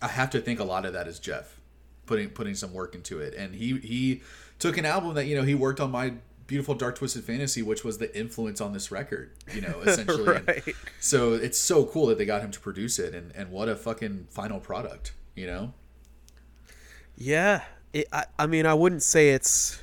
I 0.03 0.07
have 0.09 0.31
to 0.31 0.41
think 0.41 0.61
a 0.61 0.65
lot 0.65 0.85
of 0.85 0.93
that 0.93 1.09
is 1.09 1.19
Jeff 1.19 1.59
putting 2.07 2.29
putting 2.29 2.55
some 2.55 2.73
work 2.73 2.95
into 2.95 3.19
it. 3.21 3.35
And 3.35 3.55
he 3.55 3.79
he 3.79 4.23
took 4.61 4.77
an 4.79 4.85
album 4.85 5.15
that 5.15 5.27
you 5.27 5.35
know 5.37 5.43
he 5.43 5.55
worked 5.57 5.81
on 5.81 5.91
my 5.91 6.13
beautiful 6.47 6.75
dark 6.75 6.97
twisted 6.97 7.25
fantasy, 7.25 7.63
which 7.63 7.85
was 7.85 7.99
the 7.99 8.17
influence 8.17 8.61
on 8.61 8.73
this 8.73 8.91
record. 8.91 9.33
You 9.53 9.63
know, 9.63 9.81
essentially. 9.87 10.43
Right. 10.47 10.75
so 11.01 11.35
it's 11.35 11.59
so 11.59 11.85
cool 11.85 12.07
that 12.07 12.19
they 12.19 12.25
got 12.25 12.43
him 12.43 12.51
to 12.53 12.61
produce 12.61 12.99
it, 12.99 13.15
and 13.15 13.33
and 13.35 13.51
what 13.51 13.69
a 13.69 13.77
fucking 13.77 14.29
final 14.31 14.61
product. 14.61 15.13
You 15.35 15.47
know. 15.47 15.75
Yeah, 17.17 17.63
it, 17.93 18.09
I, 18.13 18.25
I 18.39 18.47
mean, 18.47 18.67
I 18.67 18.75
wouldn't 18.75 19.03
say 19.03 19.31
it's, 19.31 19.83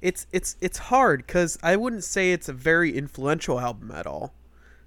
it's 0.00 0.26
it's 0.32 0.56
it's 0.60 0.78
hard 0.78 1.24
because 1.26 1.58
I 1.62 1.76
wouldn't 1.76 2.04
say 2.04 2.32
it's 2.32 2.48
a 2.48 2.52
very 2.52 2.96
influential 2.96 3.60
album 3.60 3.90
at 3.92 4.06
all. 4.06 4.34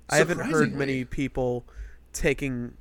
I 0.09 0.17
haven't 0.17 0.39
heard 0.39 0.73
many 0.73 1.03
people 1.03 1.65
taking, 2.13 2.75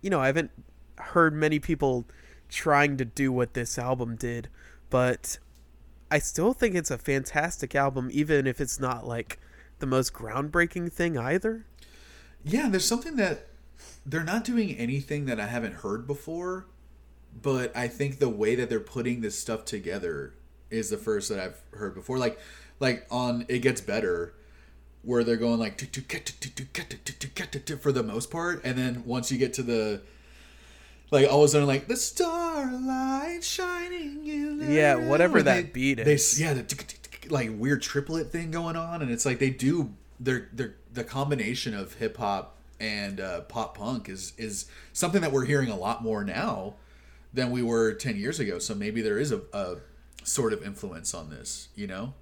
you 0.00 0.08
know, 0.08 0.20
I 0.20 0.26
haven't 0.26 0.50
heard 0.96 1.34
many 1.34 1.58
people 1.58 2.06
trying 2.48 2.96
to 2.96 3.04
do 3.04 3.30
what 3.30 3.52
this 3.52 3.78
album 3.78 4.16
did, 4.16 4.48
but 4.88 5.38
I 6.10 6.18
still 6.18 6.52
think 6.52 6.74
it's 6.74 6.90
a 6.90 6.98
fantastic 6.98 7.74
album, 7.74 8.08
even 8.12 8.46
if 8.46 8.60
it's 8.60 8.78
not 8.78 9.06
like 9.06 9.38
the 9.78 9.86
most 9.86 10.12
groundbreaking 10.12 10.92
thing 10.92 11.18
either. 11.18 11.66
Yeah, 12.44 12.68
there's 12.68 12.84
something 12.84 13.16
that 13.16 13.48
they're 14.04 14.24
not 14.24 14.44
doing 14.44 14.76
anything 14.76 15.26
that 15.26 15.40
I 15.40 15.46
haven't 15.46 15.74
heard 15.74 16.06
before, 16.06 16.66
but 17.42 17.76
I 17.76 17.88
think 17.88 18.18
the 18.18 18.28
way 18.28 18.54
that 18.54 18.68
they're 18.68 18.80
putting 18.80 19.20
this 19.20 19.38
stuff 19.38 19.64
together 19.64 20.34
is 20.70 20.90
the 20.90 20.96
first 20.96 21.28
that 21.28 21.40
I've 21.40 21.60
heard 21.72 21.94
before. 21.94 22.18
Like, 22.18 22.38
like 22.78 23.06
on 23.10 23.44
it 23.48 23.58
gets 23.58 23.80
better, 23.80 24.34
where 25.02 25.24
they're 25.24 25.36
going 25.36 25.58
like 25.58 25.78
for 27.80 27.92
the 27.92 28.02
most 28.02 28.30
part, 28.30 28.64
and 28.64 28.78
then 28.78 29.04
once 29.04 29.32
you 29.32 29.38
get 29.38 29.54
to 29.54 29.62
the 29.62 30.02
like 31.10 31.28
all 31.30 31.42
of 31.42 31.46
a 31.46 31.48
sudden 31.48 31.66
like 31.66 31.88
the 31.88 31.96
starlight 32.66 33.44
shining 33.44 34.26
in 34.26 34.58
the 34.58 34.72
Yeah, 34.72 34.94
whatever 34.96 35.42
that 35.42 35.54
they- 35.54 35.70
beat 35.70 35.94
they- 36.04 36.14
is. 36.14 36.40
yeah, 36.40 36.54
the 36.54 36.64
like 37.28 37.50
weird 37.52 37.82
triplet 37.82 38.30
thing 38.30 38.50
going 38.50 38.76
on, 38.76 39.02
and 39.02 39.10
it's 39.10 39.26
like 39.26 39.38
they 39.38 39.50
do 39.50 39.92
their 40.18 40.48
their 40.52 40.74
the 40.92 41.04
combination 41.04 41.74
of 41.74 41.94
hip 41.94 42.16
hop 42.16 42.56
and 42.80 43.20
uh, 43.20 43.40
pop 43.42 43.76
punk 43.76 44.08
is 44.08 44.32
is 44.38 44.66
something 44.92 45.20
that 45.20 45.32
we're 45.32 45.44
hearing 45.44 45.68
a 45.68 45.76
lot 45.76 46.02
more 46.02 46.24
now 46.24 46.74
than 47.34 47.50
we 47.50 47.62
were 47.62 47.92
ten 47.92 48.16
years 48.16 48.40
ago. 48.40 48.58
So 48.58 48.74
maybe 48.74 49.02
there 49.02 49.18
is 49.18 49.32
a, 49.32 49.40
a 49.52 49.76
sort 50.24 50.52
of 50.52 50.62
influence 50.64 51.12
on 51.14 51.30
this, 51.30 51.68
you 51.74 51.86
know. 51.86 52.14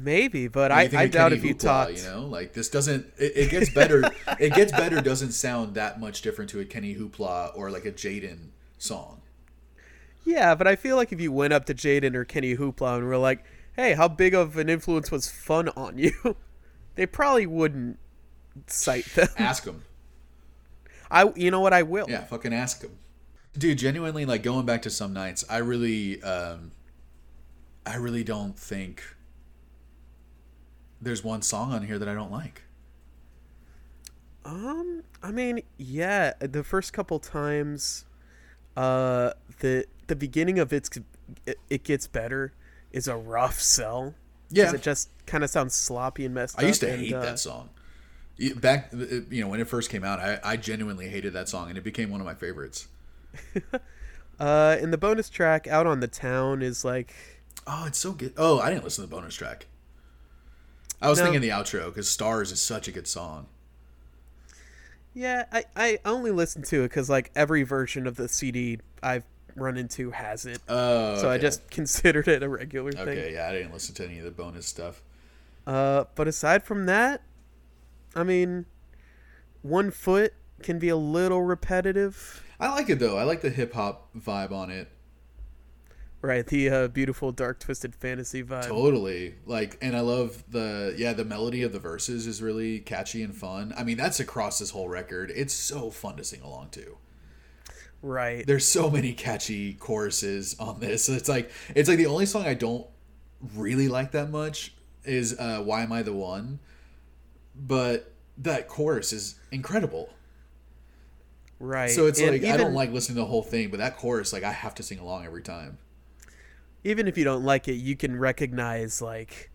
Maybe, 0.00 0.48
but 0.48 0.70
I, 0.72 0.88
I 0.92 1.06
doubt 1.06 1.32
if 1.32 1.44
you 1.44 1.54
Hoopla, 1.54 1.58
talked. 1.60 1.98
you 1.98 2.04
know, 2.04 2.26
like 2.26 2.52
this 2.52 2.68
doesn't. 2.68 3.06
It, 3.18 3.32
it 3.36 3.50
gets 3.50 3.70
better. 3.70 4.02
it 4.38 4.54
gets 4.54 4.72
better. 4.72 5.00
Doesn't 5.00 5.32
sound 5.32 5.74
that 5.74 6.00
much 6.00 6.22
different 6.22 6.50
to 6.50 6.60
a 6.60 6.64
Kenny 6.64 6.94
Hoopla 6.94 7.56
or 7.56 7.70
like 7.70 7.84
a 7.84 7.92
Jaden 7.92 8.48
song. 8.78 9.22
Yeah, 10.24 10.54
but 10.54 10.66
I 10.66 10.76
feel 10.76 10.96
like 10.96 11.12
if 11.12 11.20
you 11.20 11.32
went 11.32 11.52
up 11.52 11.64
to 11.66 11.74
Jaden 11.74 12.14
or 12.14 12.24
Kenny 12.24 12.56
Hoopla 12.56 12.98
and 12.98 13.06
were 13.06 13.16
like, 13.16 13.44
"Hey, 13.76 13.94
how 13.94 14.08
big 14.08 14.34
of 14.34 14.56
an 14.56 14.68
influence 14.68 15.10
was 15.10 15.30
Fun 15.30 15.68
on 15.70 15.98
you?" 15.98 16.12
they 16.94 17.06
probably 17.06 17.46
wouldn't 17.46 17.98
cite 18.66 19.06
them. 19.14 19.28
Ask 19.36 19.64
them. 19.64 19.84
I, 21.10 21.32
you 21.34 21.50
know 21.50 21.60
what, 21.60 21.72
I 21.72 21.82
will. 21.82 22.06
Yeah, 22.08 22.24
fucking 22.24 22.52
ask 22.52 22.82
them, 22.82 22.98
Dude, 23.56 23.78
genuinely, 23.78 24.26
like 24.26 24.42
going 24.42 24.66
back 24.66 24.82
to 24.82 24.90
some 24.90 25.12
nights, 25.12 25.44
I 25.48 25.58
really, 25.58 26.22
um, 26.22 26.72
I 27.86 27.96
really 27.96 28.22
don't 28.22 28.58
think 28.58 29.02
there's 31.00 31.22
one 31.24 31.42
song 31.42 31.72
on 31.72 31.82
here 31.82 31.98
that 31.98 32.08
I 32.08 32.14
don't 32.14 32.32
like. 32.32 32.62
Um, 34.44 35.02
I 35.22 35.30
mean, 35.30 35.62
yeah, 35.76 36.32
the 36.40 36.64
first 36.64 36.92
couple 36.92 37.18
times, 37.18 38.04
uh, 38.76 39.32
the 39.60 39.86
the 40.06 40.16
beginning 40.16 40.58
of 40.58 40.72
it's 40.72 40.90
it, 41.46 41.58
it 41.68 41.84
gets 41.84 42.06
better 42.06 42.52
is 42.92 43.08
a 43.08 43.16
rough 43.16 43.60
sell. 43.60 44.14
Yeah. 44.50 44.72
it 44.74 44.80
just 44.80 45.10
kind 45.26 45.44
of 45.44 45.50
sounds 45.50 45.74
sloppy 45.74 46.24
and 46.24 46.34
messed 46.34 46.58
I 46.58 46.66
used 46.66 46.80
to 46.80 46.90
and, 46.90 47.02
hate 47.02 47.12
uh, 47.12 47.20
that 47.20 47.38
song. 47.38 47.68
Back, 48.56 48.90
you 48.92 49.42
know, 49.42 49.48
when 49.48 49.60
it 49.60 49.68
first 49.68 49.90
came 49.90 50.04
out, 50.04 50.20
I, 50.20 50.38
I 50.42 50.56
genuinely 50.56 51.08
hated 51.08 51.34
that 51.34 51.48
song, 51.48 51.68
and 51.68 51.76
it 51.76 51.84
became 51.84 52.08
one 52.08 52.20
of 52.20 52.26
my 52.26 52.34
favorites. 52.34 52.88
Uh, 54.40 54.76
and 54.80 54.92
the 54.92 54.98
bonus 54.98 55.28
track 55.28 55.66
"Out 55.66 55.84
on 55.86 55.98
the 55.98 56.06
Town" 56.06 56.62
is 56.62 56.84
like, 56.84 57.12
Oh, 57.66 57.84
it's 57.86 57.98
so 57.98 58.12
good. 58.12 58.32
Oh, 58.36 58.60
I 58.60 58.70
didn't 58.70 58.84
listen 58.84 59.04
to 59.04 59.10
the 59.10 59.14
bonus 59.16 59.34
track. 59.34 59.66
I 61.00 61.08
was 61.08 61.18
No. 61.18 61.24
thinking 61.24 61.40
the 61.42 61.50
outro 61.50 61.86
because 61.86 62.08
"Stars" 62.08 62.50
is 62.52 62.60
such 62.60 62.88
a 62.88 62.92
good 62.92 63.06
song. 63.06 63.46
yeah, 65.14 65.44
I 65.52 65.64
I 65.76 65.98
only 66.04 66.30
listen 66.30 66.62
to 66.62 66.80
it 66.84 66.88
because 66.88 67.08
like 67.10 67.30
every 67.34 67.62
version 67.62 68.06
of 68.06 68.16
the 68.16 68.28
CD 68.28 68.78
I've 69.02 69.24
run 69.56 69.76
into 69.76 70.10
has 70.12 70.46
it, 70.46 70.60
Oh, 70.68 71.16
so 71.16 71.30
I 71.30 71.38
just 71.38 71.68
considered 71.70 72.28
it 72.28 72.42
a 72.42 72.48
regular 72.48 72.92
thing. 72.92 73.08
okay. 73.08 73.34
Yeah, 73.34 73.48
I 73.48 73.52
didn't 73.52 73.72
listen 73.72 73.94
to 73.96 74.04
any 74.04 74.18
of 74.18 74.24
the 74.24 74.30
bonus 74.30 74.66
stuff. 74.66 75.02
Uh, 75.66 76.04
but 76.14 76.28
aside 76.28 76.62
from 76.62 76.86
that, 76.86 77.22
I 78.14 78.22
mean, 78.22 78.66
one 79.62 79.90
foot 79.90 80.32
can 80.62 80.78
be 80.78 80.88
a 80.88 80.96
little 80.96 81.42
repetitive, 81.42 82.42
I 82.60 82.68
like 82.70 82.88
it 82.90 82.98
though. 82.98 83.16
I 83.16 83.22
like 83.24 83.40
the 83.40 83.50
hip 83.50 83.72
hop 83.74 84.08
vibe 84.16 84.50
on 84.52 84.70
it. 84.70 84.88
Right? 86.22 86.46
The 86.46 86.70
uh, 86.70 86.88
beautiful 86.88 87.32
dark 87.32 87.60
twisted 87.60 87.94
fantasy 87.94 88.42
vibe. 88.42 88.66
Totally. 88.66 89.34
Like 89.46 89.78
and 89.80 89.96
I 89.96 90.00
love 90.00 90.44
the 90.48 90.94
yeah, 90.96 91.12
the 91.12 91.24
melody 91.24 91.62
of 91.62 91.72
the 91.72 91.78
verses 91.78 92.26
is 92.26 92.42
really 92.42 92.80
catchy 92.80 93.22
and 93.22 93.34
fun. 93.34 93.72
I 93.76 93.84
mean, 93.84 93.96
that's 93.96 94.20
across 94.20 94.58
this 94.58 94.70
whole 94.70 94.88
record. 94.88 95.32
It's 95.34 95.54
so 95.54 95.90
fun 95.90 96.16
to 96.16 96.24
sing 96.24 96.42
along 96.42 96.70
to. 96.70 96.98
Right. 98.02 98.46
There's 98.46 98.66
so 98.66 98.90
many 98.90 99.12
catchy 99.12 99.74
choruses 99.74 100.56
on 100.58 100.80
this. 100.80 101.08
It's 101.08 101.28
like 101.28 101.50
it's 101.74 101.88
like 101.88 101.98
the 101.98 102.06
only 102.06 102.26
song 102.26 102.46
I 102.46 102.54
don't 102.54 102.86
really 103.54 103.88
like 103.88 104.12
that 104.12 104.30
much 104.30 104.72
is 105.04 105.38
uh 105.38 105.62
Why 105.62 105.82
Am 105.82 105.92
I 105.92 106.02
the 106.02 106.12
One? 106.12 106.60
But 107.54 108.12
that 108.38 108.68
chorus 108.68 109.12
is 109.12 109.34
incredible. 109.50 110.10
Right. 111.60 111.90
So 111.90 112.06
it's 112.06 112.20
And 112.20 112.30
like 112.30 112.44
I 112.44 112.56
don't 112.56 112.74
like 112.74 112.92
listening 112.92 113.16
to 113.16 113.22
the 113.22 113.26
whole 113.26 113.42
thing, 113.42 113.70
but 113.70 113.78
that 113.78 113.96
chorus 113.96 114.32
like 114.32 114.44
I 114.44 114.52
have 114.52 114.74
to 114.76 114.82
sing 114.82 115.00
along 115.00 115.24
every 115.26 115.42
time. 115.42 115.78
Even 116.84 117.08
if 117.08 117.18
you 117.18 117.24
don't 117.24 117.44
like 117.44 117.68
it, 117.68 117.74
you 117.74 117.96
can 117.96 118.18
recognize 118.18 119.02
like, 119.02 119.50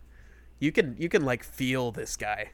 you 0.58 0.72
can 0.72 0.96
you 0.98 1.08
can 1.08 1.24
like 1.24 1.42
feel 1.44 1.92
this 1.92 2.16
guy. 2.16 2.50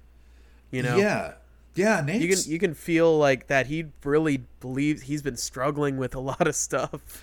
You 0.71 0.83
know. 0.83 0.97
Yeah. 0.97 1.35
Yeah, 1.75 2.01
Nate's 2.01 2.23
You 2.23 2.29
can 2.29 2.53
you 2.53 2.59
can 2.59 2.75
feel 2.75 3.17
like 3.17 3.47
that 3.47 3.67
he 3.67 3.87
really 4.05 4.45
believes 4.61 5.03
he's 5.03 5.23
been 5.23 5.37
struggling 5.37 5.97
with 5.97 6.15
a 6.15 6.21
lot 6.31 6.47
of 6.47 6.57
stuff. 6.57 7.23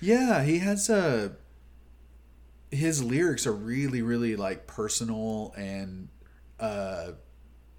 Yeah, 0.00 0.42
he 0.42 0.58
has 0.58 0.90
a. 0.90 1.36
His 2.70 3.04
lyrics 3.04 3.46
are 3.46 3.52
really, 3.52 4.02
really 4.02 4.34
like 4.34 4.66
personal 4.66 5.54
and 5.56 6.08
uh, 6.58 7.12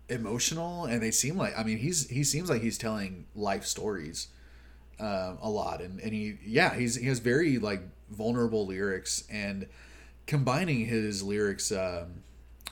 emotional, 0.07 0.85
and 0.85 1.01
they 1.01 1.11
seem 1.11 1.37
like. 1.37 1.53
I 1.57 1.63
mean, 1.63 1.79
he's 1.79 2.09
he 2.09 2.23
seems 2.23 2.49
like 2.49 2.61
he's 2.61 2.77
telling 2.77 3.25
life 3.35 3.65
stories 3.65 4.29
um, 4.99 5.37
a 5.41 5.49
lot, 5.49 5.81
and 5.81 5.99
and 5.99 6.13
he 6.13 6.37
yeah 6.45 6.75
he's 6.75 6.95
he 6.95 7.07
has 7.07 7.19
very 7.19 7.57
like 7.57 7.81
vulnerable 8.09 8.65
lyrics, 8.65 9.23
and 9.29 9.67
combining 10.27 10.85
his 10.85 11.23
lyrics 11.23 11.71
um, 11.71 12.23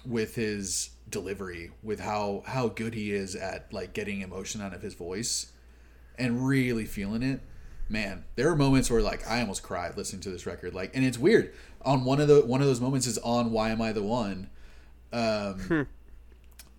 with 0.05 0.35
his 0.35 0.91
delivery, 1.09 1.71
with 1.81 1.99
how 1.99 2.43
how 2.45 2.67
good 2.69 2.93
he 2.93 3.11
is 3.11 3.35
at 3.35 3.71
like 3.73 3.93
getting 3.93 4.21
emotion 4.21 4.61
out 4.61 4.73
of 4.73 4.81
his 4.81 4.93
voice, 4.93 5.51
and 6.17 6.45
really 6.47 6.85
feeling 6.85 7.23
it 7.23 7.41
man 7.89 8.23
there 8.35 8.49
are 8.49 8.55
moments 8.55 8.89
where 8.89 9.01
like 9.01 9.27
i 9.29 9.41
almost 9.41 9.61
cried 9.61 9.95
listening 9.97 10.21
to 10.21 10.29
this 10.29 10.45
record. 10.45 10.73
Like 10.73 10.95
and 10.95 11.05
it's 11.05 11.17
weird. 11.17 11.53
On 11.81 12.05
one 12.05 12.21
of 12.21 12.27
the 12.27 12.41
one 12.41 12.61
of 12.61 12.67
those 12.67 12.79
moments 12.81 13.07
is 13.07 13.17
on 13.19 13.51
why 13.51 13.69
am 13.69 13.81
i 13.81 13.91
the 13.91 14.01
one? 14.03 14.49
Um 15.11 15.87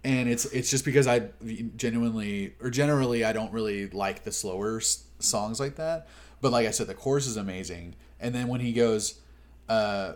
and 0.04 0.28
it's 0.28 0.44
it's 0.46 0.70
just 0.70 0.84
because 0.84 1.06
i 1.06 1.28
genuinely 1.76 2.54
or 2.60 2.70
generally 2.70 3.24
i 3.24 3.32
don't 3.32 3.52
really 3.52 3.88
like 3.88 4.24
the 4.24 4.32
slower 4.32 4.80
songs 5.18 5.60
like 5.60 5.76
that 5.76 6.06
but 6.40 6.52
like 6.52 6.66
i 6.66 6.70
said 6.70 6.86
the 6.86 6.94
chorus 6.94 7.26
is 7.26 7.36
amazing 7.36 7.94
and 8.20 8.34
then 8.34 8.48
when 8.48 8.60
he 8.60 8.72
goes 8.72 9.20
uh 9.68 10.14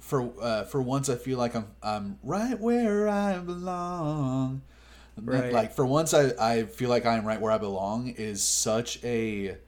for 0.00 0.32
uh, 0.40 0.64
for 0.64 0.82
once 0.82 1.08
I 1.08 1.16
feel 1.16 1.38
like 1.38 1.54
I'm 1.54 1.66
I'm 1.82 2.18
right 2.22 2.58
where 2.58 3.08
I 3.08 3.38
belong. 3.38 4.62
Right. 5.20 5.52
Like 5.52 5.74
for 5.74 5.84
once 5.84 6.14
I, 6.14 6.32
I 6.40 6.64
feel 6.64 6.88
like 6.88 7.04
I'm 7.04 7.26
right 7.26 7.40
where 7.40 7.52
I 7.52 7.58
belong 7.58 8.08
is 8.08 8.42
such 8.42 9.02
a 9.04 9.58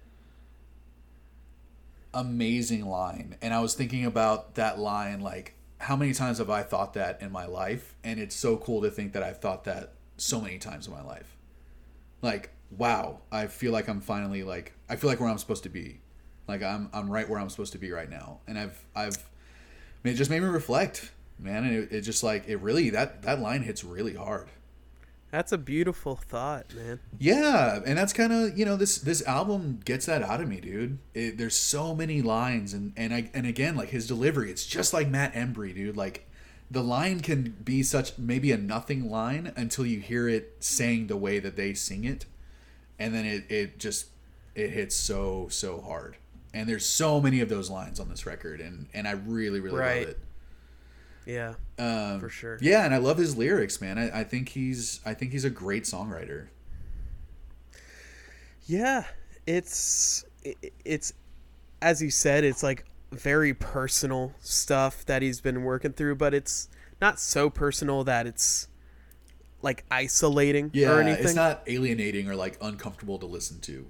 amazing 2.14 2.87
line. 2.87 3.37
And 3.43 3.53
I 3.53 3.61
was 3.61 3.74
thinking 3.74 4.05
about 4.05 4.55
that 4.55 4.78
line 4.78 5.20
like 5.20 5.55
how 5.78 5.97
many 5.97 6.12
times 6.12 6.39
have 6.39 6.51
I 6.51 6.62
thought 6.62 6.95
that 6.95 7.20
in 7.20 7.30
my 7.33 7.47
life? 7.47 7.95
And 8.03 8.18
it's 8.18 8.37
so 8.37 8.57
cool 8.57 8.83
to 8.83 8.91
think 8.91 9.12
that 9.12 9.22
I've 9.22 9.39
thought 9.39 9.64
that 9.64 9.93
so 10.16 10.41
many 10.41 10.59
times 10.59 10.87
in 10.87 10.93
my 10.93 11.03
life. 11.03 11.37
Like, 12.22 12.51
wow, 12.76 13.20
I 13.30 13.46
feel 13.46 13.72
like 13.72 13.88
I'm 13.88 14.00
finally 14.00 14.42
like 14.42 14.72
I 14.88 14.96
feel 14.96 15.10
like 15.10 15.20
where 15.20 15.28
I'm 15.28 15.38
supposed 15.38 15.62
to 15.64 15.68
be. 15.68 16.00
Like 16.48 16.62
I'm 16.62 16.88
I'm 16.92 17.10
right 17.10 17.28
where 17.28 17.38
I'm 17.38 17.48
supposed 17.48 17.72
to 17.72 17.78
be 17.78 17.90
right 17.90 18.10
now. 18.10 18.40
And 18.46 18.58
I've 18.58 18.84
I've 18.94 19.18
it 20.04 20.14
just 20.14 20.30
made 20.30 20.40
me 20.40 20.48
reflect 20.48 21.12
man. 21.38 21.64
And 21.64 21.74
it, 21.74 21.92
it 21.92 22.00
just 22.02 22.22
like 22.22 22.48
it 22.48 22.56
really 22.56 22.90
that 22.90 23.22
that 23.22 23.40
line 23.40 23.62
hits 23.62 23.84
really 23.84 24.14
hard. 24.14 24.48
That's 25.30 25.50
a 25.50 25.56
beautiful 25.56 26.16
thought, 26.16 26.74
man. 26.74 27.00
Yeah, 27.18 27.80
and 27.86 27.96
that's 27.96 28.12
kind 28.12 28.34
of 28.34 28.58
you 28.58 28.66
know 28.66 28.76
this 28.76 28.98
this 28.98 29.26
album 29.26 29.80
gets 29.84 30.06
that 30.06 30.22
out 30.22 30.42
of 30.42 30.48
me, 30.48 30.60
dude. 30.60 30.98
It, 31.14 31.38
there's 31.38 31.56
so 31.56 31.94
many 31.94 32.20
lines, 32.20 32.74
and 32.74 32.92
and 32.96 33.14
I 33.14 33.30
and 33.32 33.46
again 33.46 33.74
like 33.74 33.88
his 33.88 34.06
delivery, 34.06 34.50
it's 34.50 34.66
just 34.66 34.92
like 34.92 35.08
Matt 35.08 35.32
Embree, 35.32 35.74
dude. 35.74 35.96
Like 35.96 36.28
the 36.70 36.82
line 36.82 37.20
can 37.20 37.56
be 37.64 37.82
such 37.82 38.18
maybe 38.18 38.52
a 38.52 38.58
nothing 38.58 39.10
line 39.10 39.52
until 39.56 39.86
you 39.86 40.00
hear 40.00 40.28
it 40.28 40.56
saying 40.60 41.06
the 41.06 41.16
way 41.16 41.38
that 41.38 41.56
they 41.56 41.72
sing 41.72 42.04
it, 42.04 42.26
and 43.03 43.14
then 43.14 43.24
it 43.26 43.50
it 43.50 43.78
just 43.78 44.07
it 44.55 44.70
hits 44.70 44.96
so 44.96 45.48
so 45.50 45.80
hard. 45.80 46.16
And 46.55 46.68
there's 46.68 46.86
so 46.86 47.20
many 47.20 47.40
of 47.40 47.48
those 47.48 47.70
lines 47.70 47.98
on 48.00 48.09
this 48.09 48.26
record, 48.26 48.61
and 48.61 48.88
and 48.94 49.09
I 49.09 49.12
really 49.12 49.61
really 49.61 49.78
Right. 49.78 50.00
love 50.00 50.09
it. 50.09 50.18
Yeah, 51.24 51.55
Um, 51.78 52.20
for 52.20 52.28
sure. 52.28 52.59
Yeah, 52.61 52.84
and 52.84 52.94
I 52.94 52.98
love 52.98 53.18
his 53.18 53.36
lyrics, 53.36 53.80
man. 53.80 53.98
I, 53.98 54.20
I 54.20 54.24
think 54.24 54.50
he's 54.50 55.00
I 55.05 55.14
think 55.14 55.32
he's 55.32 55.44
a 55.44 55.50
great 55.50 55.84
songwriter. 55.84 56.48
Yeah, 58.66 59.05
it's 59.46 60.24
it's 60.84 61.12
as 61.82 62.03
you 62.03 62.11
said, 62.11 62.44
it's 62.44 62.62
like 62.62 62.86
very 63.12 63.55
personal 63.55 64.34
stuff 64.40 65.05
that 65.07 65.22
he's 65.22 65.40
been 65.40 65.64
working 65.64 65.92
through, 65.92 66.16
but 66.16 66.34
it's 66.34 66.68
not 67.00 67.20
so 67.20 67.50
personal 67.50 68.05
that 68.05 68.26
it's 68.26 68.68
like 69.62 69.84
isolating 69.90 70.70
Yeah, 70.72 70.92
or 70.92 71.00
anything. 71.00 71.24
it's 71.24 71.34
not 71.34 71.62
alienating 71.66 72.28
or 72.28 72.36
like 72.36 72.58
uncomfortable 72.60 73.18
to 73.18 73.26
listen 73.26 73.60
to. 73.60 73.86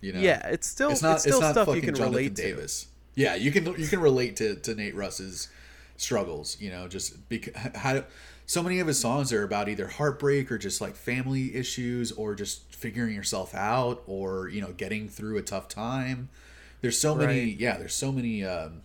You 0.00 0.12
know, 0.12 0.20
yeah, 0.20 0.46
it's 0.48 0.66
still 0.66 0.90
it's 0.90 1.02
it's, 1.02 1.22
still 1.22 1.38
it's 1.38 1.40
not 1.40 1.52
stuff 1.52 1.74
you 1.74 1.80
can 1.80 1.94
Jonathan 1.94 2.14
relate 2.14 2.36
to. 2.36 2.42
Davis. 2.42 2.86
Yeah, 3.14 3.34
you 3.34 3.50
can 3.50 3.66
you 3.78 3.86
can 3.86 4.00
relate 4.00 4.36
to 4.36 4.56
to 4.56 4.74
Nate 4.74 4.94
Ruess's 4.94 5.48
struggles. 5.96 6.56
You 6.60 6.70
know, 6.70 6.88
just 6.88 7.28
because 7.28 7.54
how 7.74 8.04
so 8.46 8.62
many 8.62 8.80
of 8.80 8.86
his 8.86 8.98
songs 8.98 9.32
are 9.32 9.42
about 9.42 9.68
either 9.68 9.88
heartbreak 9.88 10.52
or 10.52 10.58
just 10.58 10.80
like 10.80 10.94
family 10.94 11.54
issues 11.54 12.12
or 12.12 12.34
just 12.34 12.74
figuring 12.74 13.14
yourself 13.14 13.54
out 13.54 14.02
or 14.06 14.48
you 14.48 14.60
know 14.60 14.72
getting 14.72 15.08
through 15.08 15.38
a 15.38 15.42
tough 15.42 15.68
time. 15.68 16.28
There's 16.82 16.98
so 16.98 17.14
many, 17.14 17.44
yeah. 17.44 17.78
There's 17.78 17.94
so 17.94 18.12
many, 18.12 18.44
um, 18.44 18.82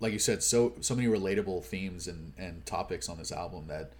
like 0.00 0.12
you 0.12 0.18
said, 0.18 0.42
so 0.42 0.72
so 0.80 0.96
many 0.96 1.06
relatable 1.06 1.62
themes 1.62 2.08
and 2.08 2.32
and 2.36 2.66
topics 2.66 3.08
on 3.08 3.18
this 3.18 3.30
album 3.30 3.68
that 3.68 3.92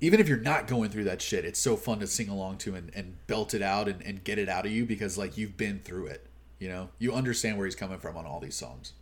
even 0.00 0.20
if 0.20 0.28
you're 0.28 0.38
not 0.38 0.66
going 0.66 0.90
through 0.90 1.04
that 1.04 1.20
shit, 1.20 1.44
it's 1.44 1.58
so 1.58 1.76
fun 1.76 1.98
to 2.00 2.06
sing 2.06 2.28
along 2.28 2.58
to 2.58 2.74
and, 2.74 2.90
and 2.94 3.16
belt 3.26 3.54
it 3.54 3.62
out 3.62 3.88
and, 3.88 4.00
and 4.02 4.22
get 4.22 4.38
it 4.38 4.48
out 4.48 4.64
of 4.64 4.72
you 4.72 4.84
because 4.86 5.18
like 5.18 5.36
you've 5.36 5.56
been 5.56 5.80
through 5.80 6.06
it. 6.06 6.26
You 6.58 6.68
know, 6.68 6.88
you 6.98 7.12
understand 7.12 7.56
where 7.56 7.66
he's 7.66 7.74
coming 7.74 7.98
from 7.98 8.16
on 8.16 8.26
all 8.26 8.40
these 8.40 8.56
songs. 8.56 8.92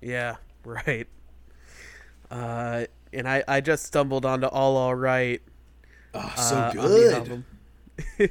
Yeah, 0.00 0.36
right. 0.64 1.06
Uh, 2.30 2.84
and 3.12 3.28
I 3.28 3.44
I 3.46 3.60
just 3.60 3.84
stumbled 3.84 4.26
onto 4.26 4.46
All 4.46 4.76
All 4.76 4.94
Right. 4.94 5.40
Oh, 6.14 6.32
so 6.36 6.56
uh, 6.56 6.72
good. 6.72 7.44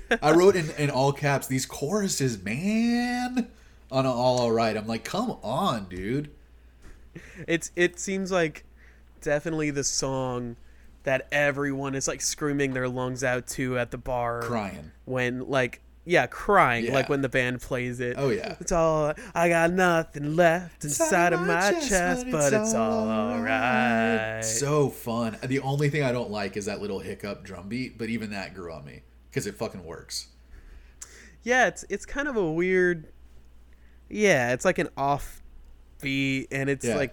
I 0.21 0.31
wrote 0.31 0.55
in, 0.55 0.69
in 0.77 0.89
all 0.89 1.11
caps 1.11 1.47
these 1.47 1.65
choruses, 1.65 2.41
man, 2.41 3.49
on 3.91 4.05
all 4.05 4.39
all 4.39 4.51
right. 4.51 4.75
I'm 4.75 4.88
like, 4.88 5.03
come 5.03 5.38
on, 5.43 5.88
dude. 5.89 6.31
It's 7.47 7.71
it 7.75 7.99
seems 7.99 8.31
like 8.31 8.65
definitely 9.21 9.71
the 9.71 9.83
song 9.83 10.55
that 11.08 11.26
everyone 11.32 11.95
is 11.95 12.05
like 12.05 12.20
screaming 12.20 12.74
their 12.74 12.89
lungs 12.89 13.24
out 13.24 13.47
to 13.47 13.78
at 13.80 13.91
the 13.91 13.97
bar 13.97 14.41
Crying. 14.41 14.91
when 15.05 15.47
like 15.47 15.80
yeah 16.03 16.28
crying 16.28 16.84
Yeah. 16.86 16.93
like 16.95 17.08
when 17.08 17.22
the 17.22 17.30
band 17.30 17.62
plays 17.62 18.01
it. 18.01 18.16
Oh, 18.20 18.30
yeah. 18.30 18.58
It's 18.60 18.74
all 18.74 19.14
I 19.34 19.47
got 19.47 19.72
nothing 19.72 20.36
left 20.36 20.84
inside 20.84 21.32
of 21.32 21.39
my 21.47 21.72
chest, 21.88 22.28
but 22.30 22.51
it's 22.51 22.74
all 22.74 23.08
alright. 23.08 24.43
So 24.43 24.89
fun. 24.89 25.38
The 25.41 25.60
only 25.60 25.89
thing 25.89 26.03
I 26.03 26.12
don't 26.12 26.30
like 26.30 26.58
is 26.58 26.66
that 26.66 26.82
little 26.82 26.99
hiccup 26.99 27.43
drum 27.45 27.70
beat, 27.70 27.97
but 27.97 28.10
even 28.10 28.32
that 28.32 28.53
grew 28.53 28.74
on 28.74 28.84
me 28.84 29.03
because 29.30 29.47
it 29.47 29.55
fucking 29.55 29.86
works. 29.86 30.28
Yeah, 31.43 31.68
it's 31.68 31.86
it's 31.89 32.05
kind 32.05 32.28
of 32.28 32.36
a 32.36 32.51
weird. 32.51 33.08
Yeah, 34.10 34.51
it's 34.51 34.66
like 34.66 34.78
an 34.78 34.89
off 34.97 35.41
beat, 36.01 36.47
and 36.51 36.70
it's 36.70 36.84
Yeah. 36.86 36.97
like 36.97 37.12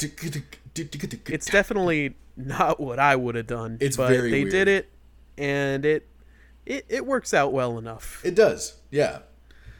it's 0.77 1.47
definitely 1.51 2.17
not 2.37 2.81
what 2.81 2.99
I 2.99 3.17
would 3.17 3.35
have 3.35 3.47
done. 3.47 3.79
It's 3.81 3.97
but 3.97 4.09
very 4.11 4.31
they 4.31 4.43
weird. 4.43 4.53
did 4.53 4.69
it, 4.69 4.91
and 5.39 5.85
it 5.85 6.09
it 6.67 6.87
it 6.89 7.07
works 7.07 7.33
out 7.35 7.53
well 7.53 7.79
enough. 7.79 8.21
It 8.25 8.35
does. 8.35 8.79
Yeah. 8.91 9.21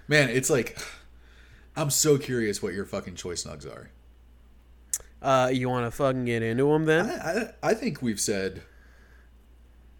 Man, 0.09 0.29
it's 0.29 0.51
like 0.51 0.79
I'm 1.77 1.91
so 1.91 2.19
curious 2.19 2.63
what 2.63 2.75
your 2.75 2.85
fucking 2.85 3.17
choice 3.17 3.45
nugs 3.45 3.67
are. 3.67 3.91
Uh, 5.21 5.49
you 5.49 5.71
want 5.71 5.87
to 5.87 5.91
fucking 5.91 6.27
get 6.27 6.43
into 6.43 6.71
them 6.71 6.85
then? 6.85 7.07
I, 7.09 7.41
I, 7.63 7.71
I 7.71 7.75
think 7.75 8.03
we've 8.03 8.21
said 8.21 8.63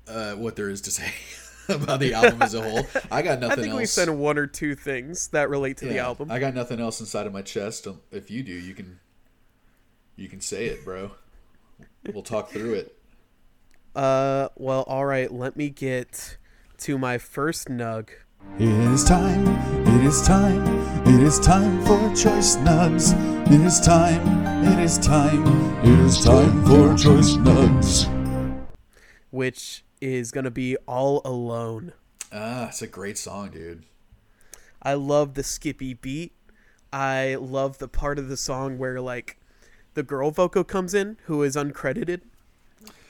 uh, 0.07 0.35
what 0.35 0.55
there 0.55 0.69
is 0.69 0.83
to 0.83 0.91
say 0.91 1.11
about 1.71 2.01
the 2.01 2.13
album 2.13 2.43
as 2.43 2.53
a 2.53 2.61
whole. 2.61 2.87
I 3.11 3.23
got 3.23 3.41
nothing 3.41 3.53
I 3.59 3.63
think 3.63 3.73
else. 3.73 3.79
we 3.81 3.87
said 3.87 4.11
one 4.11 4.37
or 4.37 4.47
two 4.47 4.75
things 4.75 5.29
that 5.29 5.49
relate 5.49 5.79
to 5.79 5.87
the 5.87 5.99
album. 5.99 6.31
I 6.31 6.39
got 6.39 6.55
nothing 6.55 6.79
else 6.79 7.01
inside 7.01 7.27
of 7.27 7.33
my 7.33 7.41
chest. 7.41 7.89
If 8.13 8.31
you 8.31 8.43
do, 8.43 8.53
you 8.53 8.75
can 8.75 9.01
you 10.17 10.29
can 10.29 10.41
say 10.41 10.67
it, 10.67 10.85
bro. 10.85 11.13
We'll 12.13 12.23
talk 12.23 12.51
through 12.51 12.75
it. 12.75 12.99
Uh, 13.95 14.49
well, 14.57 14.83
all 14.83 15.07
right. 15.07 15.33
Let 15.33 15.57
me 15.57 15.71
get 15.71 16.37
to 16.79 16.99
my 16.99 17.19
first 17.19 17.69
nug. 17.69 18.09
It 18.59 18.69
is 18.69 19.05
time, 19.05 19.47
it 19.87 20.05
is 20.05 20.21
time, 20.21 20.63
it 21.07 21.23
is 21.23 21.41
time 21.41 21.83
for 21.87 21.99
choice 22.15 22.57
nugs. 22.57 23.15
It 23.51 23.61
is 23.63 23.81
time, 23.81 24.67
it 24.67 24.79
is 24.85 24.99
time, 24.99 25.47
it 25.83 25.99
is 26.01 26.23
time 26.23 26.63
for 26.67 26.95
choice 26.95 27.37
nugs. 27.39 28.07
which 29.31 29.83
is 30.01 30.31
gonna 30.31 30.51
be 30.51 30.77
All 30.87 31.23
Alone. 31.25 31.95
Ah, 32.31 32.69
it's 32.69 32.83
a 32.83 32.87
great 32.87 33.17
song, 33.17 33.51
dude. 33.51 33.85
I 34.83 34.93
love 34.95 35.35
the 35.35 35.43
skippy 35.43 35.95
beat. 35.95 36.35
I 36.93 37.37
love 37.41 37.79
the 37.79 37.89
part 37.89 38.19
of 38.19 38.29
the 38.29 38.37
song 38.37 38.77
where 38.79 39.01
like 39.01 39.39
the 39.95 40.03
girl 40.03 40.31
vocal 40.31 40.65
comes 40.65 40.95
in, 40.95 41.17
who 41.25 41.43
is 41.43 41.57
uncredited. 41.57 42.21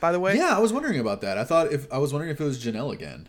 By 0.00 0.12
the 0.12 0.20
way, 0.20 0.36
Yeah, 0.36 0.56
I 0.56 0.60
was 0.60 0.72
wondering 0.72 0.98
about 0.98 1.20
that. 1.22 1.38
I 1.38 1.44
thought 1.44 1.72
if 1.72 1.90
I 1.92 1.98
was 1.98 2.12
wondering 2.12 2.30
if 2.30 2.40
it 2.40 2.44
was 2.44 2.62
Janelle 2.62 2.92
again. 2.92 3.28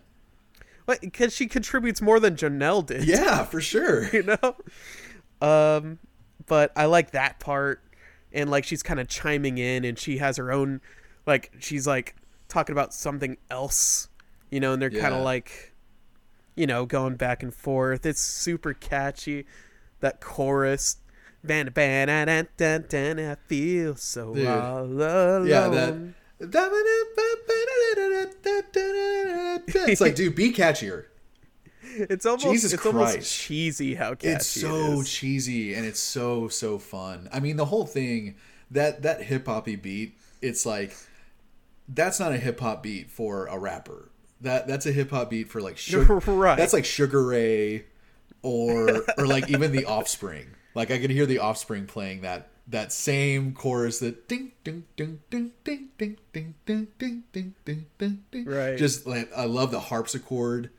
because 1.01 1.33
she 1.33 1.47
contributes 1.47 2.01
more 2.01 2.19
than 2.19 2.35
Janelle 2.35 2.85
did. 2.85 3.03
Yeah, 3.07 3.43
for 3.45 3.61
sure. 3.61 4.07
you 4.13 4.23
know. 4.23 4.55
Um, 5.41 5.99
but 6.47 6.71
I 6.75 6.85
like 6.85 7.11
that 7.11 7.39
part, 7.39 7.81
and 8.33 8.49
like 8.51 8.63
she's 8.65 8.83
kind 8.83 8.99
of 8.99 9.07
chiming 9.07 9.57
in, 9.57 9.85
and 9.85 9.97
she 9.97 10.17
has 10.17 10.37
her 10.37 10.51
own, 10.51 10.81
like 11.25 11.51
she's 11.59 11.87
like 11.87 12.15
talking 12.49 12.73
about 12.73 12.93
something 12.93 13.37
else, 13.49 14.09
you 14.51 14.59
know, 14.59 14.73
and 14.73 14.81
they're 14.81 14.89
kind 14.91 15.13
of 15.13 15.23
like, 15.23 15.73
you 16.55 16.67
know, 16.67 16.85
going 16.85 17.15
back 17.15 17.41
and 17.41 17.53
forth. 17.53 18.05
It's 18.05 18.21
super 18.21 18.73
catchy. 18.73 19.45
That 20.01 20.19
chorus. 20.21 20.97
Ban 21.45 21.69
ban 21.73 22.07
dan 22.07 22.27
dan 22.27 22.47
dan 22.57 22.85
dan 22.89 23.19
I 23.19 23.35
feel 23.47 23.95
so 23.95 24.33
Dude. 24.33 24.47
all 24.47 24.83
alone. 24.83 25.47
Yeah, 25.47 25.67
that. 25.69 25.95
It's 29.87 30.01
like, 30.01 30.15
dude, 30.15 30.35
be 30.35 30.51
catchier. 30.51 31.05
it's 31.97 32.25
almost 32.25 32.45
Jesus 32.45 32.73
it's 32.73 32.85
almost 32.85 33.13
Christ. 33.13 33.33
cheesy 33.33 33.95
how 33.95 34.15
catchy 34.15 34.27
It's 34.29 34.47
so 34.47 35.03
cheesy 35.03 35.73
and 35.73 35.85
it's 35.85 35.99
so 35.99 36.47
so 36.49 36.77
fun. 36.77 37.29
I 37.31 37.39
mean, 37.39 37.55
the 37.57 37.65
whole 37.65 37.85
thing 37.85 38.35
that 38.71 39.03
that 39.03 39.21
hip 39.21 39.45
hoppy 39.47 39.75
beat. 39.75 40.17
It's 40.41 40.65
like 40.65 40.95
that's 41.87 42.19
not 42.19 42.31
a 42.31 42.37
hip 42.37 42.59
hop 42.59 42.83
beat 42.83 43.09
for 43.09 43.47
a 43.47 43.57
rapper. 43.57 44.09
That 44.41 44.67
that's 44.67 44.85
a 44.85 44.91
hip 44.91 45.11
hop 45.11 45.29
beat 45.29 45.49
for 45.49 45.61
like 45.61 45.77
sugar. 45.79 46.15
Right. 46.19 46.57
That's 46.57 46.73
like 46.73 46.85
Sugar 46.85 47.23
Ray, 47.23 47.85
or 48.41 49.05
or 49.17 49.25
like 49.27 49.49
even 49.49 49.71
the 49.71 49.85
Offspring. 49.85 50.47
Like 50.75 50.91
I 50.91 50.99
could 50.99 51.09
hear 51.09 51.25
the 51.25 51.39
Offspring 51.39 51.85
playing 51.87 52.21
that 52.21 52.49
that 52.67 52.91
same 52.91 53.53
chorus 53.53 53.99
that 53.99 54.27
ding 54.27 54.51
ding 54.63 54.83
ding 54.97 55.19
ding 55.29 55.51
ding 55.63 55.89
ding 55.97 56.17
ding 56.33 56.55
ding 56.65 56.87
ding 56.97 57.23
ding 57.31 57.53
ding 57.63 57.85
ding 57.97 58.23
ding. 58.31 58.45
Right. 58.45 58.77
Just 58.77 59.07
like 59.07 59.31
I 59.35 59.45
love 59.45 59.71
the 59.71 59.79
harpsichord 59.79 60.69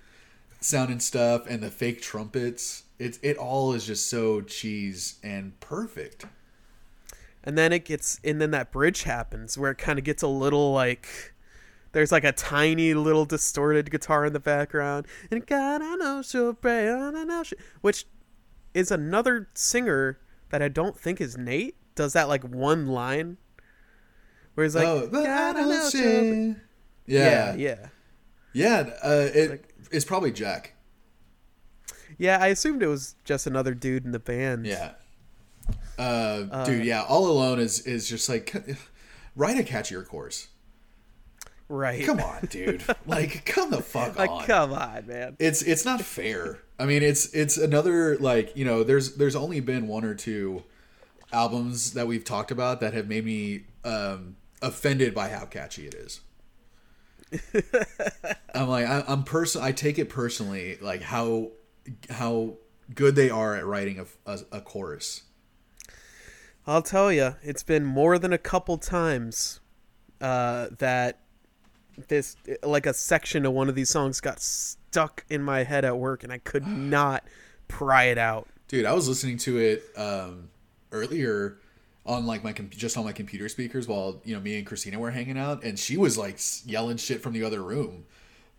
sound 0.61 0.91
and 0.91 1.03
stuff 1.03 1.47
and 1.49 1.63
the 1.63 1.71
fake 1.71 2.03
trumpets. 2.03 2.85
It's 2.99 3.19
it 3.23 3.37
all 3.37 3.73
is 3.73 3.87
just 3.87 4.09
so 4.11 4.41
cheese 4.41 5.19
and 5.23 5.59
perfect. 5.61 6.27
and 7.45 7.57
then 7.57 7.73
it 7.73 7.85
gets 7.85 8.19
and 8.25 8.41
then 8.41 8.51
that 8.51 8.73
bridge 8.73 9.05
happens 9.05 9.57
where 9.57 9.71
it 9.71 9.79
kind 9.79 9.99
of 9.99 10.05
gets 10.05 10.23
a 10.23 10.29
little 10.29 10.73
like 10.73 11.35
there's 11.93 12.11
like 12.11 12.25
a 12.25 12.33
tiny 12.33 12.93
little 12.95 13.25
distorted 13.25 13.91
guitar 13.91 14.25
in 14.27 14.33
the 14.33 14.41
background 14.41 15.07
and 15.31 15.47
god 15.47 15.81
i 15.83 15.95
know 15.97 16.23
she'll 16.23 16.55
pray 16.55 16.91
I 16.91 17.11
know 17.25 17.43
she 17.45 17.55
which 17.83 18.07
is 18.77 18.91
another 18.91 19.49
singer 19.55 20.19
that 20.51 20.61
i 20.63 20.69
don't 20.69 20.99
think 20.99 21.21
is 21.21 21.37
nate 21.37 21.77
does 21.95 22.13
that 22.13 22.29
like 22.29 22.45
one 22.45 22.87
line 22.87 23.37
where 24.55 24.65
he's 24.65 24.75
like 24.77 24.87
oh, 24.87 25.09
I 25.13 25.53
don't 25.53 25.69
know 25.69 26.55
yeah, 27.07 27.55
yeah 27.55 27.55
yeah. 27.55 27.89
yeah 28.53 28.91
uh, 29.03 29.29
it, 29.35 29.51
Like- 29.51 29.75
it's 29.91 30.05
probably 30.05 30.33
Jack. 30.33 30.75
yeah 32.19 32.39
i 32.41 32.49
assumed 32.49 32.83
it 32.83 32.89
was 32.89 33.15
just 33.25 33.47
another 33.47 33.75
dude 33.75 34.05
in 34.05 34.13
the 34.13 34.19
band 34.19 34.67
Yeah. 34.67 34.93
Uh, 35.99 36.65
dude, 36.65 36.85
yeah. 36.85 37.03
All 37.09 37.27
alone 37.27 37.59
is 37.59 37.81
is 37.87 38.07
just 38.07 38.29
like 38.29 38.55
write 39.35 39.59
a 39.59 39.63
catchier 39.63 40.07
course. 40.07 40.49
Right. 41.71 42.05
Come 42.05 42.21
on, 42.21 42.47
dude. 42.51 42.85
like, 43.07 43.47
come 43.47 43.71
the 43.71 43.81
fuck 43.81 44.17
Like, 44.19 44.29
on. 44.31 44.45
come 44.45 44.73
on, 44.75 45.07
man. 45.07 45.37
it's 45.39 45.63
it's 45.63 45.85
not 45.87 46.03
fair. 46.03 46.59
I 46.79 46.87
mean, 46.87 47.03
it's 47.03 47.33
it's 47.35 47.57
another 47.57 48.17
like 48.19 48.57
you 48.57 48.65
know. 48.65 48.83
There's 48.83 49.17
there's 49.17 49.37
only 49.37 49.61
been 49.61 49.89
one 49.89 50.05
or 50.05 50.15
two 50.15 50.63
albums 51.33 51.93
that 51.95 52.07
we've 52.07 52.25
talked 52.25 52.51
about 52.51 52.81
that 52.81 52.93
have 52.95 53.09
made 53.09 53.25
me 53.25 53.65
um, 53.85 54.37
offended 54.61 55.15
by 55.15 55.29
how 55.29 55.47
catchy 55.47 55.87
it 55.87 55.95
is. 55.95 56.21
I'm 58.55 58.69
like 58.69 58.87
I, 58.87 59.05
I'm 59.09 59.25
person. 59.25 59.63
I 59.63 59.73
take 59.73 59.99
it 59.99 60.09
personally, 60.09 60.79
like 60.81 61.03
how 61.03 61.53
how 62.11 62.55
good 62.95 63.17
they 63.17 63.31
are 63.31 63.57
at 63.57 63.67
writing 63.67 63.99
a, 63.99 64.31
a, 64.31 64.39
a 64.53 64.61
chorus. 64.61 65.23
I'll 66.67 66.83
tell 66.83 67.13
you, 67.13 67.37
it's 67.43 67.63
been 67.63 67.85
more 67.85 68.19
than 68.19 68.33
a 68.33 68.39
couple 68.39 68.77
times 68.77 69.61
uh, 70.21 70.69
that 70.79 71.21
this, 72.09 72.37
like 72.63 72.87
a 72.87 72.95
section 72.95 73.47
of 73.47 73.53
one 73.53 73.69
of 73.69 73.75
these 73.75 73.91
songs, 73.91 74.21
got 74.21 74.41
stuck 74.97 75.27
in 75.29 75.43
my 75.43 75.63
head 75.63 75.85
at 75.85 75.99
work, 75.99 76.25
and 76.25 76.33
I 76.33 76.39
could 76.39 76.67
not 76.67 77.23
pry 77.69 78.05
it 78.05 78.17
out. 78.17 78.49
Dude, 78.69 78.87
I 78.87 78.95
was 78.95 79.07
listening 79.07 79.37
to 79.39 79.59
it 79.59 79.85
um, 79.95 80.49
earlier 80.91 81.59
on 82.07 82.25
like 82.25 82.43
my 82.43 82.55
com- 82.55 82.71
just 82.71 82.97
on 82.97 83.05
my 83.05 83.13
computer 83.13 83.47
speakers 83.51 83.87
while 83.87 84.23
you 84.25 84.35
know 84.35 84.41
me 84.41 84.57
and 84.57 84.67
Christina 84.67 84.99
were 84.99 85.11
hanging 85.11 85.37
out, 85.37 85.65
and 85.65 85.79
she 85.79 85.99
was 85.99 86.17
like 86.17 86.39
yelling 86.65 86.97
shit 86.97 87.23
from 87.23 87.35
the 87.35 87.45
other 87.45 87.63
room, 87.63 88.07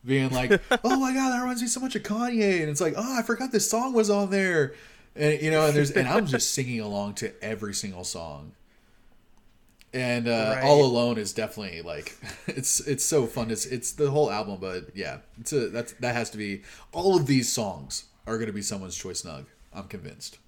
being 0.05 0.29
like, 0.29 0.51
"Oh 0.83 0.99
my 0.99 1.11
god, 1.11 1.31
that 1.31 1.41
reminds 1.41 1.63
me 1.63 1.67
so 1.67 1.79
much 1.79 1.95
of 1.95 2.03
Kanye," 2.03 2.61
and 2.61 2.69
it's 2.69 2.81
like, 2.81 2.93
"Oh, 2.95 3.17
I 3.17 3.23
forgot 3.23 3.51
this 3.51 3.67
song 3.67 3.93
was 3.93 4.11
on 4.11 4.29
there," 4.29 4.75
and 5.15 5.41
you 5.41 5.49
know, 5.49 5.65
and 5.65 5.75
there's 5.75 5.89
and 5.89 6.07
I'm 6.07 6.27
just 6.27 6.53
singing 6.53 6.81
along 6.81 7.15
to 7.15 7.33
every 7.43 7.73
single 7.73 8.03
song. 8.03 8.51
And 9.93 10.27
uh, 10.27 10.53
Right. 10.57 10.63
all 10.63 10.83
alone 10.83 11.17
is 11.17 11.33
definitely 11.33 11.81
like 11.81 12.15
it's 12.47 12.79
it's 12.81 13.03
so 13.05 13.25
fun. 13.25 13.49
It's 13.51 13.65
it's 13.65 13.91
the 13.93 14.11
whole 14.11 14.29
album, 14.29 14.57
but 14.59 14.95
yeah, 14.95 15.19
it's 15.39 15.53
a 15.53 15.69
that's 15.69 15.93
that 15.93 16.13
has 16.15 16.29
to 16.31 16.37
be 16.37 16.63
all 16.91 17.15
of 17.15 17.25
these 17.27 17.51
songs 17.51 18.05
are 18.27 18.35
going 18.35 18.47
to 18.47 18.53
be 18.53 18.61
someone's 18.61 18.97
choice 18.97 19.21
nug. 19.21 19.45
I'm 19.73 19.87
convinced. 19.87 20.39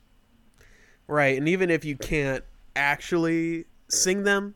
Right, 1.08 1.38
and 1.38 1.48
even 1.48 1.70
if 1.70 1.86
you 1.86 1.96
can't 1.98 2.44
actually 2.76 3.66
sing 3.88 4.24
them, 4.24 4.56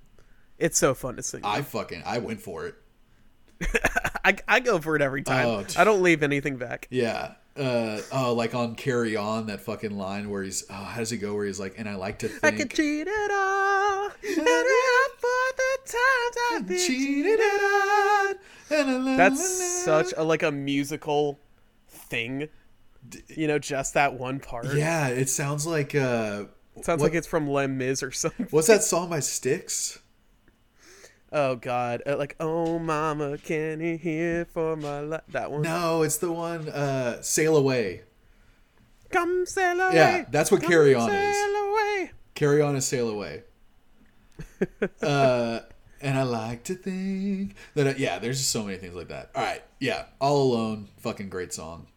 it's 0.59 0.77
so 0.77 0.93
fun 0.93 1.15
to 1.15 1.23
sing. 1.23 1.41
I 1.43 1.61
fucking 1.61 2.03
I 2.05 2.19
went 2.19 2.41
for 2.41 2.67
it. 2.67 2.75
I, 4.25 4.35
I 4.47 4.59
go 4.59 4.79
for 4.79 4.95
it 4.95 5.01
every 5.01 5.21
time. 5.23 5.47
Oh, 5.47 5.63
t- 5.63 5.79
I 5.79 5.83
don't 5.83 6.01
leave 6.01 6.21
anything 6.23 6.57
back. 6.57 6.87
Yeah. 6.91 7.33
Uh 7.55 8.01
oh, 8.11 8.33
like 8.33 8.55
on 8.55 8.75
Carry 8.75 9.15
On, 9.15 9.45
that 9.45 9.61
fucking 9.61 9.95
line 9.95 10.29
where 10.29 10.41
he's 10.43 10.63
oh, 10.69 10.73
how 10.73 10.99
does 10.99 11.11
he 11.11 11.17
go? 11.17 11.35
Where 11.35 11.45
he's 11.45 11.59
like, 11.59 11.75
and 11.77 11.87
I 11.87 11.95
like 11.95 12.19
to 12.19 12.27
I 12.41 12.49
think 12.49 12.57
can 12.57 12.69
cheat 12.69 13.07
it 13.07 13.31
all, 13.31 13.31
and 13.31 13.31
it 13.31 13.31
for 13.31 13.31
the 13.31 13.31
times 13.31 13.31
I've 13.31 13.31
been 13.31 13.31
cheated 13.31 13.31
on. 13.31 13.82
And 18.71 18.89
a 18.89 18.99
la- 18.99 19.17
That's 19.17 19.83
such 19.83 20.13
a 20.15 20.23
like 20.23 20.43
a 20.43 20.51
musical 20.51 21.39
thing. 21.89 22.49
You 23.27 23.47
know, 23.47 23.59
just 23.59 23.93
that 23.95 24.13
one 24.13 24.39
part. 24.39 24.73
yeah. 24.73 25.07
It 25.09 25.29
sounds 25.29 25.67
like 25.67 25.93
uh, 25.93 26.45
Sounds 26.81 27.01
what- 27.01 27.01
like 27.01 27.13
it's 27.13 27.27
from 27.27 27.47
Les 27.49 27.67
Mis 27.67 28.01
or 28.03 28.11
something. 28.11 28.47
what's 28.51 28.67
that 28.67 28.83
song 28.83 29.09
by 29.09 29.19
Styx? 29.19 29.99
Oh 31.35 31.55
God! 31.55 32.03
Uh, 32.05 32.15
like, 32.15 32.35
oh 32.39 32.77
mama, 32.77 33.39
can 33.39 33.79
you 33.81 33.97
hear 33.97 34.45
for 34.45 34.75
my 34.75 34.99
life? 34.99 35.21
That 35.29 35.51
one. 35.51 35.63
No, 35.63 36.03
it's 36.03 36.17
the 36.17 36.31
one 36.31 36.69
uh, 36.69 37.23
Sail 37.23 37.57
Away. 37.57 38.03
Come 39.09 39.45
sail 39.47 39.79
away. 39.79 39.95
Yeah, 39.95 40.25
that's 40.29 40.51
what 40.51 40.61
come 40.61 40.69
Carry 40.71 40.93
On 40.95 41.09
is. 41.09 41.35
sail 41.35 41.55
away. 41.71 42.11
Carry 42.35 42.61
On 42.61 42.75
and 42.75 42.83
Sail 42.83 43.09
Away. 43.09 43.43
uh, 45.01 45.59
and 46.01 46.17
I 46.17 46.23
like 46.23 46.63
to 46.65 46.75
think 46.75 47.55
that, 47.75 47.87
I, 47.87 47.91
yeah, 47.97 48.19
there's 48.19 48.37
just 48.39 48.51
so 48.51 48.63
many 48.63 48.77
things 48.77 48.95
like 48.95 49.07
that. 49.09 49.31
All 49.35 49.43
right. 49.43 49.63
Yeah. 49.79 50.05
All 50.19 50.53
Alone, 50.53 50.89
fucking 50.97 51.29
great 51.29 51.53
song. 51.53 51.87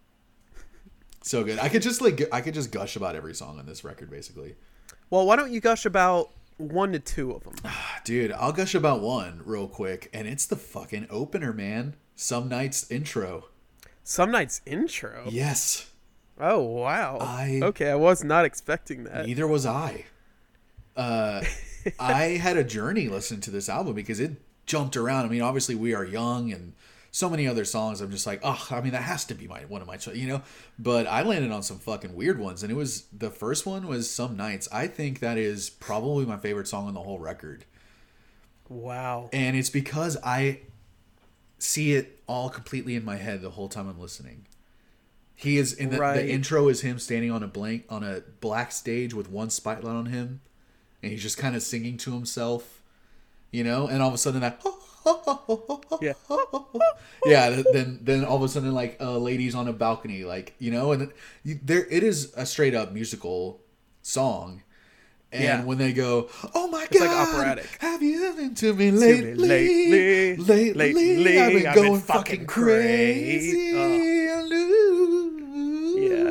So 1.22 1.42
good. 1.42 1.59
I 1.59 1.68
could 1.68 1.82
just 1.82 2.01
like, 2.01 2.22
I 2.32 2.40
could 2.40 2.55
just 2.55 2.70
gush 2.70 2.94
about 2.97 3.16
every 3.16 3.34
song 3.34 3.59
on 3.59 3.66
this 3.66 3.82
record, 3.84 4.11
basically. 4.11 4.55
Well, 5.11 5.26
why 5.26 5.36
don't 5.36 5.51
you 5.53 5.61
gush 5.61 5.84
about 5.84 6.30
one 6.57 6.92
to 6.92 6.99
two 7.01 7.32
of 7.32 7.42
them? 7.44 7.55
Dude, 8.05 8.30
I'll 8.32 8.53
gush 8.53 8.74
about 8.74 9.01
one 9.01 9.42
real 9.44 9.66
quick, 9.66 10.09
and 10.12 10.26
it's 10.28 10.47
the 10.47 10.57
fucking 10.57 11.09
opener, 11.11 11.53
man. 11.53 11.97
Some 12.14 12.49
Nights 12.49 12.90
intro. 12.90 13.47
Some 14.05 14.30
Nights 14.30 14.61
intro. 14.66 15.24
Yes. 15.28 15.90
Oh 16.40 16.61
wow. 16.61 17.18
I- 17.20 17.61
Okay, 17.62 17.90
I 17.90 17.94
was 17.97 18.22
not 18.22 18.44
expecting 18.44 19.05
that. 19.05 19.26
Neither 19.26 19.47
was 19.47 19.66
I. 19.66 20.05
Uh, 20.97 21.42
I 21.99 22.22
had 22.39 22.57
a 22.57 22.64
journey 22.64 23.09
listening 23.09 23.41
to 23.43 23.51
this 23.51 23.68
album 23.68 23.95
because 23.95 24.20
it 24.20 24.32
jumped 24.66 24.97
around. 24.97 25.26
I 25.26 25.28
mean, 25.28 25.43
obviously 25.43 25.74
we 25.74 25.95
are 25.95 26.05
young, 26.05 26.53
and 26.53 26.72
so 27.12 27.30
many 27.30 27.47
other 27.49 27.64
songs. 27.64 28.01
I'm 28.01 28.11
just 28.11 28.26
like, 28.26 28.41
oh, 28.43 28.66
I 28.70 28.80
mean, 28.80 28.93
that 28.93 29.03
has 29.03 29.24
to 29.26 29.34
be 29.34 29.47
my 29.49 29.61
one 29.66 29.80
of 29.80 29.87
my, 29.87 29.99
you 30.12 30.26
know. 30.28 30.43
But 30.78 31.07
I 31.07 31.22
landed 31.22 31.51
on 31.51 31.62
some 31.62 31.78
fucking 31.78 32.14
weird 32.14 32.39
ones, 32.39 32.62
and 32.62 32.70
it 32.70 32.74
was 32.76 33.05
the 33.16 33.30
first 33.30 33.64
one 33.66 33.87
was 33.87 34.11
"Some 34.11 34.37
Nights." 34.37 34.68
I 34.72 34.87
think 34.87 35.20
that 35.20 35.39
is 35.39 35.70
probably 35.70 36.26
my 36.26 36.37
favorite 36.37 36.68
song 36.68 36.89
on 36.89 36.95
the 36.95 37.03
whole 37.03 37.18
record, 37.18 37.64
Wow. 38.68 39.30
and 39.32 39.57
it's 39.57 39.70
because 39.70 40.16
I 40.24 40.61
see 41.59 41.95
it 41.95 42.20
all 42.26 42.51
completely 42.51 42.97
in 42.97 43.05
my 43.05 43.16
head 43.16 43.41
the 43.41 43.51
whole 43.51 43.68
time 43.68 43.89
I'm 43.89 43.99
listening. 44.01 44.47
He 45.34 45.57
is 45.59 45.72
in 45.72 45.91
the, 45.91 45.99
Right. 45.99 46.16
the 46.16 46.30
intro 46.30 46.68
is 46.68 46.80
him 46.80 46.99
standing 46.99 47.30
on 47.30 47.43
a 47.43 47.47
blank 47.47 47.84
on 47.89 48.03
a 48.03 48.20
black 48.41 48.72
stage 48.72 49.14
with 49.14 49.30
one 49.30 49.51
spotlight 49.51 49.95
on 49.95 50.07
him, 50.07 50.41
and 51.07 51.12
he's 51.12 51.22
just 51.22 51.38
kind 51.38 51.54
of 51.54 51.62
singing 51.62 51.96
to 51.98 52.12
himself, 52.12 52.82
you 53.52 53.62
know. 53.62 53.86
And 53.86 54.02
all 54.02 54.09
of 54.09 54.14
a 54.14 54.18
sudden 54.18 54.40
that 54.40 54.61
Yeah. 56.02 56.14
yeah, 57.24 57.62
then 57.72 58.00
then 58.02 58.24
all 58.24 58.36
of 58.36 58.42
a 58.42 58.48
sudden 58.48 58.74
like 58.74 58.96
a 58.98 59.11
lady's 59.12 59.54
on 59.54 59.68
a 59.68 59.72
balcony, 59.72 60.24
like 60.24 60.54
you 60.59 60.72
know, 60.72 60.90
and 60.90 61.12
you, 61.44 61.61
there 61.62 61.86
it 61.88 62.02
is 62.02 62.32
a 62.36 62.44
straight 62.44 62.74
up 62.74 62.90
musical 62.92 63.61
song. 64.02 64.62
And 65.32 65.42
Yeah. 65.44 65.64
when 65.64 65.78
they 65.78 65.92
go, 65.92 66.28
oh 66.54 66.66
my 66.68 66.80
like 66.80 66.90
god, 66.90 67.28
operatic. 67.34 67.66
have 67.80 68.02
you 68.02 68.32
been 68.36 68.54
to 68.57 68.74
me 68.74 68.90
me 68.90 68.98
lately? 68.98 69.46
lately, 70.36 70.72
lately, 70.72 71.16
lately, 71.18 71.38
I've 71.38 71.52
been 71.52 71.66
I've 71.66 71.74
been 71.74 71.84
going 71.84 72.00
fucking 72.00 72.34
fucking 72.40 72.46
crazy. 72.46 73.72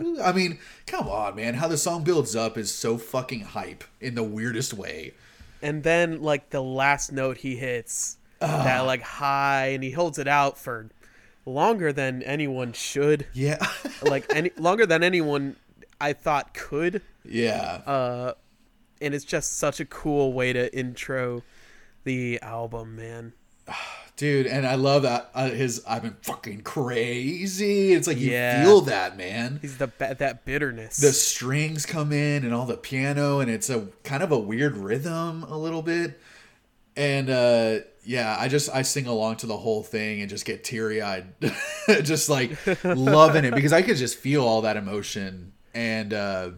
Yeah. 0.04 0.28
I 0.28 0.32
mean, 0.32 0.60
come 0.88 1.08
on, 1.08 1.36
man. 1.36 1.56
How 1.56 1.68
the 1.68 1.78
song 1.78 2.04
builds 2.04 2.36
up 2.36 2.58
is 2.58 2.74
so 2.74 2.98
fucking 2.98 3.42
hype 3.42 3.84
in 4.02 4.16
the 4.16 4.24
weirdest 4.24 4.74
way. 4.74 5.14
And 5.62 5.84
then 5.84 6.22
like 6.22 6.50
the 6.50 6.62
last 6.62 7.12
note 7.12 7.38
he 7.38 7.56
hits, 7.56 8.18
that 8.40 8.82
like 8.82 9.02
high, 9.02 9.68
and 9.68 9.84
he 9.84 9.92
holds 9.92 10.20
it 10.20 10.28
out 10.28 10.58
for 10.58 10.90
longer 11.46 11.92
than 11.94 12.22
anyone 12.24 12.74
should. 12.74 13.26
Yeah, 13.34 13.66
like 14.04 14.26
any 14.36 14.52
longer 14.58 14.86
than 14.86 15.04
anyone 15.04 15.56
I 16.00 16.14
thought 16.14 16.54
could. 16.54 17.02
yeah. 17.24 17.82
Uh, 17.86 18.34
and 19.02 19.14
it's 19.14 19.26
just 19.26 19.58
such 19.58 19.80
a 19.80 19.86
cool 19.86 20.34
way 20.34 20.54
to 20.54 20.74
intro 20.78 21.44
the 22.04 22.40
album, 22.42 22.96
man. 22.96 23.34
dude 24.18 24.48
and 24.48 24.66
i 24.66 24.76
love 24.76 25.02
that 25.02 25.30
uh, 25.36 25.50
his 25.50 25.84
i've 25.88 26.02
been 26.02 26.16
fucking 26.22 26.62
crazy. 26.62 27.92
It's 27.94 28.08
like 28.08 28.18
you 28.18 28.32
Yeah. 28.32 28.64
feel 28.64 28.82
that 28.82 29.18
man. 29.18 29.60
He's 29.62 29.78
the 29.78 29.92
that 30.00 30.46
bitterness. 30.46 30.98
the 30.98 31.12
strings 31.12 31.86
come 31.86 32.12
in 32.14 32.46
and 32.46 32.54
all 32.54 32.66
the 32.66 32.78
piano 32.78 33.40
and 33.40 33.52
it's 33.52 33.70
a 33.70 33.88
kind 34.04 34.24
of 34.24 34.32
a 34.32 34.40
weird 34.40 34.78
rhythm 34.78 35.44
a 35.44 35.58
little 35.58 35.82
bit. 35.82 36.20
And 36.96 37.30
uh 37.30 37.80
yeah 38.06 38.38
i 38.40 38.48
just 38.48 38.70
i 38.74 38.84
sing 38.84 39.08
along 39.08 39.38
to 39.38 39.48
the 39.48 39.58
whole 39.58 39.84
thing 39.84 40.22
and 40.22 40.30
just 40.30 40.46
get 40.46 40.64
teary-eyed. 40.64 41.26
Just 42.04 42.30
like 42.30 42.58
loving 42.86 43.44
it 43.46 43.54
because 43.54 43.74
i 43.74 43.82
could 43.82 43.98
just 43.98 44.18
feel 44.18 44.44
all 44.46 44.62
that 44.62 44.78
emotion. 44.78 45.52
And 45.74 46.14
uh 46.14 46.52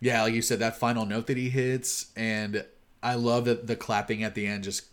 yeah 0.00 0.22
like 0.22 0.34
you 0.34 0.42
said 0.42 0.58
that 0.58 0.76
final 0.78 1.06
note 1.06 1.26
that 1.28 1.36
he 1.38 1.48
hits 1.48 2.10
and 2.16 2.64
i 3.02 3.14
love 3.14 3.46
that 3.46 3.66
the 3.66 3.76
clapping 3.76 4.22
at 4.22 4.34
the 4.34 4.46
end 4.46 4.64
just 4.64 4.89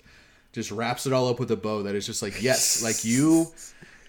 just 0.57 0.71
wraps 0.71 1.05
it 1.05 1.13
all 1.13 1.29
up 1.29 1.39
with 1.39 1.51
a 1.51 1.55
bow 1.55 1.83
that 1.83 1.93
is 1.93 2.03
just 2.03 2.23
like 2.23 2.41
yes 2.41 2.81
like 2.81 3.05
you 3.05 3.45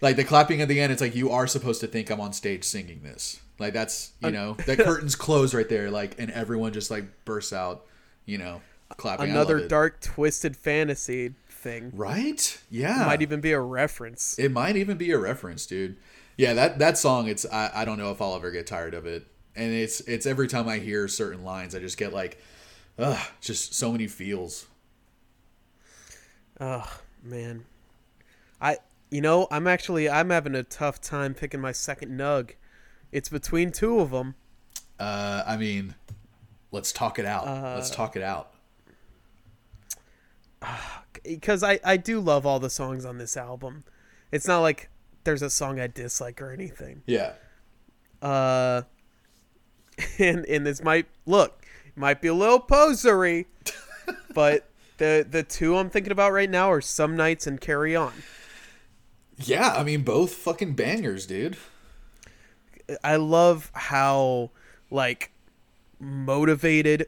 like 0.00 0.16
the 0.16 0.24
clapping 0.24 0.62
at 0.62 0.68
the 0.68 0.80
end 0.80 0.90
it's 0.90 1.02
like 1.02 1.14
you 1.14 1.30
are 1.30 1.46
supposed 1.46 1.82
to 1.82 1.86
think 1.86 2.10
i'm 2.10 2.20
on 2.22 2.32
stage 2.32 2.64
singing 2.64 3.02
this. 3.02 3.38
Like 3.58 3.74
that's 3.74 4.12
you 4.22 4.30
know 4.30 4.54
the 4.66 4.76
curtains 4.76 5.14
close 5.14 5.52
right 5.52 5.68
there 5.68 5.90
like 5.90 6.18
and 6.18 6.30
everyone 6.30 6.72
just 6.72 6.90
like 6.90 7.04
bursts 7.26 7.52
out 7.52 7.84
you 8.24 8.38
know 8.38 8.62
clapping. 8.96 9.28
Another 9.30 9.68
dark, 9.68 10.00
twisted 10.00 10.56
fantasy 10.56 11.34
thing. 11.50 11.90
right? 11.92 12.58
Yeah. 12.70 13.02
It 13.02 13.06
Might 13.06 13.20
even 13.22 13.40
be 13.42 13.52
a 13.52 13.60
reference. 13.60 14.38
it 14.38 14.50
might 14.52 14.76
even 14.76 14.96
be 14.96 15.10
a 15.10 15.18
reference 15.18 15.66
dude. 15.66 15.96
Yeah 16.38 16.54
that 16.54 16.78
that 16.78 16.96
song 16.96 17.28
it's 17.28 17.44
I, 17.52 17.70
I 17.74 17.84
don't 17.84 17.98
know 17.98 18.10
if 18.12 18.22
i'll 18.22 18.34
ever 18.36 18.50
get 18.50 18.66
tired 18.66 18.94
of 18.94 19.04
it. 19.04 19.26
And 19.54 19.72
it's 19.74 20.00
it's 20.02 20.24
every 20.24 20.48
time 20.48 20.68
i 20.68 20.78
hear 20.78 21.08
certain 21.08 21.44
lines 21.44 21.74
i 21.74 21.80
just 21.80 21.98
get 21.98 22.12
like 22.12 22.40
ugh 22.96 23.18
just 23.40 23.74
so 23.74 23.90
many 23.92 24.06
feels 24.06 24.66
Oh 26.60 27.00
man, 27.22 27.64
I 28.60 28.78
you 29.10 29.20
know 29.20 29.46
I'm 29.50 29.66
actually 29.66 30.08
I'm 30.10 30.30
having 30.30 30.54
a 30.54 30.62
tough 30.62 31.00
time 31.00 31.34
picking 31.34 31.60
my 31.60 31.72
second 31.72 32.18
nug. 32.18 32.52
It's 33.12 33.28
between 33.28 33.72
two 33.72 34.00
of 34.00 34.10
them. 34.10 34.34
uh 34.98 35.44
i 35.46 35.56
mean 35.56 35.94
let's 36.72 36.92
talk 36.92 37.18
it 37.20 37.24
out 37.24 37.46
let's 37.46 37.88
talk 37.88 38.16
it 38.16 38.22
out 38.22 38.52
because 41.22 41.62
I 41.62 41.80
I 41.84 41.96
do 41.96 42.20
love 42.20 42.46
all 42.46 42.58
the 42.60 42.70
songs 42.70 43.04
on 43.04 43.18
this 43.18 43.36
album. 43.36 43.84
It's 44.32 44.46
not 44.46 44.60
like 44.60 44.90
there's 45.24 45.42
a 45.42 45.50
song 45.50 45.80
I 45.80 45.86
dislike 45.86 46.40
or 46.42 46.50
anything. 46.52 47.02
Yeah. 47.06 47.32
Uh, 48.20 48.82
and 50.18 50.44
and 50.46 50.66
this 50.66 50.82
might 50.82 51.06
look 51.26 51.64
might 51.96 52.20
be 52.20 52.28
a 52.28 52.34
little 52.34 52.60
posery, 52.60 53.46
but 54.34 54.67
the 54.98 55.26
the 55.28 55.42
two 55.42 55.76
I'm 55.76 55.90
thinking 55.90 56.12
about 56.12 56.32
right 56.32 56.50
now 56.50 56.70
are 56.70 56.80
Some 56.80 57.16
Nights 57.16 57.46
and 57.46 57.60
Carry 57.60 57.96
On. 57.96 58.12
Yeah, 59.36 59.72
I 59.72 59.84
mean 59.84 60.02
both 60.02 60.34
fucking 60.34 60.74
bangers, 60.74 61.26
dude. 61.26 61.56
I 63.02 63.16
love 63.16 63.70
how 63.74 64.50
like 64.90 65.30
motivated 66.00 67.06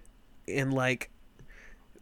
and 0.49 0.73
like 0.73 1.11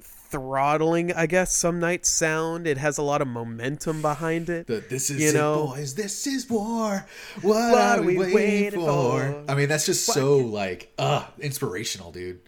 throttling 0.01 1.13
I 1.13 1.27
guess 1.27 1.55
some 1.55 1.81
nights 1.81 2.11
sound. 2.11 2.67
It 2.67 2.77
has 2.77 2.99
a 2.99 3.03
lot 3.03 3.23
of 3.23 3.29
momentum 3.29 4.03
behind 4.03 4.51
it. 4.51 4.67
The 4.67 4.81
this 4.81 5.09
is 5.11 5.21
You 5.21 5.29
it, 5.31 5.35
know? 5.35 5.67
boys. 5.69 5.95
This 5.95 6.27
is 6.27 6.49
war. 6.51 7.07
What, 7.41 7.75
are 7.75 8.03
we 8.03 8.19
waiting, 8.19 8.81
for? 8.81 9.45
I 9.49 9.55
mean, 9.55 9.69
that's 9.69 9.87
just 9.87 10.05
so 10.05 10.37
like 10.37 10.93
uh 10.99 11.25
inspirational, 11.39 12.13
dude. 12.13 12.41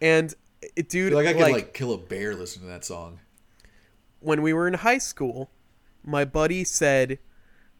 And 0.00 0.34
it, 0.76 0.86
I 0.86 0.88
dude, 0.88 1.08
feel 1.12 1.16
like 1.18 1.26
I 1.26 1.32
like, 1.32 1.44
could 1.46 1.52
like 1.52 1.74
kill 1.74 1.92
a 1.92 1.98
bear 1.98 2.34
listening 2.34 2.66
to 2.66 2.72
that 2.72 2.84
song. 2.84 3.20
when 4.20 4.42
we 4.42 4.52
were 4.52 4.66
in 4.68 4.74
high 4.74 4.98
school, 4.98 5.50
my 6.04 6.24
buddy 6.24 6.64
said 6.64 7.18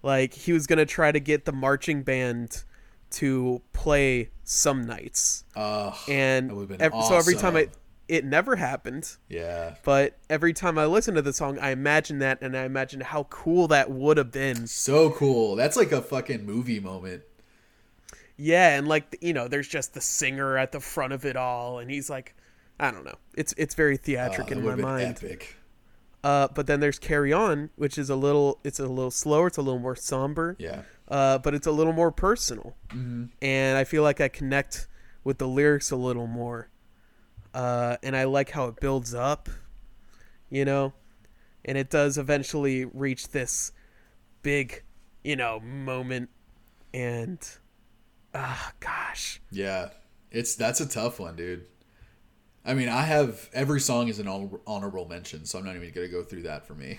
like 0.02 0.34
he 0.34 0.52
was 0.52 0.66
gonna 0.66 0.86
try 0.86 1.12
to 1.12 1.20
get 1.20 1.44
the 1.44 1.52
marching 1.52 2.02
band 2.02 2.64
to 3.10 3.62
play 3.72 4.30
some 4.42 4.82
nights, 4.86 5.44
Uh, 5.54 5.92
and 6.08 6.50
That 6.50 6.54
would've 6.54 6.68
been 6.68 6.82
ev- 6.82 6.92
so 7.08 7.16
every 7.16 7.36
time 7.36 7.56
I, 7.56 7.68
it 8.08 8.24
never 8.24 8.56
happened. 8.56 9.16
yeah, 9.28 9.76
But 9.84 10.18
every 10.28 10.52
time 10.52 10.76
I 10.78 10.84
listen 10.86 11.14
to 11.14 11.22
the 11.22 11.32
song, 11.32 11.58
I 11.60 11.70
imagine 11.70 12.18
that, 12.18 12.38
and 12.42 12.56
I 12.56 12.64
imagine 12.64 13.00
how 13.00 13.24
cool 13.30 13.68
that 13.68 13.90
would 13.90 14.16
have 14.18 14.30
been. 14.32 14.66
so 14.66 15.10
cool. 15.10 15.54
That's 15.56 15.76
like 15.76 15.92
a 15.92 16.02
fucking 16.02 16.44
movie 16.44 16.80
moment. 16.80 17.22
Yeah, 18.36 18.76
and 18.76 18.88
like 18.88 19.16
you 19.20 19.32
know, 19.32 19.46
there's 19.48 19.68
just 19.68 19.94
the 19.94 20.00
singer 20.00 20.58
at 20.58 20.72
the 20.72 20.80
front 20.80 21.12
of 21.12 21.24
it 21.24 21.36
all, 21.36 21.78
and 21.78 21.90
he's 21.90 22.10
like, 22.10 22.34
I 22.78 22.90
don't 22.90 23.04
know, 23.04 23.16
it's 23.36 23.54
it's 23.56 23.74
very 23.74 23.94
Uh, 23.94 23.98
theatric 24.02 24.48
that 24.48 24.58
in 24.58 24.64
my 24.64 24.74
mind. 24.74 25.18
epic. 25.22 25.56
Uh, 26.22 26.48
but 26.54 26.66
then 26.66 26.80
there's 26.80 26.98
Carry 26.98 27.32
On, 27.34 27.68
which 27.76 27.98
is 27.98 28.08
a 28.08 28.16
little, 28.16 28.58
it's 28.64 28.80
a 28.80 28.86
little 28.86 29.10
slower, 29.10 29.48
it's 29.48 29.58
a 29.58 29.62
little 29.62 29.78
more 29.78 29.94
somber. 29.94 30.56
Yeah, 30.58 30.82
uh, 31.08 31.36
but 31.38 31.54
it's 31.54 31.66
a 31.66 31.70
little 31.72 31.92
more 31.92 32.10
personal, 32.10 32.74
Mm-hmm. 32.88 33.26
and 33.42 33.76
I 33.76 33.84
feel 33.84 34.02
like 34.02 34.20
I 34.22 34.28
connect 34.28 34.88
with 35.22 35.36
the 35.38 35.46
lyrics 35.46 35.90
a 35.90 35.96
little 35.96 36.26
more, 36.26 36.70
uh, 37.52 37.98
and 38.02 38.16
I 38.16 38.24
like 38.24 38.50
how 38.50 38.68
it 38.68 38.80
builds 38.80 39.14
up, 39.14 39.48
you 40.50 40.64
know, 40.64 40.94
and 41.64 41.76
it 41.76 41.90
does 41.90 42.16
eventually 42.18 42.86
reach 42.86 43.28
this 43.28 43.72
big, 44.42 44.82
you 45.22 45.36
know, 45.36 45.60
moment, 45.60 46.30
and 46.94 47.38
ah, 48.34 48.72
gosh, 48.80 49.42
yeah. 49.50 49.90
It's 50.30 50.56
that's 50.56 50.80
a 50.80 50.88
tough 50.88 51.20
one, 51.20 51.36
dude. 51.36 51.66
I 52.64 52.72
mean, 52.74 52.88
I 52.88 53.02
have 53.02 53.50
every 53.52 53.80
song 53.80 54.08
is 54.08 54.18
an 54.18 54.28
honorable 54.66 55.06
mention, 55.06 55.44
so 55.44 55.58
I'm 55.58 55.64
not 55.66 55.76
even 55.76 55.90
gonna 55.92 56.08
go 56.08 56.22
through 56.22 56.42
that 56.42 56.66
for 56.66 56.74
me. 56.74 56.98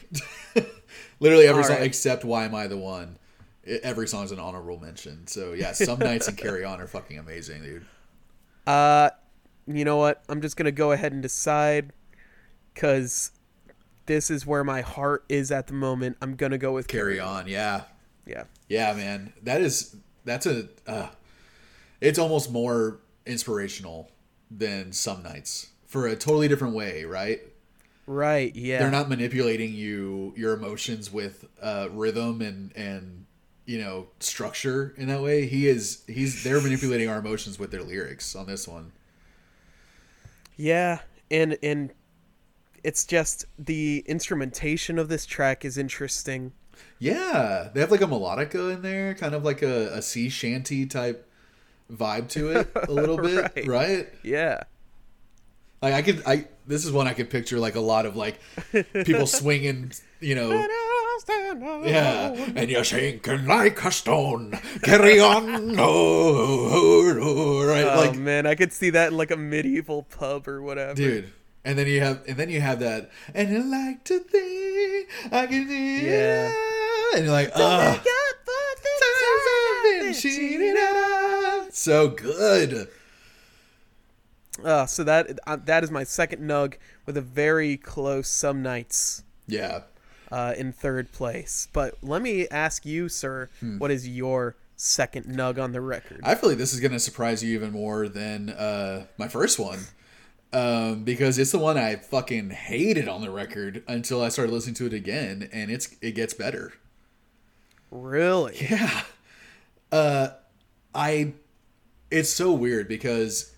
Literally 1.20 1.48
every 1.48 1.64
All 1.64 1.68
song 1.70 1.78
right. 1.78 1.86
except 1.86 2.24
"Why 2.24 2.46
Am 2.46 2.54
I 2.54 2.68
the 2.68 2.78
One." 2.78 3.18
Every 3.66 4.08
song 4.08 4.26
is 4.26 4.32
an 4.32 4.40
honorable 4.40 4.80
mention. 4.80 5.26
So 5.26 5.54
yeah, 5.54 5.72
some 5.72 5.98
nights 6.00 6.28
and 6.28 6.38
"Carry 6.46 6.64
On" 6.64 6.80
are 6.80 6.88
fucking 6.88 7.18
amazing, 7.18 7.64
dude. 7.64 7.86
uh, 8.68 9.10
you 9.66 9.84
know 9.86 9.98
what? 9.98 10.24
I'm 10.30 10.42
just 10.42 10.56
gonna 10.56 10.72
go 10.72 10.92
ahead 10.92 11.14
and 11.14 11.24
decide, 11.24 11.94
cause 12.76 13.32
this 14.06 14.30
is 14.30 14.46
where 14.46 14.64
my 14.64 14.82
heart 14.82 15.26
is 15.30 15.52
at 15.52 15.66
the 15.66 15.74
moment. 15.74 16.18
I'm 16.22 16.36
gonna 16.36 16.60
go 16.60 16.74
with 16.74 16.88
"Carry 16.88 17.20
On," 17.20 17.48
yeah. 17.48 17.86
Yeah. 18.28 18.44
Yeah, 18.70 18.94
man. 18.94 19.34
That 19.42 19.62
is 19.62 19.96
that's 20.26 20.46
a 20.46 20.68
uh, 20.86 21.08
it's 22.02 22.20
almost 22.20 22.52
more 22.52 23.00
inspirational 23.26 24.12
than 24.50 24.92
some 24.92 25.24
nights 25.24 25.68
for 25.86 26.08
a 26.08 26.16
totally 26.16 26.48
different 26.48 26.76
way, 26.76 27.06
right? 27.06 27.42
Right. 28.08 28.56
Yeah. 28.56 28.80
They're 28.80 28.92
not 28.92 29.10
manipulating 29.10 29.74
you 29.74 30.34
your 30.36 30.54
emotions 30.54 31.12
with 31.12 31.46
uh, 31.62 31.88
rhythm 31.92 32.42
and 32.42 32.76
and 32.76 33.26
you 33.66 33.80
know 33.80 34.08
structure 34.20 34.94
in 34.98 35.08
that 35.08 35.22
way. 35.22 35.48
He 35.48 35.68
is 35.68 36.04
he's 36.08 36.44
they're 36.44 36.62
manipulating 36.62 37.10
our 37.10 37.18
emotions 37.18 37.58
with 37.58 37.72
their 37.72 37.82
lyrics 37.82 38.36
on 38.36 38.46
this 38.46 38.68
one. 38.68 38.92
Yeah, 40.56 41.00
and 41.32 41.58
and 41.64 41.92
it's 42.84 43.06
just 43.06 43.46
the 43.58 44.04
instrumentation 44.06 45.00
of 45.00 45.10
this 45.10 45.26
track 45.26 45.66
is 45.66 45.78
interesting. 45.78 46.54
Yeah, 47.00 47.70
they 47.74 47.80
have 47.80 47.92
like 47.92 48.02
a 48.02 48.06
melodica 48.06 48.74
in 48.74 48.82
there, 48.82 49.16
kind 49.16 49.34
of 49.34 49.44
like 49.44 49.62
a, 49.62 49.88
a 49.94 50.02
sea 50.02 50.30
shanty 50.30 50.86
type 50.86 51.28
vibe 51.92 52.30
to 52.30 52.52
it, 52.52 52.72
a 52.76 52.92
little 52.92 53.18
bit, 53.30 53.68
Right. 53.68 54.08
Yeah. 54.24 54.64
Like 55.82 55.94
I 55.94 56.02
could, 56.02 56.24
I 56.26 56.48
this 56.66 56.84
is 56.86 56.92
one 56.92 57.08
I 57.08 57.14
could 57.14 57.30
picture 57.30 57.60
like 57.60 57.76
a 57.76 57.80
lot 57.80 58.06
of 58.08 58.16
like 58.16 58.40
people 59.06 59.28
swinging, 59.40 59.92
you 60.20 60.34
know, 60.34 60.66
yeah, 61.86 62.34
and 62.56 62.70
you're 62.72 62.84
sinking 62.84 63.46
like 63.46 63.84
a 63.86 63.92
stone. 63.92 64.58
Carry 64.82 65.20
on, 65.20 65.46
no, 65.74 65.74
no, 65.74 67.14
no, 67.14 67.64
right? 67.66 67.86
Oh 67.86 67.98
like, 68.08 68.16
man, 68.18 68.48
I 68.48 68.56
could 68.56 68.74
see 68.74 68.90
that 68.92 69.12
in 69.12 69.18
like 69.18 69.30
a 69.32 69.38
medieval 69.38 70.04
pub 70.04 70.48
or 70.48 70.62
whatever. 70.62 70.96
dude. 70.96 71.32
And 71.64 71.78
then 71.80 71.88
you 71.88 72.00
have, 72.02 72.22
and 72.28 72.38
then 72.38 72.50
you 72.50 72.62
have 72.62 72.80
that, 72.80 73.10
and 73.34 73.50
you 73.50 73.64
like 73.64 74.04
to 74.06 74.20
think 74.20 75.10
I 75.32 75.46
can, 75.48 75.68
Yeah. 75.70 76.52
and 77.16 77.26
you're 77.26 77.34
like, 77.34 77.54
been 79.84 80.14
cheated 80.14 80.78
on. 80.78 81.25
So 81.76 82.08
good. 82.10 82.88
Uh, 84.64 84.86
so 84.86 85.04
that 85.04 85.38
uh, 85.46 85.58
that 85.66 85.84
is 85.84 85.92
my 85.92 86.04
second 86.06 86.42
nug 86.42 86.76
with 87.06 87.18
a 87.18 87.22
very 87.22 87.76
close 87.76 88.30
some 88.30 88.64
nights 88.64 89.24
Yeah, 89.48 89.82
uh, 90.32 90.54
in 90.58 90.72
third 90.72 91.12
place. 91.12 91.68
But 91.74 91.98
let 92.02 92.22
me 92.22 92.48
ask 92.48 92.86
you, 92.86 93.10
sir, 93.10 93.50
Hmm. 93.60 93.78
what 93.80 93.92
is 93.92 94.08
your 94.08 94.56
second 94.78 95.26
nug 95.26 95.62
on 95.62 95.74
the 95.74 95.82
record? 95.82 96.22
I 96.24 96.36
feel 96.36 96.50
like 96.50 96.58
this 96.58 96.74
is 96.74 96.80
gonna 96.80 97.00
surprise 97.00 97.44
you 97.44 97.54
even 97.54 97.72
more 97.74 98.08
than 98.08 98.50
uh, 98.50 99.08
my 99.18 99.28
first 99.28 99.60
one. 99.60 99.80
Um, 100.54 101.04
because 101.04 101.38
it's 101.38 101.52
the 101.52 101.60
one 101.60 101.78
I 101.78 101.98
fucking 101.98 102.52
hated 102.52 103.10
on 103.10 103.20
the 103.20 103.30
record 103.30 103.84
until 103.90 104.22
I 104.22 104.30
started 104.30 104.54
listening 104.54 104.76
to 104.76 104.86
it 104.86 104.94
again, 104.94 105.50
and 105.52 105.70
it's 105.70 105.94
it 106.02 106.12
gets 106.16 106.34
better. 106.34 106.72
really? 107.92 108.56
Yeah. 108.70 109.02
Uh 109.92 110.30
I 110.94 111.34
it's 112.16 112.30
so 112.30 112.52
weird 112.54 112.88
because 112.88 113.54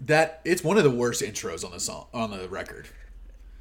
that 0.00 0.40
it's 0.44 0.64
one 0.64 0.78
of 0.78 0.84
the 0.84 0.90
worst 0.90 1.22
intros 1.22 1.64
on 1.64 1.72
the 1.72 1.80
song 1.80 2.06
on 2.12 2.30
the 2.30 2.48
record. 2.48 2.88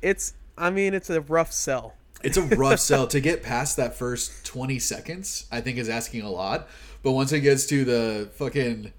It's. 0.02 0.34
I 0.58 0.70
mean, 0.70 0.94
it's 0.94 1.10
a 1.10 1.22
rough 1.22 1.52
sell. 1.52 1.96
It's 2.24 2.38
a 2.38 2.44
rough 2.44 2.80
sell 2.80 3.08
to 3.08 3.20
get 3.20 3.44
past 3.44 3.76
that 3.78 3.96
first 3.96 4.46
20 4.46 4.80
seconds. 4.80 5.46
I 5.52 5.62
think 5.62 5.78
is 5.78 5.90
asking 5.90 6.22
a 6.22 6.30
lot, 6.30 6.68
but 7.02 7.12
once 7.12 7.32
it 7.32 7.42
gets 7.42 7.66
to 7.68 7.84
the 7.84 8.30
fucking 8.36 8.94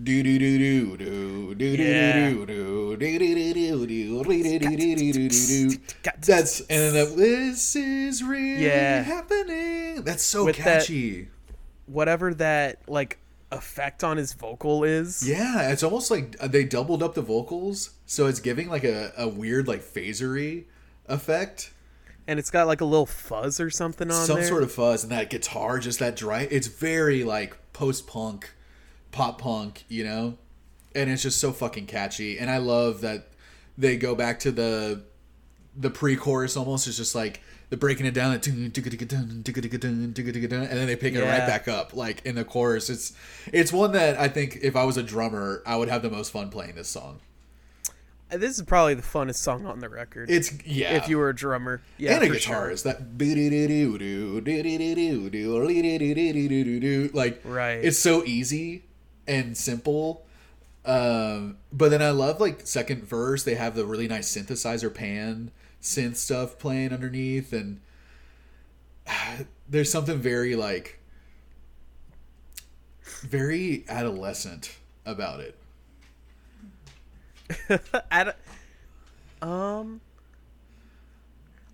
do 0.00 0.22
do 0.22 0.38
do 0.38 0.58
do 0.58 0.96
do 0.96 1.54
do 1.54 1.76
do 1.76 1.76
do 1.76 2.46
do 2.46 2.96
do 2.96 2.96
do 2.96 3.86
do 3.86 3.86
do 3.86 4.76
do 4.76 4.96
do 4.96 5.28
do 5.28 5.70
do 5.70 5.78
that's 6.24 6.60
and 6.60 6.94
then 6.94 6.94
the, 6.94 7.14
this 7.16 7.74
is 7.74 8.22
really 8.22 8.62
happening. 8.62 10.02
That's 10.02 10.22
so 10.22 10.52
catchy. 10.52 11.28
Whatever 11.86 12.34
that 12.34 12.80
like 12.86 13.18
effect 13.50 14.04
on 14.04 14.16
his 14.16 14.32
vocal 14.32 14.84
is. 14.84 15.26
Yeah, 15.28 15.70
it's 15.70 15.82
almost 15.82 16.10
like 16.10 16.36
uh, 16.40 16.48
they 16.48 16.64
doubled 16.64 17.02
up 17.02 17.14
the 17.14 17.22
vocals, 17.22 17.90
so 18.06 18.26
it's 18.26 18.40
giving 18.40 18.68
like 18.68 18.84
a, 18.84 19.12
a 19.16 19.28
weird 19.28 19.68
like 19.68 19.82
phasery 19.82 20.64
effect, 21.06 21.72
and 22.26 22.38
it's 22.38 22.50
got 22.50 22.66
like 22.66 22.80
a 22.80 22.84
little 22.84 23.06
fuzz 23.06 23.60
or 23.60 23.70
something 23.70 24.10
on 24.10 24.26
some 24.26 24.36
there. 24.36 24.46
sort 24.48 24.62
of 24.62 24.72
fuzz, 24.72 25.02
and 25.02 25.12
that 25.12 25.30
guitar 25.30 25.78
just 25.78 25.98
that 25.98 26.16
dry. 26.16 26.48
It's 26.50 26.66
very 26.66 27.24
like 27.24 27.56
post 27.72 28.06
punk, 28.06 28.50
pop 29.12 29.40
punk, 29.40 29.84
you 29.88 30.04
know, 30.04 30.36
and 30.94 31.10
it's 31.10 31.22
just 31.22 31.40
so 31.40 31.52
fucking 31.52 31.86
catchy. 31.86 32.38
And 32.38 32.50
I 32.50 32.58
love 32.58 33.00
that 33.00 33.28
they 33.76 33.96
go 33.96 34.14
back 34.14 34.40
to 34.40 34.50
the 34.50 35.04
the 35.76 35.90
pre-chorus 35.90 36.56
almost. 36.56 36.86
It's 36.86 36.96
just 36.96 37.14
like 37.14 37.40
the 37.70 37.76
breaking 37.76 38.06
it 38.06 38.14
down, 38.14 38.32
and 38.32 38.42
then 38.42 38.70
they 40.86 40.96
pick 40.96 41.14
it 41.14 41.22
right 41.22 41.46
back 41.46 41.68
up 41.68 41.94
like 41.94 42.24
in 42.24 42.34
the 42.34 42.44
chorus. 42.44 42.88
It's 42.88 43.12
it's 43.52 43.72
one 43.72 43.92
that 43.92 44.18
I 44.18 44.28
think 44.28 44.58
if 44.62 44.74
I 44.74 44.84
was 44.84 44.96
a 44.96 45.02
drummer, 45.02 45.62
I 45.66 45.76
would 45.76 45.88
have 45.88 46.02
the 46.02 46.10
most 46.10 46.32
fun 46.32 46.50
playing 46.50 46.76
this 46.76 46.88
song. 46.88 47.20
This 48.30 48.58
is 48.58 48.64
probably 48.64 48.94
the 48.94 49.02
funnest 49.02 49.36
song 49.36 49.64
on 49.64 49.80
the 49.80 49.88
record. 49.88 50.30
It's 50.30 50.52
yeah. 50.64 50.96
if 50.96 51.08
you 51.08 51.16
were 51.16 51.30
a 51.30 51.34
drummer, 51.34 51.80
yeah, 51.96 52.14
and 52.14 52.24
a 52.24 52.28
guitarist 52.28 52.82
sure. 52.82 52.92
that 52.92 53.16
like 57.14 57.40
Right. 57.44 57.84
It's 57.84 57.98
so 57.98 58.24
easy 58.24 58.82
and 59.26 59.56
simple, 59.56 60.26
Um, 60.84 61.56
but 61.72 61.90
then 61.90 62.02
I 62.02 62.10
love 62.10 62.40
like 62.40 62.66
second 62.66 63.04
verse. 63.04 63.44
They 63.44 63.54
have 63.54 63.74
the 63.74 63.86
really 63.86 64.08
nice 64.08 64.34
synthesizer 64.34 64.92
pan 64.92 65.50
synth 65.82 66.16
stuff 66.16 66.58
playing 66.58 66.92
underneath, 66.92 67.52
and 67.52 67.80
there's 69.68 69.90
something 69.90 70.18
very 70.18 70.56
like 70.56 71.00
very 73.22 73.84
adolescent 73.88 74.76
about 75.04 75.40
it. 75.40 75.58
Ad- 78.10 78.34
um, 79.40 80.00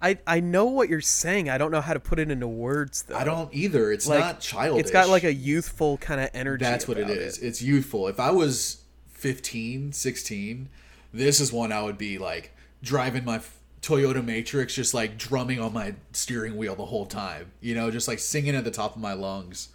I 0.01 0.19
I 0.27 0.41
know 0.41 0.67
what 0.67 0.89
you're 0.89 1.01
saying. 1.01 1.49
I 1.49 1.59
don't 1.59 1.71
know 1.71 1.81
how 1.81 1.95
to 1.95 2.01
put 2.01 2.19
it 2.19 2.31
into 2.31 2.47
words 2.47 3.03
though. 3.03 3.17
I 3.17 3.25
don't 3.25 3.53
either. 3.55 3.91
It's 3.91 4.07
like 4.07 4.21
not 4.21 4.41
childish. 4.41 4.83
It's 4.83 4.91
got 4.91 5.09
like 5.09 5.25
a 5.25 5.33
youthful 5.33 5.99
kind 5.99 6.21
of 6.21 6.31
energy. 6.35 6.65
That's 6.65 6.87
what 6.87 6.99
it. 6.99 7.09
It's 7.09 7.63
youthful. 7.63 8.09
If 8.09 8.21
I 8.21 8.31
was 8.31 8.83
15, 9.09 9.93
16, 9.93 10.69
this 11.13 11.41
is 11.41 11.53
one 11.53 11.73
I 11.73 11.83
would 11.83 11.97
be 11.97 12.19
like 12.19 12.55
driving 12.83 13.25
my 13.25 13.41
Toyota 13.85 14.25
Matrix, 14.25 14.75
just 14.75 14.95
like 14.95 15.19
drumming 15.19 15.61
on 15.61 15.73
my 15.73 15.95
steering 16.13 16.57
wheel 16.57 16.75
the 16.75 16.87
whole 16.87 17.07
time. 17.07 17.53
You 17.61 17.75
know, 17.75 17.91
just 17.91 18.09
like 18.09 18.19
singing 18.19 18.55
at 18.55 18.65
the 18.65 18.71
top 18.71 18.97
of 18.97 19.03
my 19.03 19.13
lungs. 19.13 19.69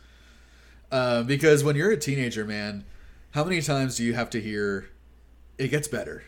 Uh, 0.91 1.23
because 1.23 1.63
when 1.63 1.75
you're 1.75 1.91
a 1.91 1.97
teenager, 1.97 2.45
man, 2.45 2.85
how 3.31 3.43
many 3.43 3.61
times 3.61 3.97
do 3.97 4.03
you 4.03 4.13
have 4.13 4.29
to 4.31 4.41
hear 4.41 4.89
it 5.57 5.67
gets 5.67 5.87
better? 5.87 6.23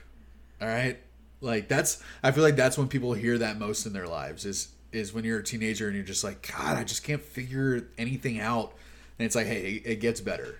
All 0.62 0.68
right, 0.68 1.00
like 1.42 1.68
that's. 1.68 2.04
I 2.22 2.32
feel 2.32 2.44
like 2.44 2.56
that's 2.56 2.78
when 2.78 2.88
people 2.88 3.14
hear 3.14 3.38
that 3.40 3.58
most 3.58 3.86
in 3.86 3.94
their 3.94 4.08
lives 4.08 4.46
is 4.46 4.70
is 4.92 5.14
when 5.14 5.24
you're 5.24 5.40
a 5.40 5.44
teenager 5.44 5.88
and 5.88 5.96
you're 5.96 6.06
just 6.06 6.24
like, 6.24 6.52
God, 6.56 6.78
I 6.78 6.84
just 6.84 7.04
can't 7.04 7.22
figure 7.22 7.88
anything 7.98 8.40
out, 8.40 8.74
and 9.18 9.26
it's 9.26 9.36
like, 9.36 9.48
hey, 9.48 9.82
it 9.84 10.00
gets 10.02 10.22
better 10.22 10.58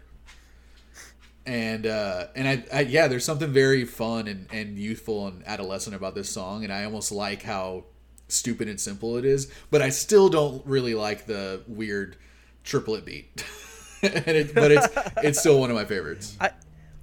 and 1.46 1.88
uh, 1.88 2.28
and 2.36 2.48
I, 2.48 2.64
I 2.74 2.82
yeah, 2.82 3.08
there's 3.08 3.26
something 3.26 3.52
very 3.52 3.86
fun 3.86 4.28
and, 4.28 4.48
and 4.52 4.78
youthful 4.78 5.28
and 5.28 5.44
adolescent 5.48 5.96
about 5.96 6.16
this 6.16 6.30
song, 6.30 6.64
and 6.64 6.72
I 6.72 6.84
almost 6.84 7.12
like 7.12 7.44
how 7.44 7.86
stupid 8.28 8.68
and 8.68 8.80
simple 8.80 9.18
it 9.18 9.26
is, 9.26 9.52
but 9.70 9.82
I 9.82 9.90
still 9.90 10.30
don't 10.30 10.66
really 10.66 10.94
like 10.94 11.26
the 11.26 11.62
weird 11.68 12.16
triplet 12.64 13.06
beat. 13.06 13.44
and 14.02 14.28
it, 14.28 14.56
but 14.56 14.72
it's 14.72 14.88
it's 15.18 15.40
still 15.40 15.60
one 15.60 15.70
of 15.70 15.76
my 15.76 15.86
favorites. 15.86 16.38
I 16.40 16.52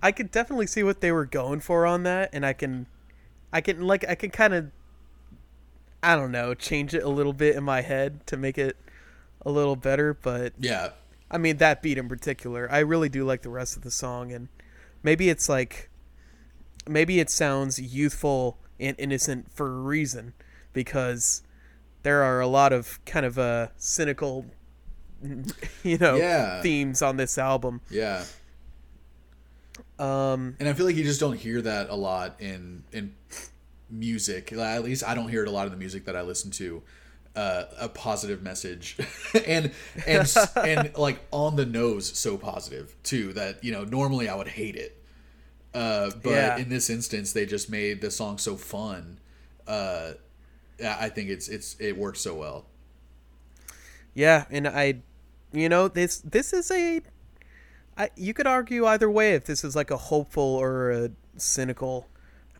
I 0.03 0.13
could 0.13 0.31
definitely 0.31 0.67
see 0.67 0.83
what 0.83 1.01
they 1.01 1.13
were 1.13 1.27
going 1.27 1.61
for 1.61 1.87
on 1.87 2.05
that, 2.05 2.31
and 2.33 2.47
I 2.47 2.53
can 2.53 2.87
I 3.53 3.61
can 3.61 3.83
like 3.83 4.09
I 4.09 4.15
can 4.15 4.31
kind 4.31 4.55
of 4.55 4.71
I 6.03 6.15
don't 6.15 6.33
know 6.33 6.55
change 6.55 6.95
it 6.95 7.03
a 7.03 7.09
little 7.09 7.33
bit 7.33 7.57
in 7.57 7.65
my 7.65 7.83
head 7.83 8.27
to 8.29 8.37
make 8.37 8.59
it 8.59 8.77
a 9.43 9.51
little 9.51 9.77
better, 9.77 10.15
but 10.15 10.53
Yeah, 10.59 10.91
I 11.31 11.39
mean 11.39 11.59
that 11.59 11.83
beat 11.83 11.99
in 11.99 12.09
particular. 12.09 12.69
I 12.71 12.79
really 12.81 13.09
do 13.09 13.25
like 13.25 13.43
the 13.43 13.51
rest 13.51 13.77
of 13.77 13.83
the 13.83 13.91
song 13.91 14.33
and 14.33 14.49
maybe 15.03 15.29
it's 15.29 15.49
like 15.49 15.91
maybe 16.89 17.21
it 17.21 17.31
sounds 17.31 17.79
youthful 17.79 18.59
and 18.81 18.95
innocent 18.99 19.51
for 19.53 19.67
a 19.67 19.81
reason 19.83 20.33
because 20.73 21.43
there 22.03 22.23
are 22.23 22.41
a 22.41 22.47
lot 22.47 22.73
of 22.73 23.05
kind 23.05 23.27
of 23.27 23.39
uh 23.39 23.69
cynical 23.77 24.47
you 25.83 25.99
know 25.99 26.17
Yeah. 26.17 26.63
themes 26.63 27.03
on 27.03 27.17
this 27.17 27.37
album. 27.39 27.81
yeah, 27.91 28.25
Um 29.99 30.57
and 30.59 30.69
I 30.69 30.73
feel 30.73 30.87
like 30.87 30.97
you 30.97 31.05
just 31.05 31.21
don't 31.21 31.37
hear 31.39 31.61
that 31.63 31.91
a 31.91 31.95
lot 31.97 32.37
in 32.41 32.85
in 32.93 33.15
music. 33.91 34.53
At 34.53 34.85
least 34.85 35.05
I 35.05 35.15
don't 35.15 35.29
hear 35.29 35.43
it 35.43 35.49
a 35.49 35.51
lot 35.51 35.67
in 35.67 35.73
the 35.73 35.79
music 35.79 36.05
that 36.07 36.17
I 36.17 36.23
listen 36.23 36.51
to. 36.53 36.83
Uh, 37.39 37.65
a 37.79 37.89
positive 37.89 38.43
message, 38.43 38.97
and 39.47 39.71
and 40.09 40.27
and 40.57 40.91
like 41.07 41.19
on 41.31 41.55
the 41.55 41.65
nose, 41.67 42.19
so 42.19 42.37
positive 42.37 42.97
too 43.05 43.33
that 43.35 43.63
you 43.63 43.71
know 43.71 43.85
normally 43.85 44.29
I 44.29 44.35
would 44.35 44.49
hate 44.49 44.75
it, 44.75 44.93
uh, 45.73 46.11
but 46.23 46.31
Yeah. 46.31 46.57
in 46.63 46.69
this 46.69 46.91
instance 46.91 47.33
they 47.33 47.47
just 47.47 47.71
made 47.71 48.01
the 48.01 48.11
song 48.11 48.39
so 48.39 48.57
fun. 48.57 49.21
Uh, 49.69 50.15
I 50.83 51.07
I 51.07 51.09
think 51.11 51.31
it's 51.31 51.49
it's 51.49 51.77
it 51.79 51.97
works 51.97 52.21
so 52.21 52.35
well. 52.35 52.67
Yeah, 54.15 54.47
and 54.51 54.67
I, 54.67 55.03
you 55.53 55.69
know, 55.69 55.89
this 55.89 56.19
this 56.25 56.53
is 56.53 56.71
a, 56.71 57.01
I 57.97 58.11
you 58.17 58.35
could 58.35 58.47
argue 58.47 58.85
either 58.87 59.11
way 59.11 59.35
if 59.35 59.45
this 59.45 59.63
is 59.63 59.77
like 59.77 59.91
a 59.93 59.97
hopeful 59.97 60.43
or 60.43 60.91
a 60.91 61.11
cynical 61.37 62.09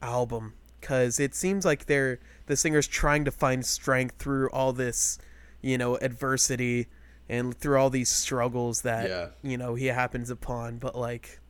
album, 0.03 0.55
because 0.81 1.19
it 1.21 1.35
seems 1.35 1.65
like 1.65 1.87
they're 1.87 2.19
the 2.47 2.57
singer's 2.57 2.87
trying 2.87 3.25
to 3.25 3.31
find 3.31 3.65
strength 3.65 4.17
through 4.19 4.49
all 4.51 4.73
this, 4.73 5.19
you 5.61 5.77
know, 5.79 5.97
adversity 5.99 6.87
and 7.29 7.55
through 7.57 7.79
all 7.79 7.91
these 7.91 8.09
struggles 8.09 8.83
that 8.83 9.09
Yeah. 9.09 9.29
you 9.43 9.59
know 9.59 9.75
he 9.75 9.87
happens 9.87 10.31
upon, 10.31 10.79
but 10.79 10.97
like, 10.97 11.41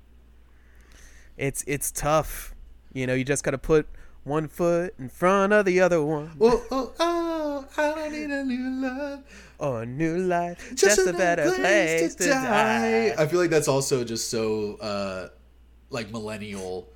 it's 1.37 1.63
it's 1.67 1.91
tough, 1.91 2.55
you 2.93 3.07
know. 3.07 3.15
You 3.15 3.25
just 3.25 3.45
got 3.45 3.53
to 3.53 3.59
put 3.59 3.87
one 4.25 4.49
foot 4.49 4.95
in 4.99 5.09
front 5.09 5.53
of 5.53 5.65
the 5.65 5.81
other 5.81 6.03
one. 6.03 6.33
Oh 6.41 6.63
oh 6.71 6.93
oh! 6.99 7.67
I 7.77 7.95
don't 7.95 8.13
need 8.13 8.31
a 8.31 8.45
new 8.45 8.83
love. 8.83 9.23
Oh, 9.61 9.77
a 9.77 9.87
new 9.87 10.19
life, 10.19 10.73
just, 10.75 10.99
a 11.07 11.13
better 11.13 11.51
place, 11.53 12.15
to, 12.17 12.29
die. 12.29 13.13
I 13.19 13.27
feel 13.27 13.41
like 13.41 13.51
that's 13.51 13.67
also 13.69 14.05
just 14.05 14.31
so 14.31 14.77
uh 14.81 15.29
like 15.91 16.11
millennial. 16.11 16.89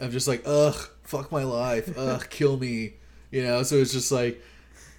I'm 0.00 0.10
just 0.10 0.28
like, 0.28 0.42
ugh, 0.46 0.76
fuck 1.02 1.32
my 1.32 1.44
life, 1.44 1.96
ugh, 1.96 2.26
kill 2.30 2.56
me. 2.56 2.94
You 3.30 3.42
know, 3.42 3.62
so 3.62 3.76
it's 3.76 3.92
just 3.92 4.12
like 4.12 4.42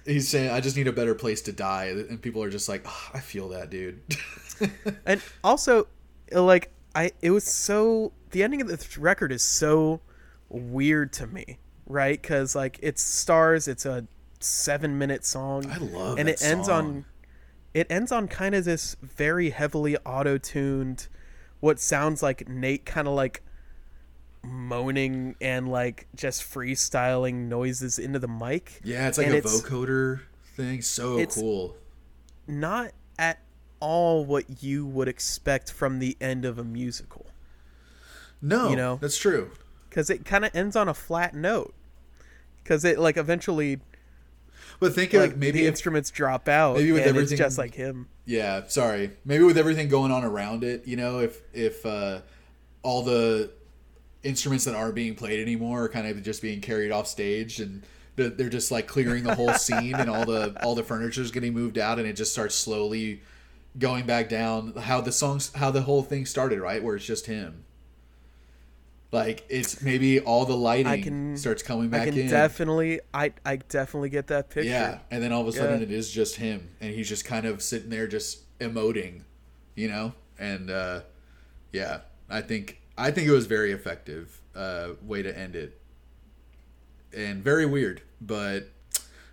he's 0.04 0.28
saying, 0.28 0.50
I 0.50 0.60
just 0.60 0.76
need 0.76 0.86
a 0.88 0.92
better 0.92 1.14
place 1.14 1.42
to 1.42 1.52
die, 1.52 1.86
and 1.86 2.20
people 2.20 2.42
are 2.42 2.50
just 2.50 2.68
like, 2.68 2.86
"Ugh, 2.86 3.10
I 3.14 3.20
feel 3.20 3.48
that, 3.50 3.70
dude. 3.70 4.00
and 5.06 5.22
also 5.44 5.86
uh, 6.34 6.42
like 6.42 6.70
i 6.94 7.10
it 7.22 7.30
was 7.30 7.44
so 7.44 8.12
the 8.30 8.42
ending 8.42 8.60
of 8.60 8.68
the 8.68 9.00
record 9.00 9.32
is 9.32 9.42
so 9.42 10.00
weird 10.48 11.12
to 11.12 11.26
me 11.26 11.58
right 11.86 12.20
because 12.20 12.54
like 12.54 12.78
it's 12.82 13.02
stars 13.02 13.68
it's 13.68 13.86
a 13.86 14.06
seven 14.40 14.98
minute 14.98 15.24
song 15.24 15.70
I 15.70 15.78
love 15.78 16.18
and 16.18 16.28
it 16.28 16.42
ends 16.42 16.68
on 16.68 17.04
it 17.74 17.86
ends 17.90 18.12
on 18.12 18.28
kind 18.28 18.54
of 18.54 18.64
this 18.64 18.96
very 19.02 19.50
heavily 19.50 19.96
auto-tuned 19.98 21.08
what 21.60 21.80
sounds 21.80 22.22
like 22.22 22.48
nate 22.48 22.86
kind 22.86 23.08
of 23.08 23.14
like 23.14 23.42
moaning 24.44 25.34
and 25.40 25.68
like 25.70 26.06
just 26.14 26.42
freestyling 26.42 27.48
noises 27.48 27.98
into 27.98 28.18
the 28.18 28.28
mic 28.28 28.80
yeah, 28.84 29.08
it's 29.08 29.18
like 29.18 29.26
And 29.26 29.34
a 29.34 29.38
it's- 29.38 29.60
vocoder 29.62 30.20
thing. 30.56 30.82
So 30.82 31.24
cool. 31.26 31.76
not 32.46 32.92
at 33.18 33.40
all 33.80 34.24
what 34.24 34.62
you 34.62 34.86
would 34.86 35.08
expect 35.08 35.70
from 35.72 35.98
the 35.98 36.16
end 36.20 36.44
of 36.44 36.58
a 36.58 36.64
musical 36.64 37.26
No, 38.40 38.70
you 38.70 38.76
know, 38.76 38.96
that's 39.00 39.18
true. 39.18 39.50
because 39.88 40.10
it 40.10 40.24
kind 40.24 40.44
of 40.44 40.54
ends 40.54 40.76
on 40.76 40.88
a 40.88 40.94
flat 40.94 41.34
note 41.34 41.74
because 42.62 42.84
it 42.84 42.98
like 42.98 43.16
eventually 43.16 43.80
But 44.80 44.94
think 44.94 45.12
like 45.12 45.30
like 45.30 45.36
maybe 45.36 45.60
the 45.60 45.64
if, 45.66 45.70
instruments 45.72 46.10
drop 46.10 46.48
out 46.48 46.76
maybe 46.76 46.92
with 46.92 47.02
and 47.02 47.10
everything- 47.10 47.32
it's 47.34 47.38
just 47.38 47.58
like 47.58 47.74
him 47.74 48.08
Yeah, 48.24 48.66
sorry. 48.68 49.12
Maybe 49.24 49.42
with 49.44 49.56
everything 49.58 49.88
going 49.88 50.12
on 50.12 50.22
around 50.24 50.62
it, 50.64 50.86
you 50.86 50.96
know, 50.96 51.20
if 51.20 51.40
if 51.52 51.84
uh, 51.86 52.20
all 52.82 53.02
the 53.02 53.50
instruments 54.22 54.64
that 54.64 54.74
aren't 54.74 54.94
being 54.94 55.14
played 55.14 55.40
anymore 55.40 55.84
are 55.84 55.88
kind 55.88 56.06
of 56.06 56.22
just 56.22 56.42
being 56.42 56.60
carried 56.60 56.90
off 56.90 57.06
stage, 57.06 57.60
and 57.60 57.82
they're, 58.16 58.28
they're 58.30 58.48
just 58.48 58.70
like 58.70 58.86
clearing 58.86 59.24
the 59.24 59.34
whole 59.34 59.52
scene, 59.54 59.94
and 59.94 60.10
all 60.10 60.24
the 60.24 60.56
all 60.62 60.74
the 60.74 60.82
furniture's 60.82 61.30
getting 61.30 61.54
moved 61.54 61.78
out, 61.78 61.98
and 61.98 62.06
it 62.08 62.14
just 62.14 62.32
starts 62.32 62.54
slowly 62.54 63.22
going 63.78 64.06
back 64.06 64.28
down. 64.28 64.74
How 64.74 65.00
the 65.00 65.12
songs, 65.12 65.52
how 65.54 65.70
the 65.70 65.82
whole 65.82 66.02
thing 66.02 66.26
started, 66.26 66.60
right, 66.60 66.82
where 66.82 66.96
it's 66.96 67.06
just 67.06 67.26
him. 67.26 67.64
Like 69.10 69.46
it's 69.48 69.80
maybe 69.80 70.20
all 70.20 70.44
the 70.44 70.56
lighting 70.56 71.02
can- 71.02 71.36
starts 71.38 71.62
coming 71.62 71.88
back 71.88 72.02
i 72.02 72.10
can 72.10 72.18
in. 72.18 72.28
definitely 72.28 73.00
i 73.14 73.32
i 73.42 73.56
definitely 73.56 74.10
get 74.10 74.26
that 74.26 74.50
picture 74.50 74.68
Yeah, 74.68 74.98
and 75.10 75.22
then 75.22 75.32
all 75.32 75.40
of 75.40 75.48
a 75.48 75.52
sudden 75.52 75.78
Yeah. 75.78 75.84
it 75.86 75.90
is 75.90 76.10
just 76.10 76.36
him, 76.36 76.68
and 76.82 76.92
he's 76.94 77.08
just 77.08 77.24
kind 77.24 77.46
of 77.46 77.62
sitting 77.62 77.88
there, 77.88 78.06
just 78.06 78.40
emoting, 78.58 79.22
you 79.74 79.88
know. 79.88 80.12
And 80.38 80.70
uh, 80.70 81.00
yeah, 81.72 82.00
I 82.28 82.42
think 82.42 82.82
I 82.98 83.10
think 83.12 83.28
it 83.28 83.32
was 83.32 83.46
very 83.46 83.72
effective 83.72 84.40
uh, 84.54 84.90
way 85.02 85.22
to 85.22 85.36
end 85.38 85.54
it, 85.56 85.80
and 87.16 87.42
very 87.42 87.64
weird, 87.64 88.02
but 88.20 88.68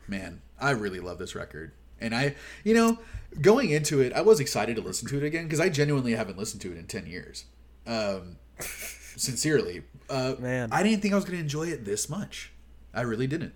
man, 0.07 0.41
I 0.61 0.71
really 0.71 0.99
love 0.99 1.17
this 1.17 1.35
record. 1.35 1.71
And 1.99 2.13
I, 2.13 2.35
you 2.63 2.73
know, 2.73 2.99
going 3.41 3.71
into 3.71 4.01
it, 4.01 4.13
I 4.13 4.21
was 4.21 4.39
excited 4.39 4.75
to 4.75 4.81
listen 4.81 5.07
to 5.09 5.17
it 5.17 5.23
again 5.23 5.45
because 5.45 5.59
I 5.59 5.69
genuinely 5.69 6.13
haven't 6.13 6.37
listened 6.37 6.61
to 6.61 6.71
it 6.71 6.77
in 6.77 6.85
ten 6.87 7.07
years. 7.07 7.45
Um, 7.87 8.37
sincerely, 8.59 9.83
uh, 10.09 10.35
Man. 10.39 10.69
I 10.71 10.83
didn't 10.83 11.01
think 11.01 11.13
I 11.13 11.15
was 11.15 11.25
going 11.25 11.37
to 11.37 11.43
enjoy 11.43 11.67
it 11.67 11.85
this 11.85 12.09
much. 12.09 12.51
I 12.93 13.01
really 13.01 13.27
didn't. 13.27 13.53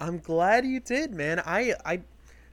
i'm 0.00 0.18
glad 0.18 0.64
you 0.66 0.78
did 0.80 1.12
man 1.12 1.40
i 1.46 1.72
i 1.84 2.00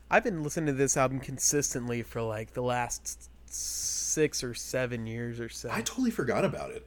i've 0.10 0.24
been 0.24 0.44
listening 0.44 0.68
to 0.68 0.74
this 0.74 0.96
album 0.96 1.20
consistently 1.20 2.02
for 2.02 2.22
like 2.22 2.54
the 2.54 2.62
last 2.62 3.30
six 3.54 4.44
or 4.44 4.54
seven 4.54 5.06
years 5.08 5.40
or 5.40 5.50
so 5.50 5.70
I 5.72 5.82
totally 5.82 6.12
forgot 6.12 6.46
about 6.46 6.72
it. 6.72 6.86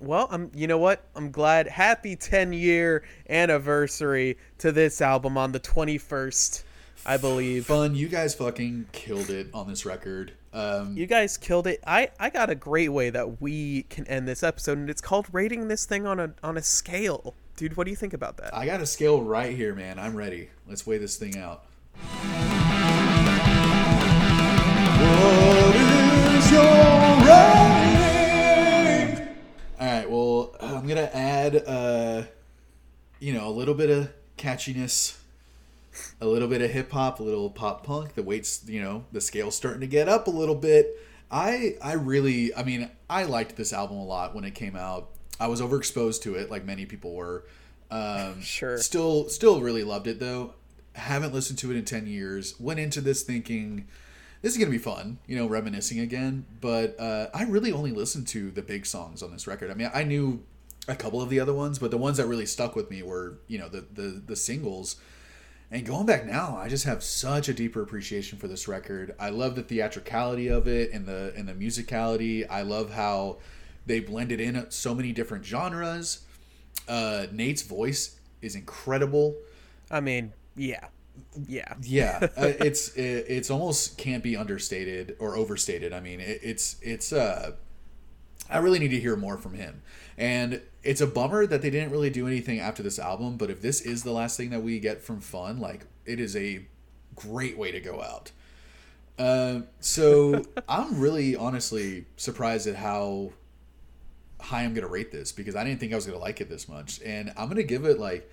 Well, 0.00 0.28
I'm. 0.30 0.50
You 0.54 0.68
know 0.68 0.78
what? 0.78 1.04
I'm 1.16 1.32
glad. 1.32 1.66
Happy 1.66 2.14
10 2.14 2.52
year 2.52 3.02
anniversary 3.28 4.38
to 4.58 4.70
this 4.70 5.00
album 5.00 5.36
on 5.36 5.50
the 5.50 5.58
21st 5.60 6.62
I 7.06 7.16
believe. 7.16 7.66
Fun, 7.66 7.94
you 7.94 8.08
guys 8.08 8.34
fucking 8.34 8.86
killed 8.92 9.30
it 9.30 9.48
on 9.54 9.66
this 9.68 9.86
record. 9.86 10.32
Um, 10.52 10.96
You 10.96 11.06
guys 11.06 11.36
killed 11.36 11.66
it. 11.66 11.80
I 11.86 12.10
I 12.20 12.30
got 12.30 12.50
a 12.50 12.54
great 12.54 12.90
way 12.90 13.10
that 13.10 13.40
we 13.40 13.84
can 13.84 14.06
end 14.06 14.28
this 14.28 14.42
episode, 14.42 14.78
and 14.78 14.90
it's 14.90 15.00
called 15.00 15.26
rating 15.32 15.68
this 15.68 15.84
thing 15.84 16.06
on 16.06 16.20
a 16.20 16.34
on 16.42 16.56
a 16.56 16.62
scale. 16.62 17.34
Dude, 17.56 17.76
what 17.76 17.84
do 17.84 17.90
you 17.90 17.96
think 17.96 18.12
about 18.12 18.36
that? 18.38 18.54
I 18.54 18.66
got 18.66 18.80
a 18.80 18.86
scale 18.86 19.22
right 19.22 19.56
here, 19.56 19.74
man. 19.74 19.98
I'm 19.98 20.14
ready. 20.14 20.50
Let's 20.66 20.86
weigh 20.86 20.98
this 20.98 21.16
thing 21.16 21.38
out. 21.38 21.64
I'm 30.78 30.86
gonna 30.86 31.10
add, 31.12 31.64
uh, 31.66 32.22
you 33.18 33.32
know, 33.32 33.48
a 33.48 33.50
little 33.50 33.74
bit 33.74 33.90
of 33.90 34.10
catchiness, 34.36 35.16
a 36.20 36.26
little 36.26 36.46
bit 36.46 36.62
of 36.62 36.70
hip 36.70 36.92
hop, 36.92 37.18
a 37.18 37.22
little 37.24 37.50
pop 37.50 37.84
punk. 37.84 38.14
The 38.14 38.22
weights, 38.22 38.62
you 38.68 38.80
know, 38.80 39.04
the 39.10 39.20
scale's 39.20 39.56
starting 39.56 39.80
to 39.80 39.88
get 39.88 40.08
up 40.08 40.28
a 40.28 40.30
little 40.30 40.54
bit. 40.54 40.96
I 41.32 41.74
I 41.82 41.94
really, 41.94 42.54
I 42.54 42.62
mean, 42.62 42.88
I 43.10 43.24
liked 43.24 43.56
this 43.56 43.72
album 43.72 43.96
a 43.96 44.04
lot 44.04 44.36
when 44.36 44.44
it 44.44 44.54
came 44.54 44.76
out. 44.76 45.08
I 45.40 45.48
was 45.48 45.60
overexposed 45.60 46.22
to 46.22 46.36
it, 46.36 46.48
like 46.48 46.64
many 46.64 46.86
people 46.86 47.12
were. 47.12 47.44
Um, 47.90 48.40
Sure. 48.42 48.78
Still, 48.78 49.28
still 49.28 49.60
really 49.60 49.82
loved 49.82 50.06
it 50.06 50.20
though. 50.20 50.54
Haven't 50.92 51.34
listened 51.34 51.58
to 51.58 51.72
it 51.72 51.76
in 51.76 51.86
ten 51.86 52.06
years. 52.06 52.54
Went 52.60 52.78
into 52.78 53.00
this 53.00 53.22
thinking 53.24 53.88
this 54.42 54.52
is 54.52 54.58
gonna 54.58 54.70
be 54.70 54.78
fun, 54.78 55.18
you 55.26 55.34
know, 55.34 55.48
reminiscing 55.48 55.98
again. 55.98 56.46
But 56.60 57.00
uh, 57.00 57.30
I 57.34 57.42
really 57.46 57.72
only 57.72 57.90
listened 57.90 58.28
to 58.28 58.52
the 58.52 58.62
big 58.62 58.86
songs 58.86 59.24
on 59.24 59.32
this 59.32 59.48
record. 59.48 59.72
I 59.72 59.74
mean, 59.74 59.90
I 59.92 60.04
knew 60.04 60.44
a 60.88 60.96
couple 60.96 61.20
of 61.20 61.28
the 61.28 61.38
other 61.38 61.52
ones, 61.52 61.78
but 61.78 61.90
the 61.90 61.98
ones 61.98 62.16
that 62.16 62.26
really 62.26 62.46
stuck 62.46 62.74
with 62.74 62.90
me 62.90 63.02
were, 63.02 63.38
you 63.46 63.58
know, 63.58 63.68
the 63.68 63.84
the 63.92 64.22
the 64.26 64.36
singles. 64.36 64.96
And 65.70 65.84
going 65.84 66.06
back 66.06 66.24
now, 66.24 66.56
I 66.56 66.68
just 66.68 66.84
have 66.84 67.02
such 67.02 67.48
a 67.48 67.52
deeper 67.52 67.82
appreciation 67.82 68.38
for 68.38 68.48
this 68.48 68.66
record. 68.66 69.14
I 69.20 69.28
love 69.28 69.54
the 69.54 69.62
theatricality 69.62 70.48
of 70.48 70.66
it 70.66 70.92
and 70.92 71.06
the 71.06 71.34
and 71.36 71.46
the 71.46 71.52
musicality. 71.52 72.46
I 72.48 72.62
love 72.62 72.90
how 72.90 73.38
they 73.84 74.00
blended 74.00 74.40
in 74.40 74.70
so 74.70 74.94
many 74.94 75.12
different 75.12 75.44
genres. 75.44 76.24
Uh, 76.88 77.26
Nate's 77.30 77.62
voice 77.62 78.18
is 78.40 78.54
incredible. 78.54 79.36
I 79.90 80.00
mean, 80.00 80.32
yeah, 80.56 80.86
yeah. 81.46 81.74
Yeah, 81.82 82.18
uh, 82.36 82.52
it's 82.60 82.94
it, 82.94 83.26
it's 83.28 83.50
almost 83.50 83.98
can't 83.98 84.22
be 84.22 84.36
understated 84.36 85.16
or 85.18 85.36
overstated. 85.36 85.92
I 85.92 86.00
mean, 86.00 86.20
it, 86.20 86.40
it's 86.42 86.76
it's 86.80 87.12
uh, 87.12 87.52
I 88.50 88.58
really 88.58 88.78
need 88.78 88.88
to 88.88 89.00
hear 89.00 89.16
more 89.16 89.36
from 89.36 89.54
him, 89.54 89.82
and 90.16 90.62
it's 90.82 91.00
a 91.00 91.06
bummer 91.06 91.46
that 91.46 91.62
they 91.62 91.70
didn't 91.70 91.90
really 91.90 92.10
do 92.10 92.26
anything 92.26 92.60
after 92.60 92.82
this 92.82 92.98
album. 92.98 93.36
But 93.36 93.50
if 93.50 93.60
this 93.60 93.80
is 93.80 94.02
the 94.02 94.12
last 94.12 94.36
thing 94.36 94.50
that 94.50 94.62
we 94.62 94.80
get 94.80 95.02
from 95.02 95.20
Fun, 95.20 95.58
like 95.58 95.86
it 96.06 96.20
is 96.20 96.34
a 96.36 96.66
great 97.14 97.58
way 97.58 97.72
to 97.72 97.80
go 97.80 98.02
out. 98.02 98.32
Uh, 99.18 99.62
so 99.80 100.44
I'm 100.68 100.98
really 101.00 101.36
honestly 101.36 102.06
surprised 102.16 102.66
at 102.66 102.76
how 102.76 103.32
high 104.40 104.62
I'm 104.62 104.74
gonna 104.74 104.88
rate 104.88 105.10
this 105.12 105.32
because 105.32 105.56
I 105.56 105.64
didn't 105.64 105.80
think 105.80 105.92
I 105.92 105.96
was 105.96 106.06
gonna 106.06 106.18
like 106.18 106.40
it 106.40 106.48
this 106.48 106.68
much, 106.68 107.00
and 107.04 107.32
I'm 107.36 107.48
gonna 107.48 107.62
give 107.62 107.84
it 107.84 107.98
like 107.98 108.30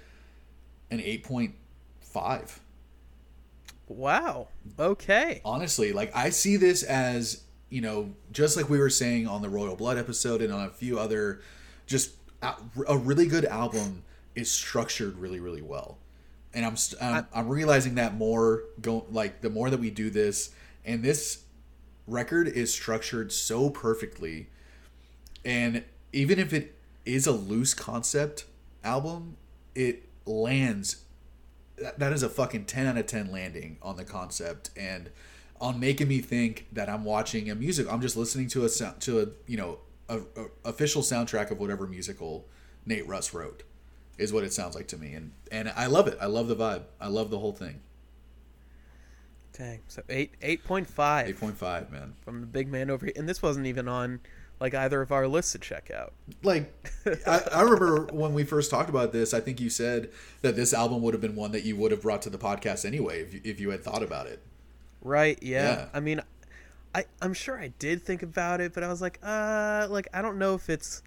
an 0.91 1.01
eight 1.01 1.23
point 1.23 1.55
five. 2.01 2.59
Wow. 3.87 4.47
Okay. 4.79 5.41
honestly 5.45 5.93
like 5.93 6.15
i 6.15 6.31
see 6.31 6.57
this 6.57 6.81
as 6.81 7.43
you 7.75 7.81
know 7.81 8.09
just 8.31 8.55
like 8.55 8.69
we 8.69 8.79
were 8.79 8.89
saying 8.89 9.27
on 9.27 9.41
the 9.41 9.49
royal 9.49 9.75
blood 9.75 9.97
episode 9.97 10.41
and 10.41 10.53
on 10.53 10.63
a 10.65 10.69
few 10.69 10.97
other 10.97 11.41
just 11.85 12.11
a, 12.41 12.53
a 12.87 12.97
really 12.97 13.27
good 13.27 13.43
album 13.43 14.01
is 14.33 14.49
structured 14.49 15.17
really 15.17 15.41
really 15.41 15.61
well. 15.61 15.97
And 16.53 16.65
i'm 16.65 16.77
st- 16.77 17.01
I'm, 17.03 17.27
I'm 17.33 17.49
realizing 17.49 17.95
that 17.95 18.15
more 18.15 18.63
go 18.79 19.05
like 19.11 19.41
the 19.41 19.49
more 19.49 19.69
that 19.69 19.81
we 19.81 19.89
do 19.89 20.09
this 20.09 20.51
and 20.85 21.03
this 21.03 21.43
record 22.07 22.47
is 22.47 22.71
structured 22.71 23.33
so 23.33 23.69
perfectly. 23.69 24.47
And 25.43 25.83
even 26.13 26.39
if 26.39 26.53
it 26.53 26.75
is 27.03 27.27
a 27.27 27.33
loose 27.33 27.73
concept 27.73 28.45
album 28.85 29.35
it 29.75 30.07
lands 30.25 31.03
that, 31.77 31.99
that 31.99 32.13
is 32.13 32.23
a 32.23 32.29
fucking 32.29 32.63
10 32.63 32.87
out 32.87 32.97
of 32.97 33.05
10 33.05 33.33
landing 33.33 33.75
on 33.81 33.97
the 33.97 34.05
concept. 34.05 34.69
And 34.77 35.09
on 35.61 35.79
making 35.79 36.07
me 36.07 36.19
think 36.19 36.67
that 36.73 36.89
I'm 36.89 37.03
watching 37.03 37.49
a 37.49 37.55
music 37.55 37.87
I'm 37.91 38.01
just 38.01 38.17
listening 38.17 38.47
to 38.49 38.65
a 38.65 38.69
sound 38.69 38.99
to 39.01 39.21
a 39.21 39.27
you 39.47 39.57
know 39.57 39.79
a, 40.09 40.19
a 40.19 40.45
official 40.65 41.01
soundtrack 41.01 41.51
of 41.51 41.59
whatever 41.59 41.87
musical 41.87 42.45
Nate 42.85 43.07
Ruess 43.07 43.33
wrote 43.33 43.63
is 44.17 44.31
what 44.31 44.43
it 44.43 44.53
sounds 44.53 44.75
like 44.75 44.87
to 44.87 44.97
me. 44.97 45.13
And 45.13 45.31
and 45.51 45.71
I 45.75 45.87
love 45.87 46.07
it. 46.07 46.17
I 46.21 46.27
love 46.27 46.47
the 46.47 46.55
vibe. 46.55 46.83
I 46.99 47.07
love 47.07 47.29
the 47.29 47.39
whole 47.39 47.53
thing. 47.53 47.81
Dang. 49.53 49.81
So 49.87 50.03
eight 50.09 50.33
eight 50.41 50.63
point 50.63 50.87
five. 50.87 51.27
8.5 51.39 51.91
man. 51.91 52.13
From 52.23 52.41
the 52.41 52.47
big 52.47 52.67
man 52.67 52.89
over 52.89 53.05
here, 53.05 53.13
and 53.15 53.27
this 53.27 53.41
wasn't 53.41 53.67
even 53.67 53.87
on 53.87 54.19
like 54.59 54.73
either 54.73 55.01
of 55.01 55.11
our 55.11 55.27
lists 55.27 55.51
to 55.51 55.59
check 55.59 55.91
out. 55.91 56.13
like 56.43 56.73
I, 57.27 57.41
I 57.51 57.61
remember 57.61 58.07
when 58.13 58.33
we 58.33 58.45
first 58.45 58.71
talked 58.71 58.89
about 58.89 59.11
this 59.11 59.33
I 59.33 59.41
think 59.41 59.59
you 59.59 59.69
said 59.69 60.09
that 60.43 60.55
this 60.55 60.73
album 60.73 61.01
would 61.01 61.13
have 61.13 61.19
been 61.19 61.35
one 61.35 61.51
that 61.51 61.65
you 61.65 61.75
would 61.75 61.91
have 61.91 62.01
brought 62.01 62.21
to 62.21 62.29
the 62.29 62.37
podcast 62.37 62.85
anyway 62.85 63.21
if 63.21 63.33
you, 63.33 63.41
if 63.43 63.59
you 63.59 63.71
had 63.71 63.83
thought 63.83 64.01
about 64.01 64.27
it 64.27 64.41
Right? 65.05 65.37
Yeah. 65.41 65.63
Yeah. 65.63 65.85
I 65.93 65.99
mean, 65.99 66.21
I 66.95 67.05
I'm 67.21 67.33
sure 67.33 67.59
I 67.59 67.67
did 67.77 68.01
think 68.03 68.23
about 68.23 68.61
it, 68.61 68.73
but 68.73 68.83
I 68.83 68.87
was 68.87 69.01
like, 69.01 69.19
uh, 69.21 69.87
like 69.89 70.07
I 70.13 70.21
don't 70.21 70.39
know 70.39 70.55
if 70.55 70.69
it's. 70.69 71.03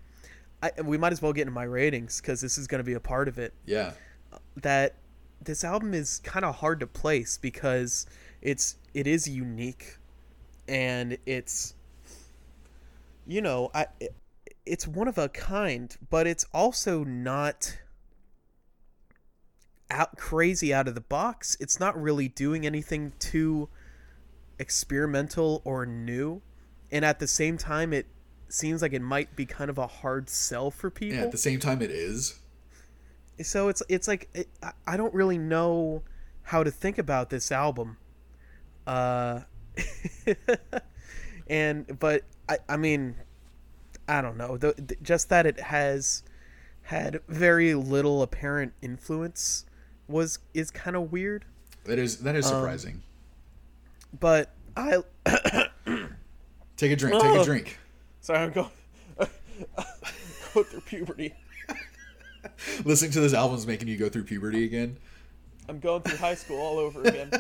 I, 0.62 0.72
we 0.84 0.98
might 0.98 1.12
as 1.12 1.22
well 1.22 1.32
get 1.32 1.42
into 1.42 1.52
my 1.52 1.64
ratings 1.64 2.20
because 2.20 2.40
this 2.40 2.58
is 2.58 2.66
going 2.66 2.80
to 2.80 2.84
be 2.84 2.94
a 2.94 3.00
part 3.00 3.28
of 3.28 3.38
it. 3.38 3.54
yeah 3.64 3.92
That 4.56 4.96
this 5.42 5.64
album 5.64 5.94
is 5.94 6.20
kind 6.24 6.44
of 6.44 6.56
hard 6.56 6.80
to 6.80 6.86
place 6.86 7.38
because 7.38 8.06
it's 8.42 8.76
it 8.92 9.06
is 9.06 9.28
unique, 9.28 9.98
and 10.68 11.16
it's 11.26 11.74
you 13.26 13.40
know 13.40 13.70
I 13.74 13.86
it, 13.98 14.14
it's 14.66 14.86
one 14.86 15.08
of 15.08 15.16
a 15.16 15.28
kind, 15.28 15.96
but 16.10 16.26
it's 16.26 16.44
also 16.52 17.02
not 17.04 17.78
out 19.90 20.18
crazy 20.18 20.74
out 20.74 20.86
of 20.86 20.94
the 20.94 21.00
box. 21.00 21.56
It's 21.60 21.80
not 21.80 22.00
really 22.00 22.28
doing 22.28 22.66
anything 22.66 23.12
too 23.18 23.68
experimental 24.58 25.62
or 25.64 25.86
new, 25.86 26.42
and 26.90 27.04
at 27.04 27.18
the 27.18 27.26
same 27.26 27.56
time, 27.58 27.92
it 27.92 28.06
seems 28.48 28.80
like 28.82 28.92
it 28.92 29.02
might 29.02 29.36
be 29.36 29.44
kind 29.46 29.68
of 29.70 29.76
a 29.78 29.86
hard 29.86 30.28
sell 30.30 30.70
for 30.70 30.90
people. 30.90 31.16
yeah 31.18 31.24
at 31.24 31.32
the 31.32 31.36
same 31.38 31.60
time 31.60 31.82
it 31.82 31.90
is 31.90 32.38
so 33.42 33.68
it's 33.68 33.82
it's 33.88 34.08
like 34.08 34.28
it, 34.34 34.48
I- 34.86 34.96
don't 34.96 35.12
really 35.14 35.38
know 35.38 36.02
how 36.42 36.64
to 36.64 36.70
think 36.70 36.96
about 36.98 37.28
this 37.30 37.52
album. 37.52 37.98
Uh, 38.86 39.40
and 41.48 41.98
but 41.98 42.22
I 42.48 42.58
I 42.68 42.76
mean 42.76 43.16
I 44.08 44.20
don't 44.22 44.36
know 44.36 44.56
the, 44.56 44.74
the- 44.76 44.96
just 45.02 45.28
that 45.28 45.46
it 45.46 45.60
has 45.60 46.22
had 46.82 47.20
very 47.28 47.74
little 47.74 48.22
apparent 48.22 48.72
influence 48.82 49.66
was 50.08 50.38
is 50.54 50.70
kind 50.70 50.96
of 50.96 51.12
weird. 51.12 51.44
that 51.84 51.98
is 51.98 52.18
that 52.18 52.34
is 52.34 52.46
Um, 52.46 52.52
surprising 52.62 53.02
But 54.18 54.52
I 54.76 55.02
take 56.76 56.92
a 56.92 56.96
drink 56.96 57.20
take 57.20 57.40
a 57.40 57.44
drink 57.44 57.78
sorry 58.20 58.40
I'm 58.40 58.52
going 58.52 58.70
go 60.54 60.62
through 60.62 60.80
puberty. 60.82 61.34
listening 62.84 63.10
to 63.12 63.20
this 63.20 63.34
album's 63.34 63.66
making 63.66 63.88
you 63.88 63.96
go 63.96 64.08
through 64.08 64.24
puberty 64.24 64.64
again. 64.64 64.96
I'm 65.68 65.80
going 65.80 66.02
through 66.02 66.18
high 66.18 66.34
school 66.34 66.60
all 66.60 66.78
over 66.78 67.02
again. 67.04 67.30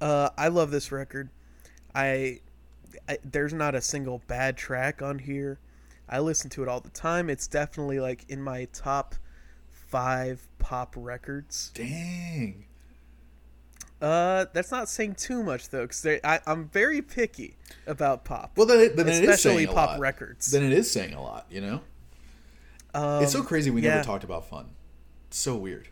uh, 0.00 0.30
I 0.36 0.48
love 0.48 0.70
this 0.70 0.92
record. 0.92 1.30
I, 1.94 2.40
I 3.08 3.18
there's 3.24 3.52
not 3.52 3.74
a 3.74 3.80
single 3.80 4.22
bad 4.26 4.56
track 4.56 5.02
on 5.02 5.20
here. 5.20 5.58
I 6.08 6.18
listen 6.18 6.50
to 6.50 6.62
it 6.62 6.68
all 6.68 6.80
the 6.80 6.90
time. 6.90 7.30
It's 7.30 7.46
definitely 7.46 8.00
like 8.00 8.24
in 8.28 8.42
my 8.42 8.66
top 8.72 9.14
five 9.70 10.46
pop 10.58 10.94
records. 10.96 11.70
Dang. 11.74 12.66
Uh, 14.02 14.46
that's 14.52 14.72
not 14.72 14.88
saying 14.88 15.14
too 15.14 15.44
much 15.44 15.68
though, 15.68 15.82
because 15.82 16.04
I'm 16.24 16.68
very 16.68 17.00
picky 17.00 17.56
about 17.86 18.24
pop. 18.24 18.50
Well, 18.56 18.66
then, 18.66 18.80
it, 18.80 18.96
then 18.96 19.08
especially 19.08 19.66
pop 19.66 19.90
lot. 19.90 20.00
records. 20.00 20.50
Then 20.50 20.64
it 20.64 20.72
is 20.72 20.90
saying 20.90 21.14
a 21.14 21.22
lot, 21.22 21.46
you 21.48 21.60
know. 21.60 21.80
Um, 22.94 23.22
it's 23.22 23.32
so 23.32 23.44
crazy 23.44 23.70
we 23.70 23.80
yeah. 23.80 23.94
never 23.94 24.04
talked 24.04 24.24
about 24.24 24.48
fun. 24.48 24.70
It's 25.28 25.38
so 25.38 25.56
weird. 25.56 25.88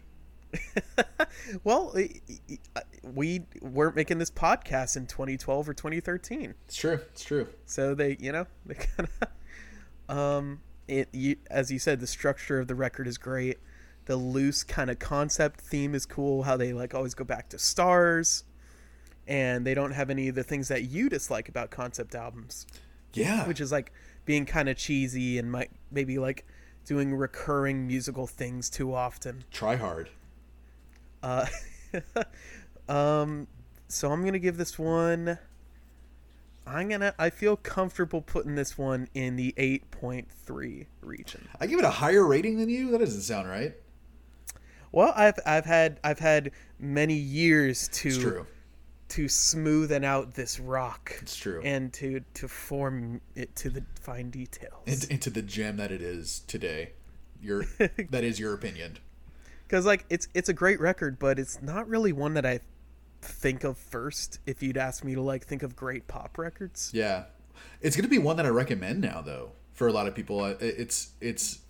well, 1.65 1.95
we 3.15 3.43
weren't 3.63 3.95
making 3.95 4.19
this 4.19 4.31
podcast 4.31 4.97
in 4.97 5.07
2012 5.07 5.69
or 5.69 5.73
2013. 5.73 6.55
It's 6.67 6.77
true. 6.77 7.01
It's 7.13 7.23
true. 7.23 7.47
so 7.65 7.95
they 7.95 8.17
you 8.19 8.33
know 8.33 8.47
they 8.67 8.75
kind 8.75 9.09
of 9.21 10.17
um 10.17 10.61
it 10.89 11.09
you, 11.13 11.37
as 11.49 11.71
you 11.71 11.79
said 11.79 12.01
the 12.01 12.09
structure 12.09 12.59
of 12.59 12.67
the 12.67 12.75
record 12.75 13.07
is 13.07 13.19
great 13.19 13.59
the 14.11 14.17
loose 14.17 14.65
kind 14.65 14.91
of 14.91 14.99
concept 14.99 15.61
theme 15.61 15.95
is 15.95 16.05
cool 16.05 16.43
how 16.43 16.57
they 16.57 16.73
like 16.73 16.97
always 16.97 17.15
go 17.15 17.23
back 17.23 17.49
to 17.49 17.57
stars 17.61 18.43
and 19.29 19.65
they 19.65 19.73
don't 19.73 19.93
have 19.93 20.11
any 20.11 20.27
of 20.27 20.35
the 20.35 20.43
things 20.43 20.67
that 20.67 20.83
you 20.91 21.09
dislike 21.09 21.49
about 21.49 21.71
concept 21.71 22.17
albums 22.17 22.67
Yeah. 23.13 23.47
which 23.47 23.61
is 23.61 23.71
like 23.71 23.93
being 24.25 24.47
kind 24.47 24.69
of 24.69 24.77
cheesy 24.77 25.39
and 25.39 25.53
might 25.53 25.71
maybe 25.93 26.19
like 26.19 26.45
doing 26.85 27.15
recurring 27.15 27.87
musical 27.87 28.27
things 28.27 28.69
too 28.69 28.93
often 28.93 29.45
Try 29.53 29.77
hard. 29.77 30.11
Uh, 31.23 31.47
um, 32.89 33.47
so 33.87 34.11
I'm 34.11 34.25
gonna 34.25 34.41
give 34.41 34.57
this 34.57 34.77
one. 34.77 35.39
I'm 36.67 36.89
gonna. 36.89 37.15
I 37.19 37.31
feel 37.31 37.57
comfortable 37.57 38.23
putting 38.23 38.55
this 38.55 38.77
one 38.79 39.07
in 39.15 39.37
the 39.37 39.55
8.3 39.59 40.87
region. 41.03 41.49
I 41.61 41.67
give 41.67 41.79
it 41.79 41.85
a 41.85 41.91
higher 41.91 42.27
rating 42.27 42.57
than 42.59 42.69
you. 42.71 42.91
That 42.91 42.99
doesn't 42.99 43.21
sound 43.23 43.49
right. 43.49 43.75
Well, 44.93 45.13
I've 45.17 45.39
I've 45.47 45.65
had 45.65 46.01
I've 46.03 46.19
had 46.19 46.51
many 46.79 47.15
years 47.15 47.89
to 47.89 48.09
It's 48.09 48.19
true. 48.19 48.47
to 49.11 49.25
smoothen 49.27 50.05
out 50.05 50.35
this 50.35 50.59
rock. 50.61 51.13
It's 51.23 51.37
true. 51.37 51.61
And 51.65 51.93
to 51.95 52.21
to 52.35 52.49
form 52.49 53.21
it 53.35 53.55
to 53.57 53.71
the 53.71 53.85
fine 54.01 54.31
details. 54.31 54.83
Into, 54.87 55.13
into 55.13 55.31
the 55.31 55.43
gem 55.43 55.77
that 55.77 55.93
it 55.93 56.03
is 56.03 56.41
today. 56.47 56.93
Your 57.41 57.65
that 58.11 58.25
is 58.25 58.39
your 58.41 58.53
opinion. 58.55 58.99
Because 59.67 59.87
like 59.87 60.05
it's 60.11 60.29
it's 60.35 60.49
a 60.49 60.53
great 60.55 60.81
record, 60.81 61.19
but 61.19 61.39
it's 61.39 61.63
not 61.63 61.89
really 61.89 62.13
one 62.13 62.35
that 62.35 62.45
I 62.47 62.61
think 63.23 63.63
of 63.65 63.79
first. 63.79 64.41
If 64.47 64.63
you'd 64.63 64.77
ask 64.77 65.05
me 65.05 65.15
to 65.15 65.23
like 65.23 65.45
think 65.47 65.63
of 65.63 65.77
great 65.77 66.09
pop 66.09 66.37
records, 66.39 66.91
Yeah, 66.93 67.25
it's 67.81 67.95
gonna 67.95 68.09
be 68.09 68.19
one 68.19 68.37
that 68.39 68.47
I 68.47 68.51
recommend 68.51 69.01
now, 69.01 69.21
though, 69.21 69.53
for 69.73 69.87
a 69.87 69.93
lot 69.93 70.09
of 70.09 70.15
people. 70.17 70.45
It's 70.45 71.11
it's 71.21 71.61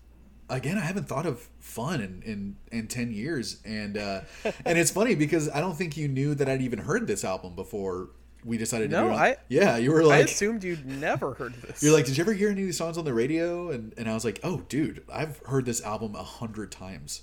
again, 0.50 0.76
I 0.76 0.82
haven't 0.82 1.08
thought 1.08 1.26
of 1.26 1.48
fun 1.58 2.00
in 2.00 2.22
in, 2.24 2.56
in 2.78 2.86
ten 2.88 3.12
years, 3.12 3.60
and 3.64 3.96
uh, 3.96 4.20
and 4.64 4.78
it's 4.78 4.90
funny 4.90 5.14
because 5.14 5.48
I 5.48 5.60
don't 5.60 5.76
think 5.76 5.96
you 5.96 6.08
knew 6.08 6.34
that 6.34 6.48
I'd 6.48 6.62
even 6.62 6.80
heard 6.80 7.06
this 7.06 7.24
album 7.24 7.54
before 7.54 8.10
we 8.44 8.56
decided 8.58 8.90
to 8.90 8.96
No, 8.96 9.08
do 9.08 9.14
it. 9.14 9.16
I- 9.16 9.36
yeah, 9.48 9.76
you 9.76 9.92
were 9.92 10.02
like, 10.02 10.20
I 10.20 10.24
assumed 10.24 10.64
you'd 10.64 10.86
never 10.86 11.34
heard 11.34 11.54
this. 11.54 11.82
You're 11.82 11.92
like, 11.92 12.06
did 12.06 12.16
you 12.16 12.22
ever 12.24 12.32
hear 12.32 12.48
any 12.50 12.62
of 12.62 12.66
these 12.66 12.76
songs 12.78 12.96
on 12.98 13.04
the 13.04 13.14
radio? 13.14 13.70
And 13.70 13.92
and 13.96 14.08
I 14.08 14.14
was 14.14 14.24
like, 14.24 14.40
oh, 14.42 14.62
dude, 14.68 15.02
I've 15.12 15.38
heard 15.46 15.64
this 15.66 15.82
album 15.82 16.14
a 16.14 16.22
hundred 16.22 16.72
times 16.72 17.22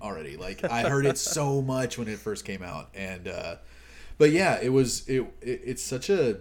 already. 0.00 0.36
Like 0.36 0.64
I 0.64 0.88
heard 0.88 1.06
it 1.06 1.18
so 1.18 1.60
much 1.76 1.98
when 1.98 2.08
it 2.08 2.18
first 2.18 2.44
came 2.44 2.62
out, 2.62 2.90
and 2.94 3.28
uh, 3.28 3.56
but 4.18 4.30
yeah, 4.30 4.58
it 4.60 4.68
was 4.70 5.08
it, 5.08 5.22
it 5.40 5.60
it's 5.64 5.82
such 5.82 6.10
a 6.10 6.40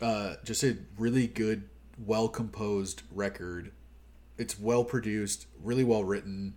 uh, 0.00 0.34
just 0.44 0.62
a 0.62 0.76
really 0.98 1.26
good, 1.26 1.68
well 2.04 2.28
composed 2.28 3.02
record. 3.10 3.72
It's 4.38 4.58
well 4.58 4.84
produced, 4.84 5.46
really 5.62 5.84
well 5.84 6.04
written. 6.04 6.54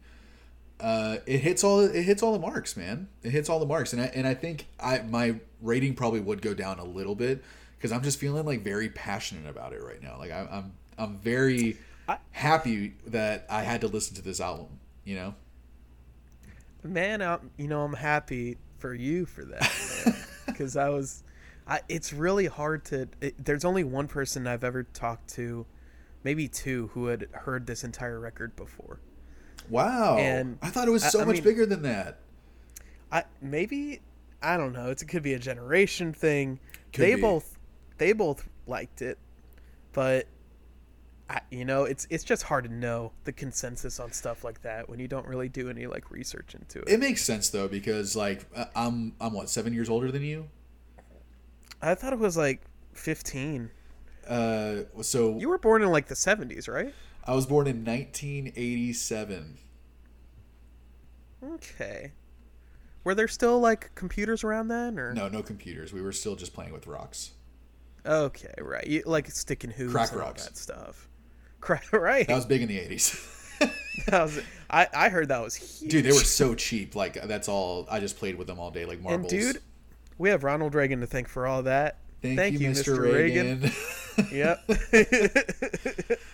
Uh, 0.80 1.18
it 1.26 1.40
hits 1.40 1.64
all 1.64 1.80
it 1.80 2.04
hits 2.04 2.22
all 2.22 2.34
the 2.34 2.40
marks, 2.40 2.78
man. 2.78 3.08
It 3.24 3.32
hits 3.32 3.50
all 3.50 3.60
the 3.60 3.66
marks, 3.66 3.94
and 3.94 4.02
I 4.02 4.06
and 4.06 4.28
I 4.28 4.34
think 4.34 4.68
I 4.80 5.00
my 5.00 5.36
rating 5.62 5.96
probably 5.96 6.20
would 6.20 6.42
go 6.42 6.54
down 6.54 6.80
a 6.80 6.86
little 6.86 7.16
bit 7.16 7.44
because 7.78 7.92
I'm 7.92 8.04
just 8.04 8.20
feeling 8.20 8.46
like 8.46 8.64
very 8.64 8.90
passionate 8.90 9.50
about 9.50 9.74
it 9.74 9.84
right 9.84 10.02
now. 10.02 10.18
Like 10.18 10.32
I, 10.32 10.48
I'm 10.52 10.74
I'm 10.98 11.18
very 11.18 11.78
I- 12.08 12.20
happy 12.32 12.94
that 13.08 13.46
I 13.50 13.64
had 13.64 13.82
to 13.82 13.88
listen 13.88 14.16
to 14.16 14.22
this 14.22 14.40
album. 14.40 14.80
You 15.04 15.16
know, 15.16 15.36
man 16.84 17.22
I'm, 17.22 17.52
you 17.58 17.68
know 17.68 17.84
i'm 17.84 17.94
happy 17.94 18.58
for 18.80 18.94
you 18.94 19.26
for 19.26 19.46
that 19.46 20.16
because 20.46 20.76
i 20.78 20.90
was 20.90 21.24
I, 21.68 21.82
it's 21.90 22.14
really 22.14 22.46
hard 22.46 22.86
to 22.86 23.08
it, 23.22 23.44
there's 23.44 23.66
only 23.66 23.84
one 23.84 24.08
person 24.08 24.48
i've 24.48 24.64
ever 24.64 24.84
talked 24.84 25.30
to 25.36 25.66
maybe 26.24 26.48
two 26.48 26.90
who 26.94 27.08
had 27.08 27.28
heard 27.32 27.66
this 27.68 27.84
entire 27.84 28.20
record 28.20 28.56
before 28.56 29.00
wow. 29.70 30.18
And 30.18 30.58
I 30.62 30.70
thought 30.70 30.88
it 30.88 30.92
was 30.92 31.04
so 31.04 31.20
I 31.22 31.26
much 31.26 31.36
mean- 31.36 31.44
bigger 31.44 31.66
than 31.66 31.82
that. 31.84 32.20
i 33.12 33.24
maybe 33.42 34.02
i 34.42 34.56
don't 34.58 34.72
know 34.74 34.90
it's, 34.92 35.02
it 35.02 35.08
could 35.08 35.24
be 35.24 35.34
a 35.34 35.40
generation 35.40 36.14
thing 36.14 36.60
Could 36.94 37.02
they 37.04 37.16
be. 37.16 37.22
both 37.22 37.58
they 37.98 38.14
both 38.14 38.48
liked 38.68 39.02
it 39.02 39.18
but 39.94 40.28
I, 41.30 41.42
you 41.52 41.66
know 41.66 41.84
it's 41.84 42.06
it's 42.10 42.24
just 42.24 42.44
hard 42.44 42.64
to 42.66 42.74
know 42.74 43.12
the 43.26 43.32
consensus 43.34 44.00
on 44.00 44.12
stuff 44.14 44.44
like 44.44 44.62
that 44.62 44.88
when 44.90 45.00
you 45.00 45.08
don't 45.10 45.26
really 45.28 45.50
do 45.50 45.70
any 45.70 45.88
like 45.88 46.10
research 46.12 46.54
into 46.56 46.80
it 46.80 46.88
It 46.90 47.00
makes 47.00 47.24
sense 47.24 47.50
though 47.50 47.68
because 47.68 48.16
like 48.16 48.46
uh, 48.56 48.66
I'm 48.76 49.14
I'm 49.20 49.34
what 49.34 49.50
seven 49.50 49.74
years 49.74 49.90
older 49.90 50.12
than 50.12 50.22
you. 50.22 50.48
i 51.82 51.96
thought 51.96 52.14
it 52.14 52.20
was 52.20 52.38
like 52.38 52.62
15 52.94 53.70
Uh, 54.28 54.84
so 55.02 55.38
you 55.38 55.48
were 55.50 55.58
born 55.58 55.82
in 55.82 55.90
like 55.92 56.08
the 56.08 56.16
70s 56.16 56.68
right 56.68 56.94
I 57.26 57.34
was 57.36 57.46
born 57.46 57.68
in 57.68 57.84
1987. 57.86 59.58
Okay. 61.44 62.12
Were 63.04 63.16
there 63.16 63.28
still 63.28 63.60
like 63.60 63.94
computers 63.96 64.44
around 64.44 64.68
then, 64.70 64.98
or 65.00 65.14
No, 65.14 65.28
no 65.30 65.42
computers. 65.42 65.94
We 65.94 66.02
were 66.02 66.12
still 66.12 66.36
just 66.36 66.54
playing 66.54 66.74
with 66.74 66.88
rocks. 66.88 67.32
Okay, 68.06 68.54
right. 68.62 68.86
You, 68.88 69.04
like 69.06 69.30
sticking 69.32 69.70
hoops 69.72 69.92
Crack 69.94 70.12
and 70.12 70.20
rocks. 70.20 70.44
all 70.44 70.50
that 70.50 70.58
stuff. 70.58 71.10
Crack, 71.62 71.92
right. 71.92 72.28
That 72.28 72.36
was 72.36 72.46
big 72.46 72.62
in 72.62 72.68
the 72.68 72.78
80s. 72.78 73.34
That 74.10 74.24
was- 74.24 74.40
I 74.70 74.88
I 74.94 75.10
heard 75.10 75.30
that 75.30 75.42
was 75.42 75.56
huge. 75.56 75.90
Dude, 75.92 76.06
they 76.06 76.10
were 76.12 76.20
so 76.20 76.54
cheap. 76.54 76.96
Like 76.96 77.16
that's 77.28 77.50
all. 77.50 77.88
I 77.90 78.00
just 78.00 78.18
played 78.18 78.36
with 78.38 78.46
them 78.48 78.60
all 78.60 78.70
day, 78.70 78.86
like 78.86 78.98
And 78.98 79.04
marbles. 79.04 79.32
dude, 79.32 79.58
we 80.20 80.30
have 80.30 80.44
Ronald 80.44 80.76
Reagan 80.76 81.00
to 81.02 81.08
thank 81.08 81.28
for 81.28 81.48
all 81.48 81.64
that. 81.64 81.98
Thank, 82.22 82.60
you, 82.60 82.70
Mr. 82.70 83.00
Reagan. 83.00 83.72
yep. 84.32 84.64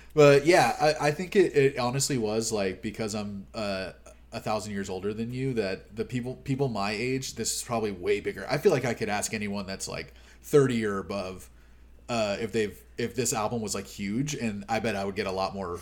but 0.13 0.45
yeah, 0.45 0.75
I, 0.79 1.07
I 1.07 1.11
think 1.11 1.35
it, 1.35 1.55
it 1.55 1.77
honestly 1.77 2.17
was 2.17 2.51
like 2.51 2.81
because 2.81 3.13
I'm 3.13 3.45
uh, 3.53 3.91
a 4.31 4.39
thousand 4.39 4.73
years 4.73 4.89
older 4.89 5.13
than 5.13 5.31
you 5.31 5.53
that 5.53 5.95
the 5.95 6.05
people 6.05 6.35
people 6.43 6.69
my 6.69 6.91
age, 6.91 7.35
this 7.35 7.55
is 7.55 7.63
probably 7.63 7.91
way 7.91 8.19
bigger. 8.19 8.45
I 8.49 8.57
feel 8.57 8.71
like 8.71 8.85
I 8.85 8.93
could 8.93 9.09
ask 9.09 9.33
anyone 9.33 9.65
that's 9.65 9.87
like 9.87 10.13
30 10.43 10.85
or 10.85 10.99
above 10.99 11.49
uh, 12.09 12.37
if 12.39 12.51
they've 12.51 12.77
if 12.97 13.15
this 13.15 13.33
album 13.33 13.61
was 13.61 13.73
like 13.75 13.87
huge, 13.87 14.33
and 14.35 14.65
I 14.69 14.79
bet 14.79 14.95
I 14.95 15.05
would 15.05 15.15
get 15.15 15.27
a 15.27 15.31
lot 15.31 15.53
more 15.53 15.79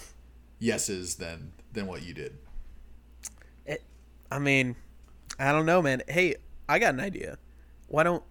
yeses 0.60 1.16
than 1.16 1.52
than 1.74 1.88
what 1.88 2.04
you 2.04 2.14
did. 2.14 2.38
It, 3.66 3.84
I 4.32 4.40
mean, 4.40 4.76
I 5.40 5.52
don't 5.52 5.66
know, 5.66 5.82
man. 5.82 6.04
Hey, 6.08 6.36
I 6.68 6.80
got 6.80 6.94
an 6.94 7.00
idea. 7.00 7.38
Why 7.88 8.04
don't 8.04 8.24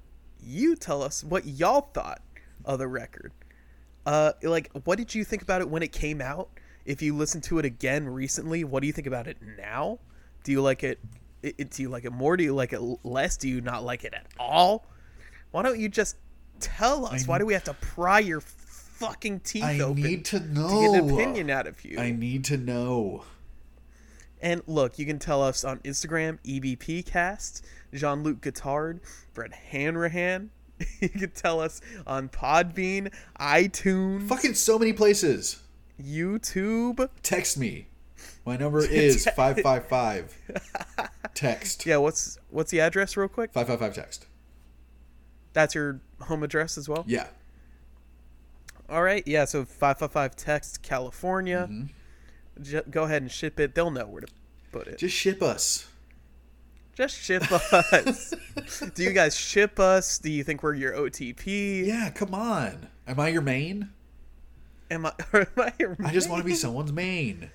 you 0.42 0.76
tell 0.76 1.02
us 1.02 1.22
what 1.24 1.46
y'all 1.46 1.82
thought 1.92 2.22
of 2.64 2.78
the 2.78 2.88
record? 2.88 3.32
Uh, 4.06 4.32
like, 4.42 4.70
what 4.84 4.98
did 4.98 5.14
you 5.14 5.24
think 5.24 5.42
about 5.42 5.60
it 5.60 5.68
when 5.68 5.82
it 5.82 5.92
came 5.92 6.20
out? 6.20 6.48
If 6.84 7.02
you 7.02 7.14
listen 7.16 7.40
to 7.42 7.58
it 7.58 7.64
again 7.64 8.08
recently, 8.08 8.64
what 8.64 8.80
do 8.80 8.86
you 8.86 8.92
think 8.92 9.06
about 9.06 9.26
it 9.26 9.36
now? 9.58 9.98
Do 10.44 10.52
you 10.52 10.62
like 10.62 10.82
it? 10.82 10.98
it, 11.42 11.70
do 11.70 11.82
you 11.82 11.88
like 11.88 12.04
it 12.04 12.12
more? 12.12 12.36
Do 12.36 12.44
you 12.44 12.54
like 12.54 12.72
it 12.72 12.80
less? 13.04 13.36
Do 13.36 13.48
you 13.48 13.60
not 13.60 13.84
like 13.84 14.04
it 14.04 14.14
at 14.14 14.26
all? 14.38 14.86
Why 15.50 15.62
don't 15.62 15.78
you 15.78 15.88
just 15.88 16.16
tell 16.58 17.06
us? 17.06 17.26
Why 17.26 17.38
do 17.38 17.46
we 17.46 17.52
have 17.52 17.64
to 17.64 17.74
pry 17.74 18.20
your 18.20 18.40
fucking 18.40 19.40
teeth 19.40 19.64
I 19.64 19.80
open 19.80 20.02
need 20.02 20.24
to 20.26 20.40
to 20.40 20.46
know. 20.46 20.80
get 20.80 21.02
an 21.02 21.10
opinion 21.10 21.50
out 21.50 21.66
of 21.66 21.84
you? 21.84 21.98
I 21.98 22.10
need 22.10 22.44
to 22.46 22.56
know. 22.56 23.24
And 24.42 24.62
look, 24.66 24.98
you 24.98 25.06
can 25.06 25.18
tell 25.18 25.42
us 25.42 25.64
on 25.64 25.78
Instagram, 25.80 26.38
EBPcast, 26.44 27.62
Jean 27.92 28.22
Luc 28.22 28.40
Guitard, 28.40 29.00
Brett 29.34 29.52
Hanrahan. 29.52 30.50
you 31.00 31.08
can 31.10 31.30
tell 31.30 31.60
us 31.60 31.80
on 32.06 32.28
Podbean, 32.30 33.12
iTunes, 33.38 34.28
Fucking 34.28 34.54
so 34.54 34.78
many 34.78 34.92
places. 34.92 35.62
YouTube. 36.02 37.08
Text 37.22 37.58
me. 37.58 37.88
My 38.46 38.56
number 38.56 38.80
is 38.80 39.24
555. 39.36 40.36
Text. 41.34 41.84
Yeah, 41.84 41.98
what's 41.98 42.38
what's 42.48 42.70
the 42.70 42.80
address 42.80 43.16
real 43.16 43.28
quick? 43.28 43.52
555 43.52 43.94
text. 43.94 44.26
That's 45.52 45.74
your 45.74 46.00
home 46.22 46.42
address 46.42 46.78
as 46.78 46.88
well? 46.88 47.04
Yeah. 47.06 47.26
All 48.88 49.02
right. 49.02 49.22
Yeah, 49.26 49.44
so 49.44 49.64
555 49.64 50.36
text 50.36 50.82
California. 50.82 51.68
Mm-hmm. 51.70 51.86
Go 52.90 53.04
ahead 53.04 53.22
and 53.22 53.30
ship 53.30 53.58
it. 53.60 53.74
They'll 53.74 53.90
know 53.90 54.06
where 54.06 54.22
to 54.22 54.28
put 54.72 54.86
it. 54.86 54.98
Just 54.98 55.14
ship 55.16 55.42
us. 55.42 55.86
Just 56.94 57.16
ship 57.16 57.50
us. 57.52 58.34
Do 58.94 59.02
you 59.02 59.12
guys 59.12 59.34
ship 59.36 59.78
us? 59.80 60.18
Do 60.18 60.30
you 60.30 60.44
think 60.44 60.62
we're 60.62 60.74
your 60.74 60.92
OTP? 60.92 61.86
Yeah, 61.86 62.10
come 62.10 62.34
on. 62.34 62.88
Am 63.06 63.18
I 63.18 63.28
your 63.28 63.42
main? 63.42 63.90
Am 64.90 65.06
I, 65.06 65.12
am 65.32 65.46
I 65.56 65.72
your 65.78 65.96
I 66.04 66.12
just 66.12 66.28
want 66.28 66.42
to 66.42 66.46
be 66.46 66.54
someone's 66.54 66.92
main. 66.92 67.50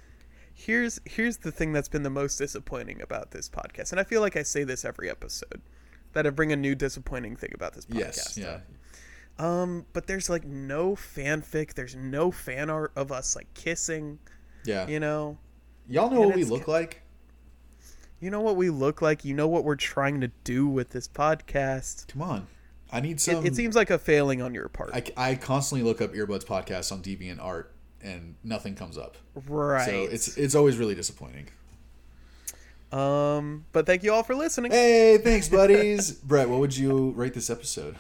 here's 0.53 0.99
here's 1.06 1.38
the 1.38 1.51
thing 1.51 1.74
that's 1.74 1.89
been 1.89 2.03
the 2.03 2.10
most 2.10 2.38
disappointing 2.38 3.01
about 3.01 3.32
this 3.32 3.49
podcast 3.49 3.91
and 3.91 3.99
i 3.99 4.06
feel 4.06 4.22
like 4.22 4.38
i 4.38 4.41
say 4.41 4.64
this 4.64 4.86
every 4.86 5.10
episode 5.10 5.62
that 6.14 6.26
i 6.26 6.30
bring 6.30 6.53
a 6.53 6.56
new 6.56 6.74
disappointing 6.74 7.36
thing 7.36 7.51
about 7.53 7.74
this 7.74 7.86
podcast 7.86 8.38
Yes. 8.38 8.38
Yeah. 8.38 8.60
um 9.38 9.86
but 9.91 10.08
there's 10.08 10.30
like 10.30 10.45
no 10.45 10.95
fanfic 10.95 11.74
there's 11.74 11.93
no 11.93 12.32
fan 12.32 12.70
art 12.70 12.93
of 12.95 13.12
us 13.12 13.36
like 13.36 13.53
kissing 13.53 14.18
Yeah. 14.66 14.88
you 14.88 14.99
know 14.99 15.38
Y'all 15.88 16.09
know 16.09 16.18
and 16.24 16.26
what 16.28 16.36
we 16.36 16.43
look 16.43 16.68
like? 16.68 17.01
you 18.20 18.32
know 18.32 18.41
what 18.41 18.55
we 18.55 18.70
look 18.70 19.01
like 19.01 19.24
you 19.26 19.34
know 19.34 19.47
what 19.47 19.63
we're 19.63 19.76
trying 19.76 20.22
to 20.22 20.30
do 20.43 20.68
with 20.68 20.89
this 20.89 21.07
podcast 21.07 22.07
Come 22.07 22.22
on. 22.22 22.47
I 22.91 23.01
need 23.01 23.18
it, 23.18 23.20
some. 23.22 23.45
it 23.45 23.55
seems 23.55 23.76
like 23.76 23.89
a 23.89 23.99
failing 23.99 24.41
on 24.41 24.53
your 24.53 24.68
part 24.70 24.91
I, 24.93 25.03
I 25.32 25.36
constantly 25.36 25.88
look 25.88 26.01
up 26.01 26.13
earbuds 26.13 26.45
podcasts 26.45 26.91
on 26.91 27.01
Deviant 27.01 27.41
Art 27.43 27.72
and 28.01 28.36
nothing 28.43 28.76
comes 28.76 28.97
up. 28.97 29.18
right 29.47 29.86
So 29.86 29.91
it's 30.03 30.38
it's 30.38 30.55
always 30.55 30.78
really 30.78 30.95
disappointing. 30.95 31.47
um 32.91 33.66
but 33.72 33.86
thank 33.86 34.03
you 34.03 34.13
all 34.13 34.24
for 34.24 34.36
listening 34.36 34.72
Hey, 34.72 35.18
thanks, 35.18 35.49
buddies. 35.59 36.11
Brett, 36.11 36.49
what 36.49 36.59
would 36.59 36.76
you 36.78 37.11
rate 37.11 37.34
this 37.34 37.49
episode? 37.49 37.95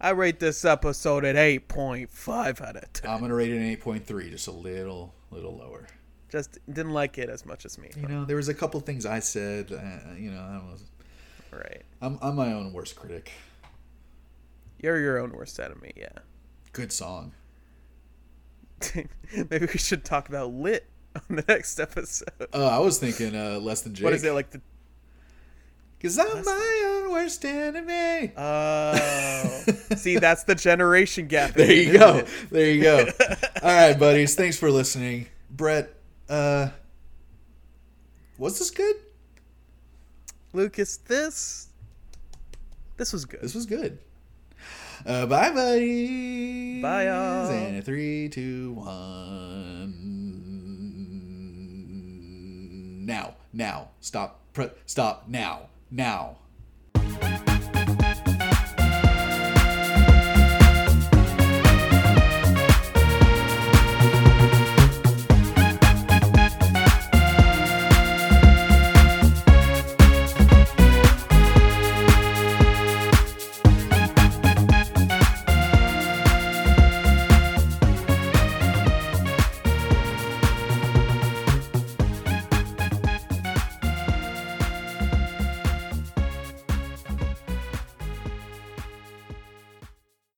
i 0.00 0.10
rate 0.10 0.40
this 0.40 0.64
episode 0.64 1.24
at 1.24 1.36
8.5 1.36 2.60
out 2.60 2.76
of 2.76 2.92
10 2.92 3.10
I'm 3.10 3.20
gonna 3.20 3.34
rate 3.34 3.50
it 3.50 3.56
an 3.56 3.76
8.3, 3.76 4.30
just 4.30 4.48
a 4.48 4.52
little 4.52 5.14
little 5.36 5.56
lower. 5.56 5.86
just 6.30 6.58
didn't 6.66 6.92
like 6.92 7.18
it 7.18 7.28
as 7.28 7.46
much 7.46 7.64
as 7.64 7.78
me 7.78 7.90
You 7.96 8.08
know, 8.08 8.24
there 8.24 8.36
was 8.36 8.48
a 8.48 8.54
couple 8.54 8.80
things 8.80 9.06
I 9.06 9.20
said. 9.20 9.70
Uh, 9.70 10.14
you 10.16 10.30
know, 10.30 10.40
I 10.40 10.52
don't 10.54 10.80
right. 11.52 11.82
I'm 12.00 12.18
I'm 12.22 12.36
my 12.36 12.52
own 12.52 12.72
worst 12.72 12.96
critic. 12.96 13.32
You're 14.78 15.00
your 15.00 15.18
own 15.18 15.32
worst 15.32 15.58
enemy. 15.58 15.92
Yeah. 15.96 16.08
Good 16.72 16.92
song. 16.92 17.32
Maybe 19.50 19.66
we 19.66 19.78
should 19.78 20.04
talk 20.04 20.28
about 20.28 20.52
lit 20.52 20.86
on 21.14 21.36
the 21.36 21.44
next 21.48 21.80
episode. 21.80 22.48
Oh, 22.52 22.66
I 22.66 22.78
was 22.78 22.98
thinking 22.98 23.34
uh, 23.34 23.58
less 23.58 23.80
than 23.80 23.94
Jake. 23.94 24.04
What 24.04 24.12
is 24.12 24.24
it 24.24 24.32
like 24.32 24.50
the? 24.50 24.60
Cause 26.06 26.18
I'm 26.20 26.44
my 26.44 26.82
own 26.86 27.10
worst 27.10 27.44
enemy. 27.44 28.30
Oh, 28.36 29.64
see, 29.96 30.18
that's 30.20 30.44
the 30.44 30.54
generation 30.54 31.26
gap. 31.26 31.54
there 31.54 31.66
you 31.72 31.94
isn't 31.94 31.98
go. 32.00 32.16
it? 32.18 32.28
There 32.48 32.70
you 32.70 32.80
go. 32.82 33.06
All 33.62 33.74
right, 33.74 33.98
buddies. 33.98 34.36
Thanks 34.36 34.56
for 34.56 34.70
listening. 34.70 35.26
Brett, 35.50 35.92
uh, 36.28 36.68
was 38.38 38.60
this 38.60 38.70
good? 38.70 38.94
Lucas, 40.52 40.98
this 40.98 41.70
this 42.96 43.12
was 43.12 43.24
good. 43.24 43.40
This 43.42 43.56
was 43.56 43.66
good. 43.66 43.98
Uh, 45.04 45.26
bye, 45.26 45.50
buddies. 45.50 46.82
Bye, 46.82 47.06
y'all. 47.06 47.50
And 47.50 47.78
a 47.78 47.82
three, 47.82 48.28
two, 48.28 48.74
one. 48.74 49.92
Now, 53.04 53.34
now, 53.52 53.88
stop, 54.00 54.40
pre- 54.52 54.70
stop, 54.86 55.24
now, 55.28 55.68
now. 55.90 56.36